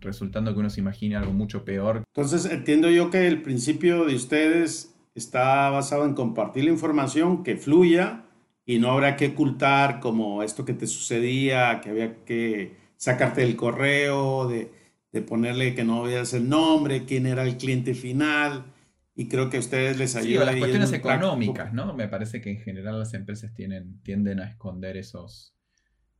resultando 0.01 0.53
que 0.53 0.61
uno 0.61 0.71
se 0.71 0.81
imagine 0.81 1.17
algo 1.17 1.33
mucho 1.33 1.65
peor. 1.65 2.05
Entonces 2.15 2.45
entiendo 2.51 2.91
yo 2.91 3.11
que 3.11 3.27
el 3.27 3.43
principio 3.43 4.05
de 4.05 4.15
ustedes 4.15 4.95
está 5.15 5.71
basado 5.71 6.05
en 6.05 6.15
compartir 6.15 6.65
la 6.65 6.71
información 6.71 7.43
que 7.43 7.57
fluya 7.57 8.26
y 8.67 8.81
no 8.81 8.91
habrá 8.91 9.17
que 9.17 9.29
ocultar 9.29 10.01
como 10.01 10.43
esto 10.43 10.64
que 10.64 10.75
te 10.75 10.89
sucedía, 10.89 11.81
que 11.81 11.91
había 11.91 12.25
que 12.25 12.77
sacarte 12.97 13.43
del 13.43 13.57
correo, 13.57 14.49
de, 14.49 14.73
de 15.12 15.23
ponerle 15.23 15.75
que 15.75 15.85
no 15.85 16.03
veas 16.03 16.35
el 16.35 16.49
nombre, 16.49 17.05
quién 17.05 17.27
era 17.27 17.45
el 17.45 17.57
cliente 17.57 17.95
final. 17.95 18.67
Y 19.14 19.29
creo 19.29 19.49
que 19.49 19.57
a 19.57 19.61
ustedes 19.61 19.97
les 19.97 20.17
ayuda. 20.17 20.41
Sí, 20.41 20.47
las 20.47 20.57
cuestiones 20.57 20.93
económicas, 20.93 21.73
¿no? 21.73 21.95
Me 21.95 22.09
parece 22.09 22.41
que 22.43 22.51
en 22.51 22.59
general 22.59 22.99
las 22.99 23.14
empresas 23.14 23.55
tienen, 23.55 24.03
tienden 24.03 24.41
a 24.41 24.49
esconder 24.49 24.97
esos, 24.97 25.55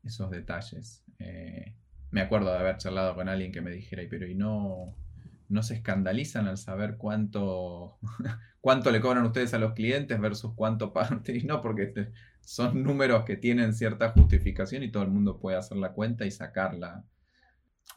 esos 0.05 0.31
detalles. 0.31 1.05
Eh, 1.19 1.75
me 2.11 2.21
acuerdo 2.23 2.53
de 2.53 2.59
haber 2.59 2.79
charlado 2.79 3.15
con 3.15 3.29
alguien 3.29 3.53
que 3.53 3.61
me 3.61 3.71
dijera, 3.71 4.03
pero 4.09 4.27
¿y 4.27 4.35
no, 4.35 4.97
no 5.49 5.63
se 5.63 5.75
escandalizan 5.75 6.47
al 6.47 6.57
saber 6.57 6.97
cuánto, 6.97 7.99
cuánto 8.61 8.91
le 8.91 9.01
cobran 9.01 9.27
ustedes 9.27 9.53
a 9.53 9.59
los 9.59 9.75
clientes 9.75 10.19
versus 10.19 10.55
cuánto 10.55 10.93
pagan? 10.93 11.23
Y 11.29 11.43
no, 11.43 11.61
porque 11.61 11.93
son 12.47 12.85
números 12.85 13.25
que 13.25 13.37
tienen 13.37 13.75
cierta 13.75 14.11
justificación 14.11 14.85
y 14.85 14.91
todo 14.91 15.03
el 15.03 15.11
mundo 15.11 15.41
puede 15.41 15.57
hacer 15.57 15.77
la 15.79 15.93
cuenta 15.93 16.25
y 16.25 16.31
sacarla. 16.31 17.05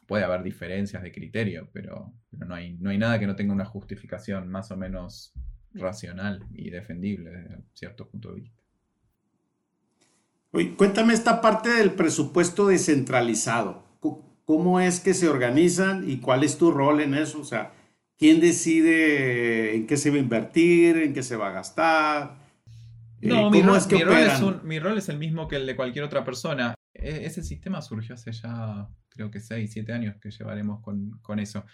Puede 0.07 0.23
haber 0.23 0.41
diferencias 0.41 1.03
de 1.03 1.11
criterio, 1.11 1.69
pero, 1.71 2.11
no, 2.31 2.55
hay, 2.55 2.73
no 2.79 2.89
hay 2.89 2.97
nada 2.97 3.19
que 3.19 3.27
no 3.27 3.35
tenga 3.35 3.53
una 3.53 3.65
justificación 3.65 4.49
más 4.49 4.71
o 4.71 4.77
menos 4.77 5.33
racional 5.75 6.43
y 6.51 6.71
defendible 6.71 7.29
desde 7.29 7.57
cierto 7.73 8.09
punto 8.09 8.29
de 8.29 8.41
vista. 8.41 8.57
Oye, 10.51 10.73
cuéntame 10.75 11.13
esta 11.13 11.41
parte 11.41 11.69
del 11.69 11.93
presupuesto 11.93 12.67
descentralizado. 12.67 13.87
¿Cómo 14.45 14.79
es 14.79 14.99
que 14.99 15.13
se 15.13 15.29
organizan 15.29 16.09
y 16.09 16.21
cuál 16.21 16.43
es 16.43 16.57
tu 16.57 16.71
rol 16.71 17.01
en 17.01 17.13
eso? 17.13 17.39
O 17.39 17.43
sea, 17.45 17.71
¿quién 18.17 18.39
decide 18.39 19.75
en 19.75 19.85
qué 19.85 19.95
se 19.95 20.09
va 20.09 20.15
a 20.15 20.19
invertir, 20.19 20.97
en 20.97 21.13
qué 21.13 21.21
se 21.21 21.35
va 21.35 21.49
a 21.49 21.53
gastar? 21.53 22.48
No, 23.21 23.49
mi, 23.51 23.61
rol, 23.61 24.97
es 24.97 25.09
el 25.09 25.17
mismo 25.17 25.47
que 25.47 25.57
el 25.57 25.65
de 25.65 25.75
cualquier 25.75 26.05
otra 26.05 26.23
persona. 26.23 26.73
E, 26.93 27.25
ese 27.25 27.43
sistema 27.43 27.81
surgió 27.81 28.15
hace 28.15 28.31
ya, 28.31 28.87
creo 29.09 29.29
que 29.29 29.39
6, 29.39 29.71
7 29.71 29.93
años 29.93 30.15
que 30.21 30.31
llevaremos 30.31 30.81
con, 30.81 31.39
eso. 31.39 31.65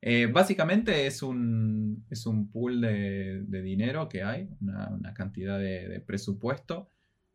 Eh, 0.00 0.26
básicamente 0.26 1.06
es 1.06 1.22
un, 1.22 2.04
es 2.10 2.26
un 2.26 2.50
pool 2.50 2.80
de, 2.80 3.44
dinero 3.62 4.08
que 4.08 4.22
hay, 4.22 4.48
una, 4.60 5.14
cantidad 5.14 5.58
de, 5.58 6.02
presupuesto 6.06 6.90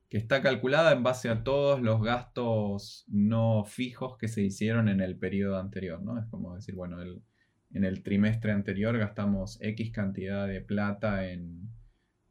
que 0.10 0.18
está 0.18 0.42
calculada 0.42 0.92
en 0.94 1.04
base 1.04 1.30
a 1.30 1.44
todos 1.44 1.82
los 1.82 2.02
gastos 2.02 3.06
no 3.08 3.64
fijos 3.66 4.18
que 4.18 4.28
se 4.28 4.42
hicieron 4.42 4.90
en 4.90 5.02
el 5.02 5.16
periodo 5.18 5.60
anterior. 5.60 6.02
¿no? 6.02 6.18
Es 6.20 6.26
como 6.26 6.56
decir, 6.56 6.74
bueno, 6.74 7.00
en 7.02 7.84
el 7.84 8.02
trimestre 8.02 8.52
anterior 8.52 8.98
gastamos 8.98 9.60
X 9.62 9.92
cantidad 9.92 10.48
de 10.48 10.62
plata 10.62 11.30
en, 11.30 11.70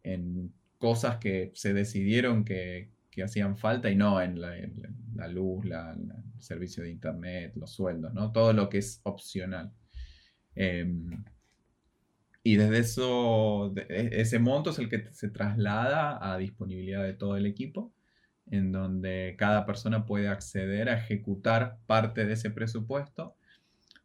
en 0.03 0.53
cosas 0.79 1.19
que 1.19 1.53
se 1.55 1.75
decidieron 1.75 2.45
que, 2.45 2.91
hacían 3.23 3.59
falta 3.59 3.91
y 3.91 3.97
no 3.97 4.23
en 4.23 4.41
la, 4.41 5.27
luz, 5.27 5.65
el 5.65 6.13
servicio 6.39 6.85
de 6.85 6.91
internet, 6.91 7.53
los 7.57 7.73
sueldos, 7.73 8.15
¿no? 8.15 8.31
Todo 8.31 8.53
lo 8.53 8.69
que 8.69 8.79
es 8.79 9.01
opcional. 9.03 9.73
Em, 10.55 11.25
y 12.45 12.57
desde 12.57 12.79
eso, 12.79 13.75
e, 13.77 14.11
ese 14.21 14.39
monto 14.39 14.71
es 14.71 14.79
el 14.79 14.89
que 14.89 15.09
se 15.13 15.31
traslada 15.31 16.33
a 16.33 16.39
disponibilidad 16.39 17.03
de 17.03 17.15
todo 17.15 17.37
el 17.37 17.47
equipo, 17.47 17.93
en 18.51 18.71
donde 18.73 19.35
cada 19.37 19.67
persona 19.67 20.07
puede 20.07 20.29
acceder 20.29 20.89
a 20.89 20.99
ejecutar 20.99 21.79
parte 21.87 22.25
de 22.25 22.35
ese 22.35 22.51
presupuesto 22.51 23.37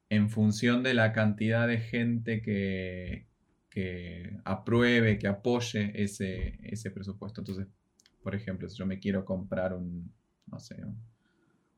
en 0.09 0.30
función 0.30 0.84
de 0.84 0.93
la 0.93 1.13
cantidad 1.13 1.67
de 1.67 1.80
gente 1.80 2.41
que, 2.41 3.28
que 3.74 4.38
apruebe, 4.45 5.17
que 5.17 5.28
apoye 5.28 5.91
ese, 5.95 6.59
ese 6.61 6.91
presupuesto. 6.91 7.41
Entonces, 7.41 7.65
por 8.21 8.36
ejemplo, 8.36 8.69
si 8.69 8.78
yo 8.78 8.86
me 8.86 8.99
quiero 8.99 9.26
comprar 9.26 9.74
un, 9.74 10.13
no 10.45 10.59
sé, 10.59 10.78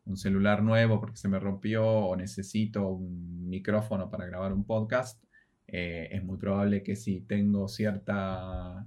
un, 0.05 0.17
celular 0.17 0.61
nuevo 0.61 0.99
porque 0.99 1.15
se 1.15 1.29
me 1.29 1.39
rompió 1.39 1.87
o 1.87 2.15
necesito 2.17 2.85
un 2.89 3.47
micrófono 3.49 4.09
para 4.09 4.25
grabar 4.25 4.51
un 4.51 4.65
podcast, 4.65 5.23
eh, 5.67 6.09
es 6.11 6.21
muy 6.21 6.37
probable 6.37 6.83
que 6.83 6.97
si 6.97 7.21
tengo 7.21 7.69
cierta, 7.69 8.85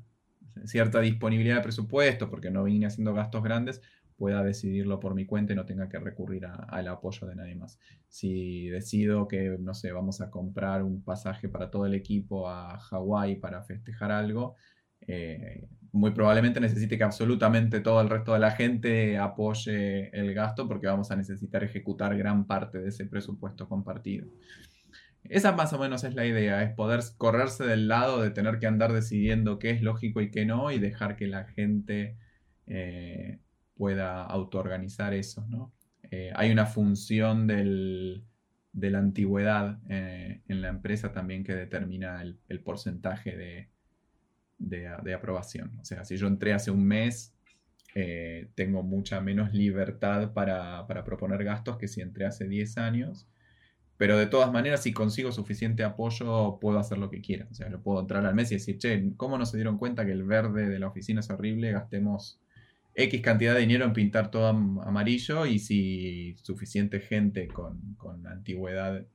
cierta 0.64 1.00
disponibilidad 1.00 1.56
de 1.56 1.62
presupuesto, 1.62 2.28
porque 2.28 2.50
no 2.50 2.64
vine 2.64 2.86
haciendo 2.86 3.14
gastos 3.14 3.42
grandes, 3.42 3.80
pueda 4.18 4.42
decidirlo 4.42 4.98
por 4.98 5.14
mi 5.14 5.24
cuenta 5.24 5.52
y 5.52 5.56
no 5.56 5.64
tenga 5.64 5.88
que 5.88 5.98
recurrir 5.98 6.44
al 6.46 6.88
apoyo 6.88 7.26
de 7.26 7.36
nadie 7.36 7.54
más. 7.54 7.78
Si 8.08 8.68
decido 8.68 9.28
que, 9.28 9.56
no 9.60 9.74
sé, 9.74 9.92
vamos 9.92 10.20
a 10.20 10.28
comprar 10.30 10.82
un 10.82 11.02
pasaje 11.02 11.48
para 11.48 11.70
todo 11.70 11.86
el 11.86 11.94
equipo 11.94 12.50
a 12.50 12.78
Hawái 12.78 13.36
para 13.36 13.62
festejar 13.62 14.10
algo, 14.10 14.56
eh, 15.06 15.68
muy 15.92 16.10
probablemente 16.10 16.60
necesite 16.60 16.98
que 16.98 17.04
absolutamente 17.04 17.80
todo 17.80 18.00
el 18.00 18.10
resto 18.10 18.34
de 18.34 18.40
la 18.40 18.50
gente 18.50 19.16
apoye 19.18 20.10
el 20.10 20.34
gasto 20.34 20.66
porque 20.66 20.88
vamos 20.88 21.10
a 21.12 21.16
necesitar 21.16 21.62
ejecutar 21.62 22.16
gran 22.18 22.46
parte 22.46 22.78
de 22.78 22.88
ese 22.88 23.06
presupuesto 23.06 23.68
compartido. 23.68 24.26
Esa 25.24 25.52
más 25.52 25.72
o 25.72 25.78
menos 25.78 26.04
es 26.04 26.14
la 26.14 26.26
idea, 26.26 26.62
es 26.62 26.74
poder 26.74 27.00
correrse 27.18 27.64
del 27.64 27.86
lado 27.86 28.20
de 28.20 28.30
tener 28.30 28.58
que 28.58 28.66
andar 28.66 28.92
decidiendo 28.92 29.58
qué 29.58 29.70
es 29.70 29.82
lógico 29.82 30.20
y 30.20 30.30
qué 30.30 30.44
no 30.44 30.72
y 30.72 30.78
dejar 30.78 31.16
que 31.16 31.26
la 31.28 31.44
gente 31.44 32.16
eh, 32.66 33.38
pueda 33.78 34.24
autoorganizar 34.24 35.14
eso. 35.14 35.46
¿no? 35.48 35.72
Eh, 36.10 36.32
hay 36.34 36.50
una 36.50 36.66
función 36.66 37.46
de 37.46 38.90
la 38.90 38.98
antigüedad 38.98 39.78
eh, 39.88 40.42
en 40.48 40.60
la 40.60 40.68
empresa 40.68 41.12
también 41.12 41.44
que 41.44 41.54
determina 41.54 42.22
el, 42.22 42.60
porcentaje 42.60 43.68
de, 44.58 45.14
aprobación. 45.14 45.78
O 45.80 45.84
sea, 45.84 46.04
si 46.04 46.16
yo 46.16 46.26
entré 46.26 46.52
hace 46.52 46.70
un 46.70 46.84
mes, 46.84 47.34
eh, 47.94 48.50
tengo 48.54 48.82
mucha 48.82 49.20
menos 49.20 49.52
libertad 49.52 50.32
para, 50.32 50.86
proponer 51.04 51.44
gastos 51.44 51.78
que 51.78 51.88
si 51.88 52.00
entré 52.00 52.26
hace 52.26 52.48
10 52.48 52.78
años. 52.78 53.28
Pero 53.96 54.16
de 54.16 54.26
todas 54.26 54.52
maneras, 54.52 54.84
si 54.84 54.92
consigo 54.92 55.32
suficiente 55.32 55.82
apoyo, 55.82 56.58
puedo 56.60 56.78
hacer 56.78 56.98
lo 56.98 57.10
que 57.10 57.20
quiera. 57.20 57.48
O 57.50 57.54
sea, 57.54 57.68
lo 57.68 57.82
puedo 57.82 58.00
entrar 58.00 58.24
al 58.24 58.34
mes 58.34 58.52
y 58.52 58.54
decir, 58.54 58.78
che, 58.78 59.12
¿cómo 59.16 59.38
no 59.38 59.44
se 59.44 59.56
dieron 59.56 59.76
cuenta 59.76 60.06
que 60.06 60.12
el 60.12 60.22
verde 60.22 60.68
de 60.68 60.78
la 60.78 60.86
oficina 60.86 61.20
es 61.20 61.30
horrible? 61.30 61.72
Gastemos 61.72 62.40
X 62.98 63.22
cantidad 63.22 63.54
de 63.54 63.60
dinero 63.60 63.84
en 63.84 63.92
pintar 63.92 64.28
todo 64.28 64.48
amarillo 64.48 65.46
y 65.46 65.60
si 65.60 66.34
suficiente 66.42 66.98
gente 66.98 67.46
con, 67.46 67.96
antigüedad 68.26 69.06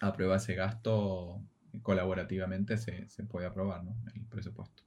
aprueba 0.00 0.36
ese 0.36 0.54
gasto, 0.54 1.42
colaborativamente 1.80 2.76
se, 2.76 3.08
puede 3.24 3.46
aprobar 3.46 3.82
el 4.14 4.26
presupuesto. 4.26 4.82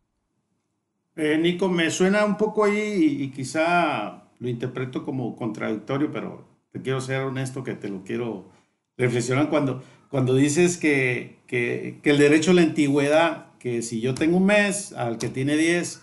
Eh, 1.15 1.39
Nico, 1.39 1.67
me 1.67 1.89
suena 1.89 2.24
un 2.24 2.38
poco 2.38 2.65
ahí 2.65 3.17
y, 3.22 3.32
quizá 3.32 4.30
lo 4.38 4.47
interpreto 4.47 5.03
como 5.03 5.36
contradictorio, 5.36 6.11
pero 6.11 6.47
te 6.72 6.80
quiero 6.80 7.01
ser 7.01 7.22
honesto 7.22 7.63
que 7.63 7.74
te 7.74 7.89
lo 7.89 8.03
quiero 8.03 8.51
reflexionar 8.97 9.49
cuando, 9.49 9.84
cuando 10.09 10.36
dices 10.36 10.78
que, 10.78 11.39
que 11.47 11.99
el 12.03 12.19
derecho 12.19 12.51
a 12.51 12.53
la 12.53 12.61
antigüedad, 12.61 13.57
que 13.57 13.82
si 13.82 13.99
yo 13.99 14.13
tengo 14.13 14.38
un 14.38 14.45
mes, 14.45 14.93
al 14.93 15.17
que 15.17 15.30
tiene 15.30 15.57
10, 15.57 16.01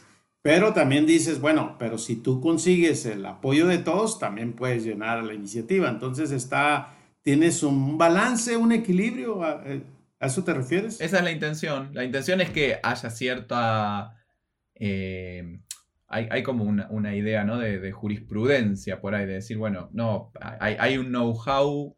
Pero 0.49 0.73
también 0.73 1.05
dices, 1.05 1.43
bueno, 1.43 1.77
pero 1.79 1.99
si 1.99 2.17
tú 2.17 2.41
consigues 2.41 3.05
el 3.05 3.27
apoyo 3.27 3.67
de 3.67 3.77
todos, 3.77 4.19
también 4.19 4.55
puedes 4.55 4.83
llenar 4.83 5.23
la 5.23 5.35
iniciativa. 5.35 5.91
Entonces 5.91 6.31
está, 6.31 6.97
tienes 7.21 7.63
un 7.63 7.99
balance, 7.99 8.57
un 8.57 8.73
equilibrio. 8.73 9.45
¿A, 9.45 9.63
eh, 9.67 9.83
eso 10.19 10.45
te 10.45 10.55
refieres? 10.55 11.03
Esa 11.03 11.19
es 11.19 11.23
la 11.25 11.33
intención. 11.33 11.91
La 11.93 12.03
intención 12.03 12.41
es 12.41 12.49
que 12.49 12.79
haya 12.83 13.11
cierta... 13.11 14.17
Eh, 14.75 15.61
hay, 16.07 16.43
como 16.43 16.65
una, 16.65 17.15
idea 17.15 17.45
¿no? 17.45 17.59
de, 17.59 17.93
jurisprudencia 17.93 19.03
por 19.03 19.15
ahí, 19.15 19.27
de 19.27 19.35
decir, 19.35 19.59
bueno, 19.59 19.91
no, 19.93 20.33
hay, 20.41 20.97
un 20.97 21.09
know-how 21.09 21.95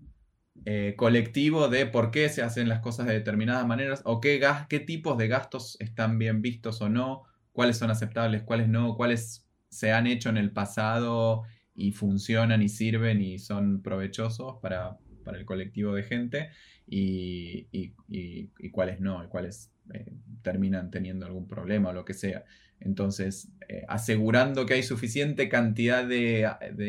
eh, 0.64 0.94
colectivo 0.96 1.68
de 1.68 1.86
por 1.86 2.10
qué 2.10 2.28
se 2.28 2.42
hacen 2.42 2.68
las 2.68 2.80
cosas 2.80 3.06
de 3.06 3.12
determinadas 3.12 3.64
maneras 3.64 4.02
o 4.04 4.20
qué 4.20 4.40
tipos 4.84 5.16
de 5.18 5.28
gastos 5.28 5.76
están 5.78 6.18
bien 6.18 6.42
vistos 6.42 6.82
o 6.82 6.88
no, 6.88 7.29
cuáles 7.52 7.78
son 7.78 7.90
aceptables, 7.90 8.42
cuáles 8.42 8.68
no, 8.68 8.96
cuáles 8.96 9.46
se 9.68 9.92
han 9.92 10.06
hecho 10.06 10.28
en 10.28 10.36
el 10.36 10.50
pasado 10.50 11.44
y 11.74 11.92
funcionan 11.92 12.62
y 12.62 12.68
sirven 12.68 13.20
y 13.22 13.38
son 13.38 13.82
provechosos 13.82 14.56
para, 14.60 14.98
el 15.32 15.44
colectivo 15.44 15.94
de 15.94 16.02
gente 16.02 16.50
y, 16.86 17.92
cuáles 18.72 19.00
no, 19.00 19.24
y 19.24 19.28
cuáles 19.28 19.72
eh, 19.94 20.12
terminan 20.42 20.90
teniendo 20.90 21.24
algún 21.24 21.46
problema 21.46 21.90
o 21.90 21.92
lo 21.92 22.04
que 22.04 22.14
sea. 22.14 22.44
Entonces, 22.80 23.52
eh, 23.68 23.84
asegurando 23.88 24.66
que 24.66 24.74
hay 24.74 24.82
suficiente 24.82 25.48
cantidad 25.48 26.04
de, 26.04 26.46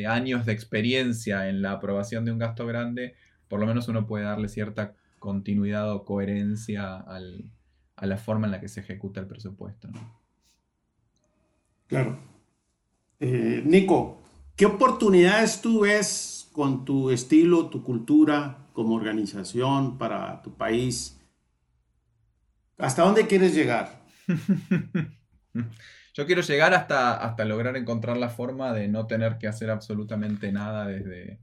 años 0.07 0.45
de 0.45 0.53
experiencia 0.53 1.49
en 1.49 1.62
la 1.62 1.74
aprobación 1.74 2.26
de 2.26 2.32
un 2.32 2.39
gasto 2.39 2.66
grande, 2.66 3.14
por 3.47 3.59
lo 3.59 3.68
menos 3.68 3.88
uno 3.89 4.07
puede 4.07 4.24
darle 4.24 4.47
cierta 4.47 4.95
continuidad 5.20 5.91
o 5.93 6.03
coherencia 6.03 6.95
a 6.95 8.05
la 8.05 8.18
forma 8.18 8.47
en 8.47 8.51
la 8.51 8.59
que 8.59 8.70
se 8.70 8.80
ejecuta 8.80 9.20
el 9.20 9.28
presupuesto. 9.28 9.89
Claro. 11.92 12.18
Eh, 13.20 13.64
Nico, 13.66 14.24
¿qué 14.56 14.66
oportunidades 14.66 15.60
tú 15.60 15.82
ves 15.82 16.50
con 16.54 16.86
tu 16.86 17.12
estilo, 17.12 17.70
tu 17.70 17.84
cultura 17.84 18.70
como 18.72 18.96
organización 18.96 19.98
para 19.98 20.42
tu 20.42 20.56
país? 20.56 21.20
¿Hasta 22.78 23.04
dónde 23.04 23.28
quieres 23.28 23.54
llegar? 23.54 24.04
Yo 26.14 26.26
quiero 26.26 26.42
llegar 26.42 26.74
hasta, 26.74 27.18
hasta 27.18 27.44
lograr 27.44 27.76
encontrar 27.76 28.16
la 28.16 28.30
forma 28.30 28.72
de 28.72 28.88
no 28.88 29.06
tener 29.06 29.38
que 29.38 29.50
hacer 29.50 29.70
absolutamente 29.70 30.50
nada 30.54 30.88
desde, 30.88 31.42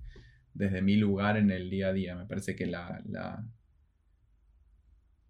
desde 0.55 0.81
mi 0.81 0.97
lugar 0.97 1.37
en 1.37 1.51
el 1.51 1.69
día 1.69 1.89
a 1.89 1.93
día. 1.93 2.17
Me 2.17 2.25
parece 2.25 2.57
que 2.57 2.65
la, 2.65 3.03
la, 3.05 3.45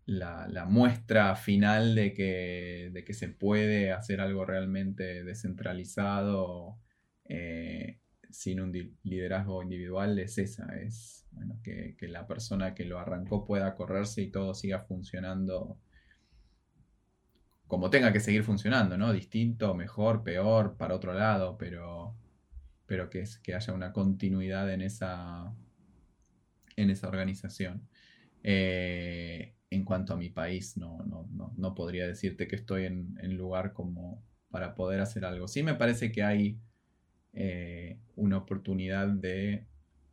la, 0.09 0.65
muestra 0.65 1.37
final 1.37 1.95
de 1.95 2.15
que, 2.15 3.13
se 3.13 3.29
puede 3.29 3.93
hacer 3.93 4.23
algo 4.23 4.47
realmente 4.47 5.23
descentralizado 5.23 6.79
eh, 7.27 8.01
sin 8.31 8.61
un 8.61 8.73
liderazgo 9.03 9.63
individual 9.63 10.19
es 10.19 10.39
esa, 10.39 10.75
es 10.79 11.29
que, 11.63 11.95
la 12.09 12.27
persona 12.27 12.75
que 12.75 12.87
lo 12.87 12.99
arrancó 12.99 13.45
pueda 13.45 13.75
correrse 13.75 14.23
y 14.23 14.31
todo 14.31 14.55
siga 14.55 14.81
funcionando 14.81 15.79
como 17.67 17.91
tenga 17.91 18.11
que 18.11 18.21
seguir 18.21 18.45
funcionando, 18.45 18.97
¿no? 18.97 19.13
Distinto, 19.13 19.75
mejor, 19.75 20.25
peor, 20.25 20.79
para 20.79 20.95
otro 20.95 21.13
lado, 21.13 21.59
pero, 21.59 22.17
pero 22.87 23.11
que 23.11 23.55
haya 23.55 23.75
una 23.75 23.93
continuidad 23.93 24.73
en 24.73 24.81
esa, 24.81 25.55
en 26.77 26.89
esa 26.89 27.09
organización. 27.09 27.87
Eh, 28.43 29.58
en 29.71 29.85
cuanto 29.85 30.14
a 30.14 30.16
mi 30.16 30.31
país, 30.31 30.77
no, 30.77 30.99
no, 31.57 31.75
podría 31.75 32.07
decirte 32.07 32.49
que 32.49 32.57
estoy 32.57 32.87
en, 32.87 33.19
en, 33.23 33.37
lugar 33.37 33.73
como 33.73 34.23
para 34.51 34.75
poder 34.75 35.01
hacer 35.01 35.25
algo. 35.25 35.47
Sí 35.47 35.62
me 35.62 35.75
parece 35.75 36.11
que 36.11 36.23
hay 36.23 36.59
eh, 37.35 37.99
una 38.16 38.39
oportunidad 38.39 39.09
de 39.09 39.66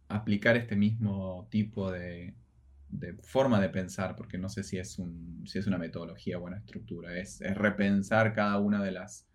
aplicar 0.09 0.57
este 0.57 0.75
mismo 0.75 1.47
tipo 1.49 1.91
de, 1.91 2.35
de 2.89 3.13
forma 3.21 3.61
de 3.61 3.69
pensar, 3.69 4.15
porque 4.15 4.37
no 4.37 4.49
sé 4.49 4.63
si 4.63 4.77
es, 4.77 4.99
un, 4.99 5.43
si 5.45 5.59
es 5.59 5.67
una 5.67 5.77
metodología 5.77 6.37
o 6.37 6.43
una 6.43 6.57
estructura, 6.57 7.17
es, 7.17 7.39
repensar 7.55 8.33
cada 8.33 8.59
una 8.59 8.83
de 8.83 8.91
las 8.91 9.27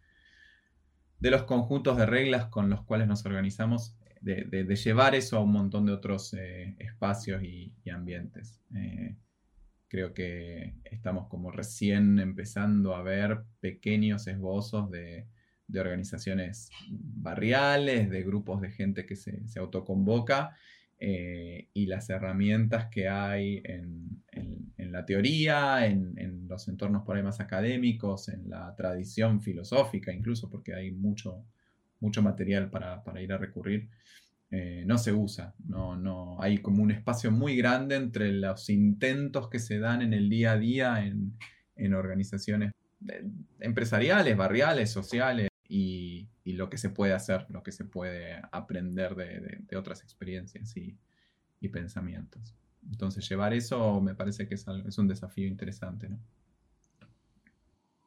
de 1.19 1.31
los 1.31 1.43
conjuntos 1.43 1.99
de 1.99 2.07
reglas 2.07 2.47
con 2.47 2.71
los 2.71 2.83
cuales 2.83 3.07
nos 3.07 3.27
organizamos, 3.27 3.95
de, 4.23 4.65
llevar 4.75 5.15
eso 5.15 5.37
a 5.37 5.41
un 5.41 5.53
montón 5.53 5.85
de 5.85 5.93
otros 5.93 6.33
eh, 6.33 6.77
espacios 6.79 7.43
y, 7.43 7.75
ambientes. 7.91 8.59
Eh, 8.75 9.17
creo 9.91 10.15
que 10.15 10.77
estamos 10.85 11.29
como 11.29 11.51
recién 11.51 12.19
empezando 12.19 12.95
a 12.95 13.03
ver 13.03 13.43
pequeños 13.61 14.27
esbozos 14.27 14.91
de, 14.91 15.27
organizaciones 15.73 16.71
barriales, 16.89 18.11
de 18.11 18.23
grupos 18.25 18.61
de 18.61 18.71
gente 18.71 19.07
que 19.07 19.15
se, 19.15 19.47
se 19.47 19.61
autoconvoca 19.61 20.57
eh, 21.03 21.69
y 21.73 21.87
las 21.87 22.11
herramientas 22.11 22.89
que 22.91 23.09
hay 23.09 23.63
en, 23.65 24.21
la 24.77 25.07
teoría, 25.07 25.87
en, 25.87 26.47
los 26.47 26.69
entornos 26.69 27.05
por 27.05 27.17
ahí 27.17 27.23
más 27.23 27.41
académicos, 27.41 28.29
en 28.29 28.51
la 28.51 28.75
tradición 28.75 29.41
filosófica 29.41 30.13
incluso, 30.13 30.51
porque 30.51 30.75
hay 30.75 30.91
mucho, 30.91 31.47
mucho 32.01 32.23
material 32.23 32.71
para, 32.71 33.03
ir 33.23 33.33
a 33.33 33.39
recurrir, 33.39 33.89
eh, 34.51 34.83
no 34.87 34.99
se 34.99 35.13
usa. 35.13 35.55
No, 35.65 35.97
no, 35.97 36.41
hay 36.41 36.59
como 36.59 36.83
un 36.83 36.91
espacio 36.91 37.31
muy 37.31 37.57
grande 37.57 37.97
entre 37.97 38.33
los 38.33 38.69
intentos 38.69 39.49
que 39.49 39.59
se 39.59 39.79
dan 39.79 40.03
en 40.03 40.13
el 40.13 40.29
día 40.29 40.53
a 40.53 40.59
día 40.59 41.05
en, 41.05 41.37
organizaciones 41.95 42.73
eh, 43.09 43.25
empresariales, 43.61 44.37
barriales, 44.37 44.91
sociales 44.91 45.49
y, 45.69 46.29
y 46.45 46.53
lo 46.55 46.69
que 46.69 46.79
se 46.79 46.91
puede 46.91 47.13
hacer, 47.13 47.47
lo 47.49 47.63
que 47.63 47.73
se 47.73 47.85
puede 47.85 48.41
aprender 48.53 49.15
de, 49.15 49.77
otras 49.77 50.03
experiencias 50.03 50.77
y, 50.77 50.99
pensamientos. 51.69 52.57
Entonces 52.91 53.29
llevar 53.29 53.53
eso 53.53 54.01
me 54.01 54.15
parece 54.15 54.49
que 54.49 54.55
es, 54.55 54.67
es 54.87 54.99
un 54.99 55.07
desafío 55.07 55.47
interesante. 55.47 56.09
¿no? 56.09 56.19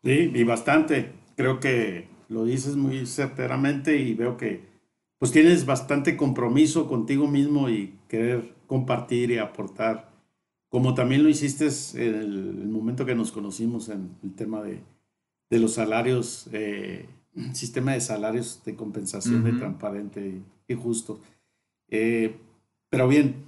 Sí, 0.03 0.31
y 0.33 0.43
bastante. 0.43 1.13
Creo 1.37 1.59
que 1.59 2.09
lo 2.29 2.45
dices 2.45 2.75
muy 2.75 3.05
certeramente 3.05 3.95
y 3.95 4.15
veo 4.15 4.35
que 4.35 4.72
pues 5.23 5.31
tienes 5.31 5.65
bastante 5.65 6.17
compromiso 6.17 6.85
contigo 6.89 7.29
mismo 7.29 7.69
y 7.69 7.97
querer 8.09 8.55
compartir 8.67 9.31
y 9.31 9.37
aportar, 9.37 10.11
como 10.67 10.95
también 10.95 11.23
lo 11.23 11.29
hiciste 11.29 11.69
en 11.93 12.13
el, 12.13 12.67
momento 12.67 13.05
que 13.05 13.15
nos 13.15 13.31
conocimos 13.31 13.87
en 13.87 14.17
el 14.21 14.33
tema 14.35 14.61
de, 14.61 14.81
los 15.49 15.75
salarios 15.75 16.49
eh, 16.51 17.07
sistema 17.53 17.93
de 17.93 18.01
salarios 18.01 18.63
de 18.65 18.75
compensación 18.75 19.45
de 19.45 19.53
transparente 19.53 20.41
y, 20.67 20.73
justo. 20.73 21.21
Eh, 21.87 22.35
pero 22.89 23.07
bien, 23.07 23.45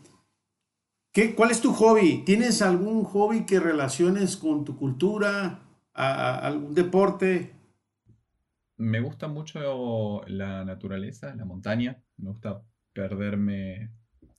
¿qué, 1.11 1.36
¿cuál 1.36 1.51
es 1.51 1.59
tu 1.59 1.73
hobby? 1.73 2.23
¿Tienes 2.26 2.61
algún 2.61 3.03
hobby 3.03 3.45
que 3.45 3.59
relaciones 3.59 4.38
con 4.38 4.63
tu 4.63 4.78
cultura? 4.78 5.59
¿Algún 5.93 6.73
deporte? 6.73 7.55
Me 8.78 8.99
gusta 8.99 9.28
mucho 9.28 10.21
la 10.28 10.65
naturaleza, 10.65 11.34
la 11.36 11.45
montaña. 11.45 12.01
Me 12.17 12.30
gusta 12.30 12.61
perderme, 12.93 13.91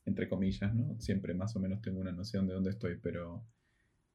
entre 0.05 0.28
comillas, 0.28 0.74
¿no? 0.74 0.99
Siempre 1.01 1.34
más 1.34 1.57
o 1.57 1.61
menos 1.61 1.80
tengo 1.80 2.01
una 2.01 2.12
noción 2.12 2.47
de 2.47 2.55
dónde 2.55 2.70
estoy, 2.70 2.97
pero 3.03 3.45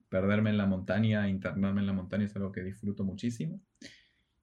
perderme 0.10 0.50
en 0.50 0.58
la 0.58 0.66
montaña, 0.66 1.28
internarme 1.30 1.82
en 1.82 1.88
la 1.88 1.94
montaña 1.94 2.26
es 2.26 2.36
algo 2.36 2.52
que 2.52 2.64
disfruto 2.64 3.04
muchísimo. 3.04 3.62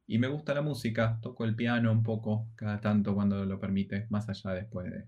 Y 0.07 0.19
me 0.19 0.29
gusta 0.29 0.55
la 0.55 0.63
música, 0.63 1.19
toco 1.21 1.45
el 1.45 1.55
piano 1.55 1.93
un 1.93 2.03
poco, 2.03 2.49
cada 2.57 2.81
tanto 2.81 3.15
cuando 3.15 3.45
lo 3.45 3.61
permite, 3.61 4.07
más 4.09 4.29
allá 4.29 4.53
después 4.53 4.91
de 4.91 5.05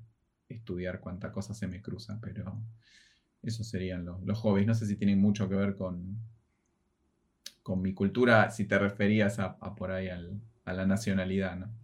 estudiar 0.48 1.00
cuánta 1.00 1.32
cosa 1.32 1.54
se 1.54 1.66
me 1.66 1.80
cruza, 1.80 2.18
pero 2.20 2.62
esos 3.42 3.66
serían 3.68 4.04
los, 4.04 4.22
los 4.22 4.38
hobbies. 4.38 4.66
No 4.66 4.74
sé 4.74 4.86
si 4.86 4.96
tienen 4.96 5.18
mucho 5.18 5.48
que 5.48 5.54
ver 5.54 5.76
con, 5.76 6.18
con 7.62 7.80
mi 7.80 7.94
cultura, 7.94 8.50
si 8.50 8.66
te 8.66 8.78
referías 8.78 9.38
a, 9.38 9.56
por 9.74 9.90
ahí 9.90 10.08
a 10.70 10.72
la 10.72 10.86
nacionalidad, 10.86 11.56
¿no? 11.56 11.80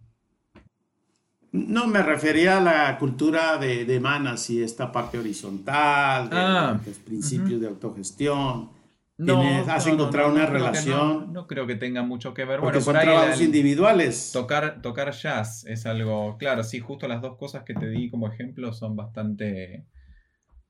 No, 1.51 1.87
me 1.87 2.03
refería 2.03 2.57
a 2.57 2.61
la 2.61 2.97
cultura 2.97 3.57
de, 3.57 3.85
de 3.85 3.99
Manas 3.99 4.49
y 4.49 4.61
esta 4.61 4.91
parte 4.91 5.17
horizontal, 5.17 6.29
de 6.29 6.35
ah, 6.37 6.79
los 6.85 6.97
principios 6.99 7.61
de 7.61 7.67
autogestión. 7.67 8.69
No, 9.17 9.41
has 9.67 9.87
encontrado 9.87 10.31
una 10.31 10.45
relación. 10.45 11.33
No, 11.33 11.47
creo 11.47 11.65
que 11.65 11.75
tenga 11.75 12.03
mucho 12.03 12.33
que 12.33 12.45
ver. 12.45 12.59
bueno, 12.59 12.79
son 12.79 12.93
por 12.93 13.01
ahí 13.01 13.07
trabajos 13.07 13.41
individuales. 13.41 14.29
Tocar, 14.31 14.81
tocar 14.81 15.11
jazz 15.11 15.65
es 15.65 15.87
algo. 15.87 16.37
Claro, 16.37 16.63
sí, 16.63 16.79
justo 16.79 17.07
las 17.07 17.21
dos 17.21 17.37
cosas 17.37 17.63
que 17.63 17.73
te 17.73 17.89
di 17.89 18.11
como 18.11 18.27
ejemplo 18.27 18.73
son 18.73 18.95
bastante, 18.95 19.87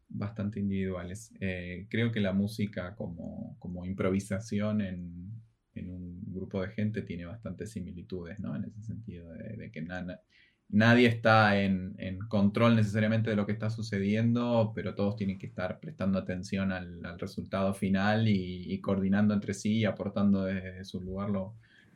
bastante 0.07 0.61
individuales. 0.61 1.33
Eh, 1.41 1.87
creo 1.89 2.13
que 2.13 2.21
la 2.21 2.31
música 2.31 2.95
como, 2.95 3.57
como 3.59 3.83
improvisación 3.83 4.79
en, 4.79 5.41
en, 5.79 5.89
un 5.89 6.23
grupo 6.33 6.61
de 6.61 6.69
gente 6.69 7.01
tiene 7.01 7.25
bastantes 7.25 7.71
similitudes, 7.71 8.39
¿no? 8.39 8.55
En 8.55 8.65
ese 8.65 8.81
sentido, 8.81 9.31
de, 9.33 9.71
que 9.71 9.85
nadie 10.69 11.07
está 11.07 11.59
en, 11.61 11.95
control 12.27 12.75
necesariamente 12.75 13.29
de 13.29 13.35
lo 13.35 13.45
que 13.45 13.53
está 13.53 13.69
sucediendo, 13.69 14.71
pero 14.75 14.95
todos 14.95 15.15
tienen 15.15 15.39
que 15.39 15.47
estar 15.47 15.79
prestando 15.79 16.19
atención 16.19 16.71
al, 16.71 17.17
resultado 17.19 17.73
final 17.73 18.27
y, 18.27 18.79
coordinando 18.81 19.33
entre 19.33 19.53
sí 19.53 19.77
y 19.77 19.85
aportando 19.85 20.43
desde 20.43 20.83
su 20.85 21.01
lugar 21.01 21.29
lo, 21.29 21.55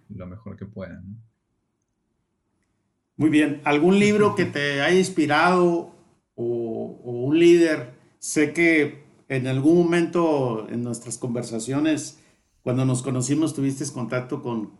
lo 0.09 0.27
mejor 0.27 0.57
que 0.57 0.65
puedan. 0.65 1.21
Muy 3.21 3.29
bien. 3.29 3.61
¿Algún 3.65 3.99
libro 3.99 4.36
que 4.36 4.45
te 4.45 4.82
haya 4.82 4.97
inspirado 4.97 5.93
o, 6.36 6.43
un 7.03 7.38
líder? 7.38 7.91
Sé 8.19 8.53
que 8.53 9.03
en 9.29 9.47
algún 9.47 9.77
momento 9.77 10.67
en 10.69 10.84
nuestras 10.84 11.17
conversaciones, 11.17 12.20
cuando 12.64 12.86
nos 12.86 13.01
conocimos, 13.01 13.53
tuviste 13.53 13.86
contacto 13.91 14.41
con 14.41 14.72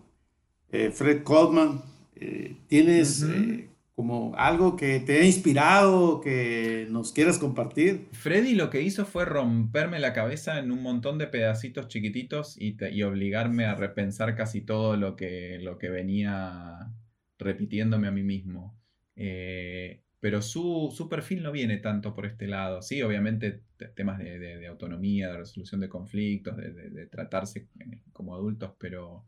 eh, 0.72 0.92
Fred 0.92 1.24
Coleman. 1.24 1.82
Eh, 2.16 2.58
¿Tienes 2.68 3.24
eh, 3.24 3.70
como 3.96 4.34
algo 4.36 4.76
que 4.76 5.00
te 5.00 5.20
ha 5.20 5.26
inspirado, 5.26 6.22
que 6.22 6.88
nos 6.90 7.12
quieras 7.12 7.40
compartir? 7.40 8.08
Freddy 8.12 8.54
lo 8.54 8.70
que 8.70 8.82
hizo 8.82 9.06
fue 9.06 9.26
romperme 9.26 10.00
la 10.00 10.14
cabeza 10.14 10.60
en 10.60 10.72
un 10.72 10.84
montón 10.84 11.18
de 11.18 11.28
pedacitos 11.28 11.88
chiquititos 11.88 12.56
y, 12.60 12.78
y 12.92 13.04
obligarme 13.04 13.66
a 13.66 13.76
repensar 13.76 14.36
casi 14.36 14.62
todo 14.62 14.98
lo 14.98 15.16
que, 15.16 15.60
lo 15.62 15.78
que 15.78 15.90
venía 15.90 16.92
repitiéndome 17.40 18.08
a 18.08 18.12
mí 18.12 18.24
mismo. 18.24 18.80
Eh, 19.16 20.04
pero 20.22 20.44
su, 20.44 20.94
su, 20.96 21.10
perfil 21.10 21.42
no 21.42 21.52
viene 21.52 21.78
tanto 21.78 22.14
por 22.14 22.28
este 22.28 22.48
lado. 22.48 22.84
Sí, 22.84 23.02
obviamente 23.02 23.64
temas 23.96 24.20
de, 24.20 24.68
autonomía, 24.68 25.30
de 25.30 25.38
resolución 25.40 25.82
de 25.82 25.90
conflictos, 25.90 26.56
de, 26.56 27.08
tratarse 27.08 27.68
eh, 27.80 28.04
como 28.14 28.36
adultos, 28.36 28.74
pero, 28.78 29.26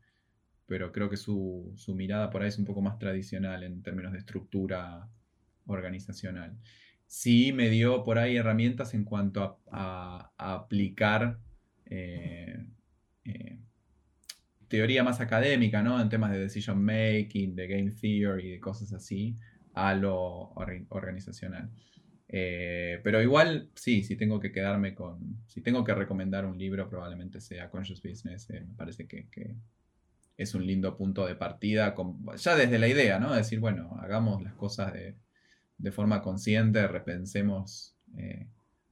pero 0.67 0.91
creo 0.91 1.09
que 1.09 1.17
su, 1.17 1.75
mirada 1.95 2.29
por 2.29 2.43
ahí 2.43 2.49
es 2.49 2.59
un 2.59 2.65
poco 2.65 2.83
más 2.83 2.99
tradicional 2.99 3.63
en 3.63 3.81
términos 3.81 4.11
de 4.11 4.19
estructura 4.19 5.09
organizacional. 5.65 6.55
Sí 7.07 7.53
me 7.53 7.69
dio 7.69 8.03
por 8.03 8.19
ahí 8.19 8.37
herramientas 8.37 8.93
en 8.93 9.03
cuanto 9.03 9.61
a, 9.71 10.31
aplicar 10.37 11.39
eh, 11.87 12.67
teoría 14.67 15.03
más 15.03 15.21
académica, 15.21 15.81
¿no? 15.81 15.99
En 15.99 16.09
temas 16.09 16.31
de 16.31 16.39
decision 16.39 16.83
making, 16.83 17.55
de 17.55 17.67
game 17.67 17.91
theory, 17.91 18.51
de 18.51 18.59
cosas 18.59 18.93
así, 18.93 19.37
a 19.73 19.93
lo 19.95 20.53
organizacional. 20.89 21.69
Eh, 22.35 22.99
pero 23.03 23.21
igual, 23.21 23.69
sí, 23.75 24.03
si 24.03 24.15
tengo 24.15 24.39
que 24.39 24.51
quedarme 24.51 24.95
con, 24.95 25.43
si 25.47 25.61
tengo 25.61 25.83
que 25.83 25.93
recomendar 25.93 26.45
un 26.45 26.57
libro, 26.57 26.89
probablemente 26.89 27.39
sea 27.39 27.69
Conscious 27.69 28.01
Business. 28.01 28.49
Eh, 28.49 28.65
me 28.67 28.73
parece 28.75 29.07
que, 29.07 29.55
es 30.35 30.55
un 30.55 30.65
lindo 30.65 30.97
punto 30.97 31.27
de 31.27 31.35
partida, 31.35 31.93
ya 32.37 32.55
desde 32.55 32.79
la 32.79 32.87
idea, 32.87 33.19
¿no? 33.19 33.35
Decir, 33.35 33.59
bueno, 33.59 33.95
hagamos 34.01 34.41
las 34.41 34.55
cosas 34.55 34.91
de, 34.93 35.91
forma 35.91 36.23
consciente, 36.23 36.87
repensemos 36.87 37.95
eh, 38.17 38.47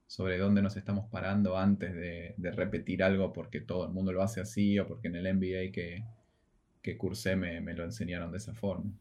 sobre 0.05 0.38
dónde 0.38 0.61
nos 0.61 0.77
estamos 0.77 1.09
parando 1.09 1.57
antes 1.57 1.95
de, 1.95 2.36
repetir 2.51 3.01
algo 3.01 3.34
porque 3.34 3.59
todo 3.59 3.88
el 3.88 3.91
mundo 3.91 4.11
lo 4.11 4.21
hace 4.21 4.41
así 4.41 4.77
o 4.77 4.86
porque 4.86 5.07
en 5.07 5.15
el 5.15 5.34
MBA 5.34 5.71
que, 5.71 6.03
que 6.82 6.97
cursé 6.97 7.36
me, 7.36 7.61
lo 7.73 7.86
enseñaron 7.86 8.32
de 8.32 8.38
esa 8.38 8.53
forma. 8.53 8.91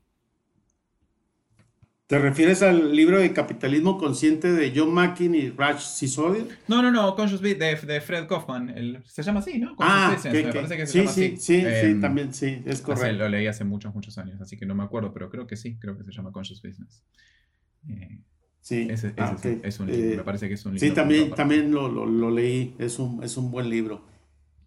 ¿Te 2.10 2.18
refieres 2.18 2.60
al 2.62 2.96
libro 2.96 3.20
de 3.20 3.32
Capitalismo 3.32 3.96
Consciente 3.96 4.50
de 4.50 4.72
John 4.74 4.92
Mackin 4.92 5.32
y 5.32 5.50
Raj 5.50 5.80
Sisodia? 5.80 6.44
No, 6.66 6.82
no, 6.82 6.90
no, 6.90 7.14
Conscious 7.14 7.40
Beat 7.40 7.58
de, 7.58 8.00
Fred 8.00 8.26
Kaufman. 8.26 8.74
se 9.06 9.22
llama 9.22 9.38
así, 9.38 9.60
¿no? 9.60 9.76
ah, 9.78 10.16
me 10.24 10.52
parece 10.52 10.76
que 10.76 10.86
se 10.88 10.92
sí, 10.92 10.98
llama 10.98 11.12
sí, 11.12 11.24
así. 11.24 11.36
Sí, 11.36 11.60
sí, 11.60 11.66
em, 11.66 12.00
también 12.00 12.34
sí, 12.34 12.62
es 12.66 12.80
correcto. 12.80 13.16
Lo 13.16 13.28
leí 13.28 13.46
hace 13.46 13.62
muchos, 13.62 13.94
muchos 13.94 14.18
años, 14.18 14.40
así 14.40 14.56
que 14.56 14.66
no 14.66 14.74
me 14.74 14.82
acuerdo, 14.82 15.12
pero 15.12 15.30
creo 15.30 15.46
que 15.46 15.54
sí, 15.54 15.78
creo 15.78 15.96
que 15.96 16.02
se 16.02 16.10
llama 16.10 16.32
Conscious 16.32 16.60
Business. 16.60 17.04
Eh, 17.88 18.18
Sí, 18.60 18.88
ah, 19.16 19.36
es 19.62 19.80
un 19.80 19.86
libro, 19.86 20.16
me 20.16 20.22
parece 20.24 20.48
que 20.48 20.54
es 20.54 20.66
un 20.66 20.74
libro. 20.74 20.86
Sí, 20.86 20.92
también, 20.92 21.30
también 21.30 21.72
lo, 21.72 21.88
lo, 21.88 22.30
leí, 22.30 22.74
es 22.78 22.98
un, 22.98 23.22
es 23.22 23.36
un 23.36 23.50
buen 23.50 23.70
libro. 23.70 24.02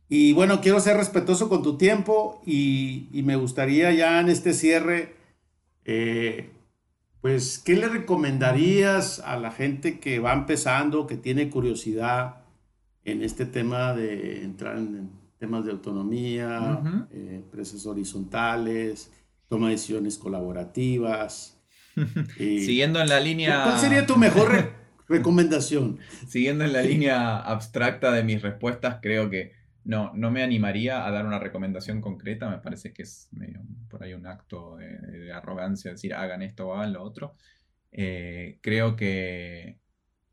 Y 0.10 0.34
bueno, 0.34 0.62
quiero 0.62 0.80
ser 0.80 0.98
respetuoso 0.98 1.48
con 1.48 1.62
tu 1.62 1.78
tiempo 1.78 2.42
y, 2.46 3.10
y 3.12 3.22
me 3.22 3.36
gustaría 3.36 3.92
ya 3.92 4.20
en 4.20 4.30
este 4.30 4.54
cierre, 4.54 5.14
eh, 5.86 6.50
pues, 7.24 7.58
¿qué 7.58 7.78
le 7.78 7.88
recomendarías 7.88 9.20
a 9.22 9.38
la 9.38 9.50
gente 9.50 10.02
que 10.02 10.20
va 10.20 10.34
empezando, 10.34 11.08
que 11.08 11.16
tiene 11.16 11.50
curiosidad 11.50 12.44
en 13.06 13.24
este 13.24 13.46
tema 13.46 13.94
de 13.94 14.44
entrar 14.44 14.78
en, 14.78 15.10
temas 15.40 15.64
de 15.64 15.72
autonomía, 15.72 17.08
eh, 17.12 17.36
empresas 17.36 17.86
horizontales, 17.86 19.10
toma 19.48 19.68
de 19.68 19.76
decisiones 19.76 20.18
colaborativas? 20.18 21.58
Siguiendo 22.38 23.00
en 23.00 23.08
la 23.08 23.22
línea... 23.22 23.64
¿Cuál 23.64 23.80
sería 23.80 24.06
tu 24.06 24.18
mejor 24.18 24.74
recomendación? 25.08 26.00
Siguiendo 26.28 26.66
en 26.66 26.74
la 26.74 26.82
línea 26.82 27.38
abstracta 27.38 28.12
de 28.12 28.26
mis 28.26 28.42
respuestas, 28.42 28.98
creo 29.02 29.30
que 29.30 29.54
no, 29.86 30.12
no 30.14 30.32
me 30.32 30.44
animaría 30.44 31.06
a 31.06 31.12
dar 31.12 31.26
una 31.26 31.40
recomendación 31.40 32.02
concreta, 32.02 32.50
me 32.50 32.60
parece 32.60 32.94
que 32.94 33.04
es 33.04 33.28
medio 33.32 33.62
por 33.90 34.04
ahí 34.04 34.14
un 34.14 34.26
acto 34.26 34.78
de, 34.78 35.32
arrogancia 35.34 35.92
decir 35.92 36.14
hagan 36.14 36.42
esto 36.42 36.68
o 36.68 36.74
hagan 36.74 36.94
lo 36.94 37.04
otro. 37.04 37.36
Eh, 37.92 38.60
creo 38.62 38.96
que 38.96 39.80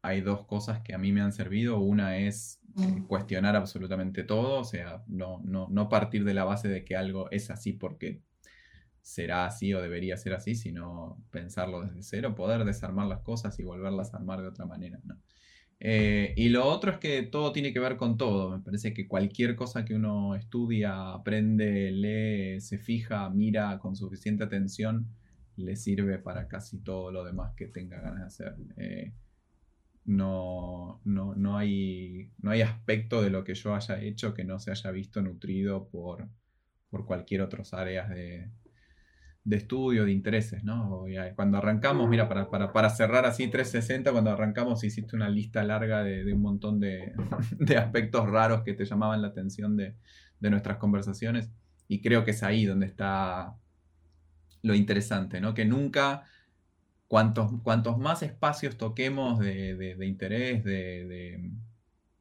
hay 0.03 0.21
dos 0.21 0.47
cosas 0.47 0.81
que 0.83 0.95
a 0.95 0.99
mí 0.99 1.13
me 1.13 1.21
han 1.21 1.33
servido. 1.33 1.79
Una 1.81 2.19
es 2.19 2.61
eh, 2.79 2.87
mm. 2.87 3.07
cuestionar 3.07 3.57
absolutamente 3.57 4.23
todo, 4.25 4.61
o 4.61 4.65
sea, 4.65 5.03
no, 5.09 5.41
no, 5.45 5.69
no 5.71 5.89
partir 5.89 6.25
de 6.25 6.35
la 6.35 6.45
base 6.45 6.69
de 6.69 6.85
que 6.85 6.97
algo 6.97 7.31
es 7.31 7.51
así 7.51 7.73
porque 7.73 8.23
será 9.03 9.47
así 9.47 9.75
o 9.75 9.83
debería 9.83 10.17
ser 10.17 10.35
así, 10.35 10.55
sino 10.55 11.23
pensarlo 11.31 11.83
desde 11.83 12.03
cero, 12.03 12.35
poder 12.35 12.65
desarmar 12.65 13.07
las 13.09 13.21
cosas 13.21 13.59
y 13.59 13.65
volverlas 13.65 14.15
a 14.15 14.19
armar 14.19 14.41
de 14.41 14.49
otra 14.49 14.67
manera. 14.67 15.01
Eh, 15.83 16.35
y 16.37 16.51
lo 16.51 16.67
otro 16.67 16.93
es 16.93 16.99
que 16.99 17.23
todo 17.23 17.53
tiene 17.53 17.73
que 17.73 17.81
ver 17.81 17.97
con 17.97 18.19
todo. 18.19 18.51
Me 18.51 18.63
parece 18.63 18.93
que 18.93 19.09
cualquier 19.09 19.57
cosa 19.57 19.85
que 19.85 19.95
uno 19.95 20.35
estudia, 20.35 21.13
aprende, 21.13 21.91
lee, 21.91 22.61
se 22.61 22.79
fija, 22.79 23.31
mira 23.31 23.79
con 23.79 23.97
suficiente 23.97 24.45
atención, 24.45 25.09
le 25.57 25.77
sirve 25.77 26.19
para 26.19 26.49
casi 26.49 26.79
todo 26.81 27.11
lo 27.11 27.25
demás 27.25 27.55
que 27.57 27.67
tenga 27.67 28.01
ganas 28.01 28.21
de 28.21 28.27
hacer. 28.27 28.57
Eh, 28.77 29.13
no, 30.05 31.01
no, 31.05 31.57
hay, 31.57 32.31
no 32.39 32.51
hay 32.51 32.63
aspecto 32.63 33.23
de 33.23 33.31
lo 33.31 33.45
que 33.45 33.55
yo 33.55 33.75
haya 33.75 34.01
hecho 34.03 34.35
que 34.35 34.45
no 34.45 34.59
se 34.59 34.71
haya 34.71 34.91
visto 34.91 35.23
nutrido 35.23 35.89
por, 35.89 36.29
por 36.91 37.07
cualquier 37.07 37.43
otras 37.43 37.73
áreas 37.75 38.11
de, 38.11 38.51
de 39.51 39.57
estudio, 39.57 40.05
de 40.05 40.13
intereses, 40.13 40.63
¿no? 40.63 41.05
Cuando 41.35 41.59
arrancamos, 41.59 42.09
mira, 42.09 42.29
para, 42.29 42.49
para, 42.49 42.89
cerrar 42.91 43.27
así 43.27 43.49
360, 43.49 44.13
cuando 44.13 44.31
arrancamos 44.31 44.85
hiciste 44.85 45.17
una 45.17 45.29
lista 45.29 45.65
larga 45.65 46.05
de, 46.05 46.33
un 46.33 46.41
montón 46.41 46.79
de, 47.59 47.77
aspectos 47.77 48.31
raros 48.31 48.63
que 48.63 48.75
te 48.75 48.85
llamaban 48.85 49.21
la 49.21 49.29
atención 49.29 49.77
de, 49.77 49.97
nuestras 50.39 50.79
conversaciones 50.79 51.51
y 51.89 52.01
creo 52.01 52.25
que 52.25 52.31
es 52.31 52.45
ahí 52.45 52.65
donde 52.65 52.87
está 52.87 53.57
lo 54.63 54.75
interesante, 54.75 55.41
¿no? 55.41 55.53
Que 55.53 55.65
nunca, 55.65 56.23
cuantos, 57.09 57.51
cuantos 57.65 57.99
más 57.99 58.23
espacios 58.23 58.77
toquemos 58.77 59.41
de, 59.41 59.97
interés, 60.03 60.63
de, 60.63 61.51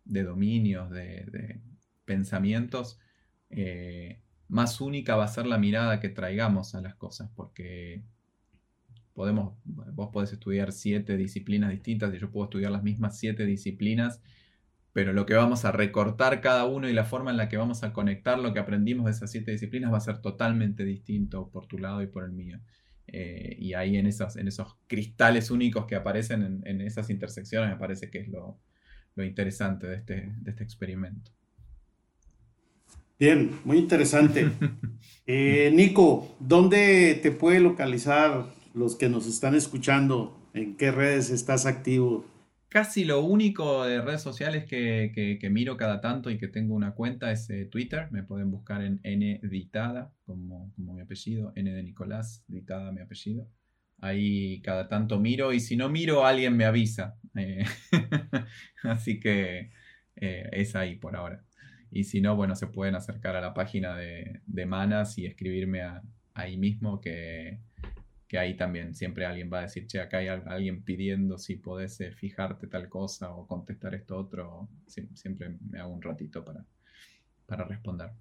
dominios, 0.03 0.89
de, 0.89 1.61
pensamientos, 2.05 2.99
eh, 3.51 4.19
más 4.49 4.81
única 4.81 5.15
va 5.15 5.25
a 5.25 5.29
ser 5.29 5.45
la 5.45 5.57
mirada 5.57 5.99
que 5.99 6.09
traigamos 6.09 6.75
a 6.75 6.81
las 6.81 6.95
cosas, 6.95 7.29
porque 7.35 8.03
podemos, 9.13 9.53
vos 9.65 10.09
podés 10.11 10.33
estudiar 10.33 10.71
siete 10.71 11.15
disciplinas 11.17 11.71
distintas 11.71 12.13
y 12.13 12.17
yo 12.17 12.31
puedo 12.31 12.45
estudiar 12.45 12.71
las 12.71 12.83
mismas 12.83 13.17
siete 13.17 13.45
disciplinas, 13.45 14.21
pero 14.91 15.13
lo 15.13 15.25
que 15.25 15.35
vamos 15.35 15.65
a 15.65 15.71
recortar 15.71 16.41
cada 16.41 16.65
uno 16.65 16.89
y 16.89 16.93
la 16.93 17.05
forma 17.05 17.29
en 17.29 17.37
la 17.37 17.47
que 17.47 17.57
vamos 17.57 17.83
a 17.83 17.93
conectar 17.93 18.39
lo 18.39 18.53
que 18.53 18.59
aprendimos 18.59 19.05
de 19.05 19.11
esas 19.11 19.31
siete 19.31 19.51
disciplinas 19.51 19.93
va 19.93 19.97
a 19.97 20.01
ser 20.01 20.19
totalmente 20.19 20.83
distinto 20.83 21.49
por 21.49 21.67
tu 21.67 21.77
lado 21.77 22.01
y 22.01 22.07
por 22.07 22.23
el 22.23 22.31
mío. 22.31 22.59
Eh, 23.07 23.55
y 23.59 23.73
ahí 23.73 23.97
en 23.97 24.07
esos, 24.07 24.35
en 24.35 24.47
esos 24.47 24.77
cristales 24.87 25.51
únicos 25.51 25.85
que 25.85 25.95
aparecen 25.95 26.61
en, 26.63 26.81
esas 26.81 27.09
intersecciones 27.09 27.69
me 27.71 27.77
parece 27.77 28.09
que 28.09 28.19
es 28.19 28.29
lo, 28.29 28.59
interesante 29.17 29.85
de 29.85 29.95
este, 29.95 30.33
de 30.37 30.51
este 30.51 30.63
experimento. 30.63 31.31
Bien, 33.19 33.51
muy 33.65 33.77
interesante. 33.77 34.49
Eh, 35.31 35.69
Nico, 35.71 36.35
¿dónde 36.39 37.13
te 37.21 37.29
puede 37.29 37.59
localizar 37.59 38.47
los 38.73 38.95
que 38.95 39.09
nos 39.09 39.27
están 39.27 39.53
escuchando? 39.53 40.49
¿En 40.55 40.75
qué 40.75 40.89
redes 40.89 41.29
estás 41.29 41.67
activo? 41.67 42.25
Casi 42.67 43.05
lo 43.05 43.21
único 43.21 43.85
de 43.85 44.01
redes 44.01 44.23
sociales 44.23 44.65
que, 44.65 45.39
miro 45.51 45.77
cada 45.77 46.01
tanto 46.01 46.31
y 46.31 46.39
que 46.39 46.47
tengo 46.47 46.73
una 46.73 46.95
cuenta 46.95 47.31
es 47.31 47.47
eh, 47.51 47.65
Twitter. 47.65 48.07
Me 48.09 48.23
pueden 48.23 48.49
buscar 48.49 48.81
en 48.83 49.01
N 49.03 49.39
Ditada, 49.43 50.11
como, 50.25 50.73
como 50.73 50.95
mi 50.95 51.01
apellido, 51.01 51.53
N 51.55 51.71
de 51.71 51.83
Nicolás, 51.83 52.43
Ditada 52.47 52.91
mi 52.91 53.01
apellido. 53.01 53.47
Ahí 53.99 54.63
cada 54.63 54.87
tanto 54.87 55.19
miro 55.19 55.53
y 55.53 55.59
si 55.59 55.77
no 55.77 55.89
miro 55.89 56.25
alguien 56.25 56.57
me 56.57 56.65
avisa. 56.65 57.19
Eh, 57.35 57.65
así 58.81 59.19
que 59.19 59.69
es 60.15 60.75
ahí 60.75 60.95
por 60.95 61.15
ahora. 61.15 61.45
Y 61.91 62.03
si 62.03 62.21
no, 62.21 62.35
bueno, 62.35 62.55
se 62.55 62.67
pueden 62.67 62.95
acercar 62.95 63.35
a 63.35 63.41
la 63.41 63.53
página 63.53 63.95
de, 63.95 64.41
Manas 64.65 65.17
y 65.17 65.25
escribirme 65.25 65.81
ahí 66.33 66.57
mismo 66.57 67.01
que, 67.01 67.59
ahí 68.33 68.55
también 68.55 68.93
siempre 68.93 69.25
alguien 69.25 69.49
va 69.51 69.59
a 69.59 69.61
decir, 69.63 69.87
che, 69.87 69.99
acá 69.99 70.17
hay 70.19 70.27
alguien 70.27 70.83
pidiendo 70.83 71.37
si 71.37 71.55
podés 71.55 71.99
eh, 72.01 72.11
fijarte 72.11 72.67
tal 72.67 72.87
cosa 72.89 73.31
o 73.31 73.47
contestar 73.47 73.95
esto 73.95 74.17
otro. 74.17 74.69
siempre 74.85 75.57
me 75.69 75.79
hago 75.79 75.93
un 75.93 76.01
ratito 76.01 76.45
para, 76.45 76.63
para 77.47 77.65
responder. 77.65 78.11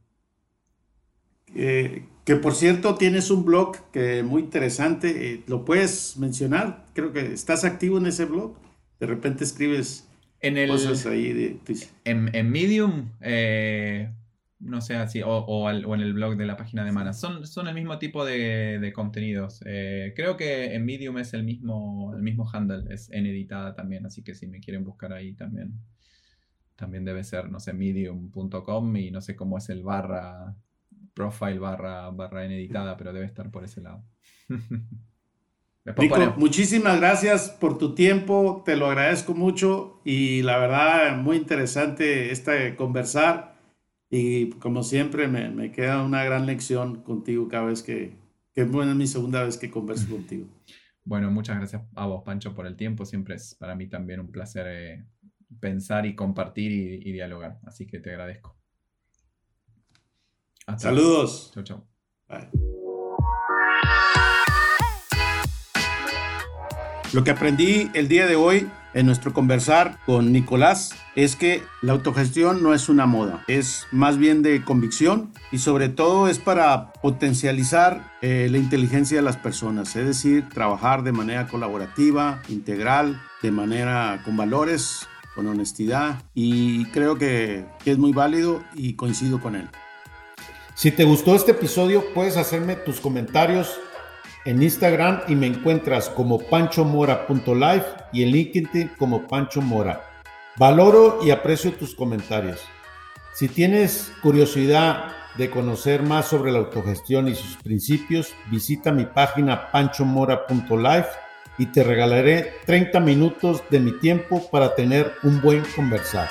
que 1.46 2.36
por 2.36 2.54
cierto 2.54 2.94
tienes 2.94 3.30
un 3.30 3.44
blog 3.44 3.90
que 3.90 4.22
muy 4.22 4.42
interesante, 4.42 5.34
eh, 5.34 5.44
¿lo 5.46 5.64
puedes 5.64 6.16
mencionar? 6.16 6.86
Creo 6.94 7.12
que 7.12 7.32
estás 7.32 7.64
activo 7.64 7.98
en 7.98 8.06
ese 8.06 8.24
blog. 8.24 8.56
De 8.98 9.06
repente 9.06 9.44
escribes 9.44 10.07
en 10.40 10.56
el, 10.56 10.68
cosas 10.68 11.06
ahí 11.06 11.32
de... 11.32 11.60
En, 12.04 12.34
en 12.34 12.50
Medium, 12.50 13.12
eh, 13.20 14.12
no 14.60 14.80
sé, 14.80 14.96
así, 14.96 15.22
o, 15.22 15.28
o, 15.28 15.70
en 15.70 16.00
el 16.00 16.12
blog 16.12 16.36
de 16.36 16.46
la 16.46 16.56
página 16.56 16.84
de 16.84 16.92
Mana. 16.92 17.12
Son, 17.12 17.46
son 17.46 17.68
el 17.68 17.74
mismo 17.74 17.98
tipo 17.98 18.24
de, 18.24 18.78
de 18.80 18.92
contenidos. 18.92 19.60
Eh, 19.66 20.12
creo 20.16 20.36
que 20.36 20.74
en 20.74 20.84
Medium 20.84 21.18
es 21.18 21.34
el 21.34 21.44
mismo, 21.44 22.12
el 22.14 22.22
mismo 22.22 22.48
handle, 22.52 22.92
es 22.92 23.10
en 23.10 23.26
editada 23.26 23.74
también, 23.74 24.06
así 24.06 24.22
que 24.22 24.34
si 24.34 24.46
me 24.46 24.60
quieren 24.60 24.84
buscar 24.84 25.12
ahí 25.12 25.34
también, 25.34 25.74
también 26.76 27.04
debe 27.04 27.24
ser, 27.24 27.50
no 27.50 27.60
sé, 27.60 27.72
medium.com 27.72 28.96
y 28.96 29.10
no 29.10 29.20
sé 29.20 29.36
cómo 29.36 29.58
es 29.58 29.68
el 29.68 29.82
barra, 29.82 30.56
profile 31.14 31.58
barra, 31.58 32.10
barra 32.10 32.44
en 32.44 32.52
editada, 32.52 32.96
pero 32.96 33.12
debe 33.12 33.26
estar 33.26 33.50
por 33.50 33.64
ese 33.64 33.80
lado. 33.80 34.04
Nico, 35.96 36.34
muchísimas 36.36 36.98
gracias 36.98 37.50
por 37.50 37.78
tu 37.78 37.94
tiempo, 37.94 38.62
te 38.64 38.76
lo 38.76 38.86
agradezco 38.86 39.34
mucho 39.34 40.00
y 40.04 40.42
la 40.42 40.58
verdad 40.58 41.16
muy 41.16 41.36
interesante 41.36 42.30
esta 42.32 42.76
conversar 42.76 43.56
y 44.10 44.50
como 44.50 44.82
siempre 44.82 45.28
me, 45.28 45.50
me 45.50 45.70
queda 45.70 46.02
una 46.02 46.24
gran 46.24 46.46
lección 46.46 47.02
contigo 47.02 47.48
cada 47.48 47.64
vez 47.64 47.82
que, 47.82 48.16
que 48.54 48.64
bueno, 48.64 48.92
es 48.92 48.96
mi 48.96 49.06
segunda 49.06 49.44
vez 49.44 49.56
que 49.56 49.70
converso 49.70 50.08
contigo. 50.10 50.46
Bueno, 51.04 51.30
muchas 51.30 51.56
gracias 51.56 51.82
a 51.94 52.06
vos, 52.06 52.22
Pancho, 52.22 52.54
por 52.54 52.66
el 52.66 52.76
tiempo. 52.76 53.06
Siempre 53.06 53.36
es 53.36 53.54
para 53.54 53.74
mí 53.74 53.86
también 53.86 54.20
un 54.20 54.30
placer 54.30 54.66
eh, 54.68 55.06
pensar 55.58 56.04
y 56.04 56.14
compartir 56.14 56.70
y, 56.70 57.12
dialogar. 57.12 57.58
Así 57.64 57.86
que 57.86 57.98
te 57.98 58.10
agradezco. 58.10 58.58
Saludos. 60.76 61.50
Chau, 61.54 61.64
chau. 61.64 61.86
Lo 67.14 67.24
que 67.24 67.30
aprendí 67.30 67.90
el 67.94 68.06
día 68.06 68.26
de 68.26 68.36
hoy 68.36 68.68
en 68.92 69.06
nuestro 69.06 69.32
conversar 69.32 69.98
con 70.04 70.30
Nicolás 70.30 70.94
es 71.16 71.36
que 71.36 71.62
la 71.80 71.94
autogestión 71.94 72.62
no 72.62 72.74
es 72.74 72.90
una 72.90 73.06
moda, 73.06 73.44
es 73.48 73.86
más 73.92 74.18
bien 74.18 74.42
de 74.42 74.62
convicción 74.62 75.32
y 75.50 75.58
sobre 75.58 75.88
todo 75.88 76.28
es 76.28 76.38
para 76.38 76.92
potencializar 76.92 78.12
eh, 78.20 78.48
la 78.50 78.58
inteligencia 78.58 79.16
de 79.16 79.22
las 79.22 79.38
personas, 79.38 79.96
es 79.96 80.06
decir, 80.06 80.50
trabajar 80.50 81.02
de 81.02 81.12
manera 81.12 81.46
colaborativa, 81.48 82.42
integral, 82.50 83.18
de 83.42 83.52
manera 83.52 84.20
con 84.26 84.36
valores, 84.36 85.08
con 85.34 85.46
honestidad 85.46 86.22
y 86.34 86.84
creo 86.86 87.16
que, 87.16 87.64
que 87.82 87.92
es 87.92 87.98
muy 87.98 88.12
válido 88.12 88.62
y 88.74 88.94
coincido 88.94 89.40
con 89.40 89.56
él. 89.56 89.68
Si 90.74 90.90
te 90.90 91.04
gustó 91.04 91.34
este 91.34 91.52
episodio, 91.52 92.04
puedes 92.12 92.36
hacerme 92.36 92.76
tus 92.76 93.00
comentarios 93.00 93.80
en 94.44 94.62
Instagram 94.62 95.22
y 95.28 95.34
me 95.34 95.46
encuentras 95.46 96.08
como 96.08 96.38
panchomora.life 96.38 97.86
y 98.12 98.22
en 98.22 98.30
LinkedIn 98.30 98.92
como 98.98 99.26
Pancho 99.26 99.60
Mora. 99.60 100.02
Valoro 100.56 101.20
y 101.22 101.30
aprecio 101.30 101.72
tus 101.72 101.94
comentarios. 101.94 102.60
Si 103.34 103.48
tienes 103.48 104.12
curiosidad 104.22 105.12
de 105.36 105.50
conocer 105.50 106.02
más 106.02 106.26
sobre 106.26 106.50
la 106.50 106.58
autogestión 106.58 107.28
y 107.28 107.34
sus 107.34 107.56
principios, 107.56 108.34
visita 108.50 108.90
mi 108.90 109.04
página 109.04 109.70
panchomora.life 109.70 111.08
y 111.58 111.66
te 111.66 111.84
regalaré 111.84 112.54
30 112.66 113.00
minutos 113.00 113.62
de 113.70 113.80
mi 113.80 113.92
tiempo 113.98 114.48
para 114.50 114.74
tener 114.74 115.12
un 115.22 115.40
buen 115.40 115.62
conversar. 115.76 116.28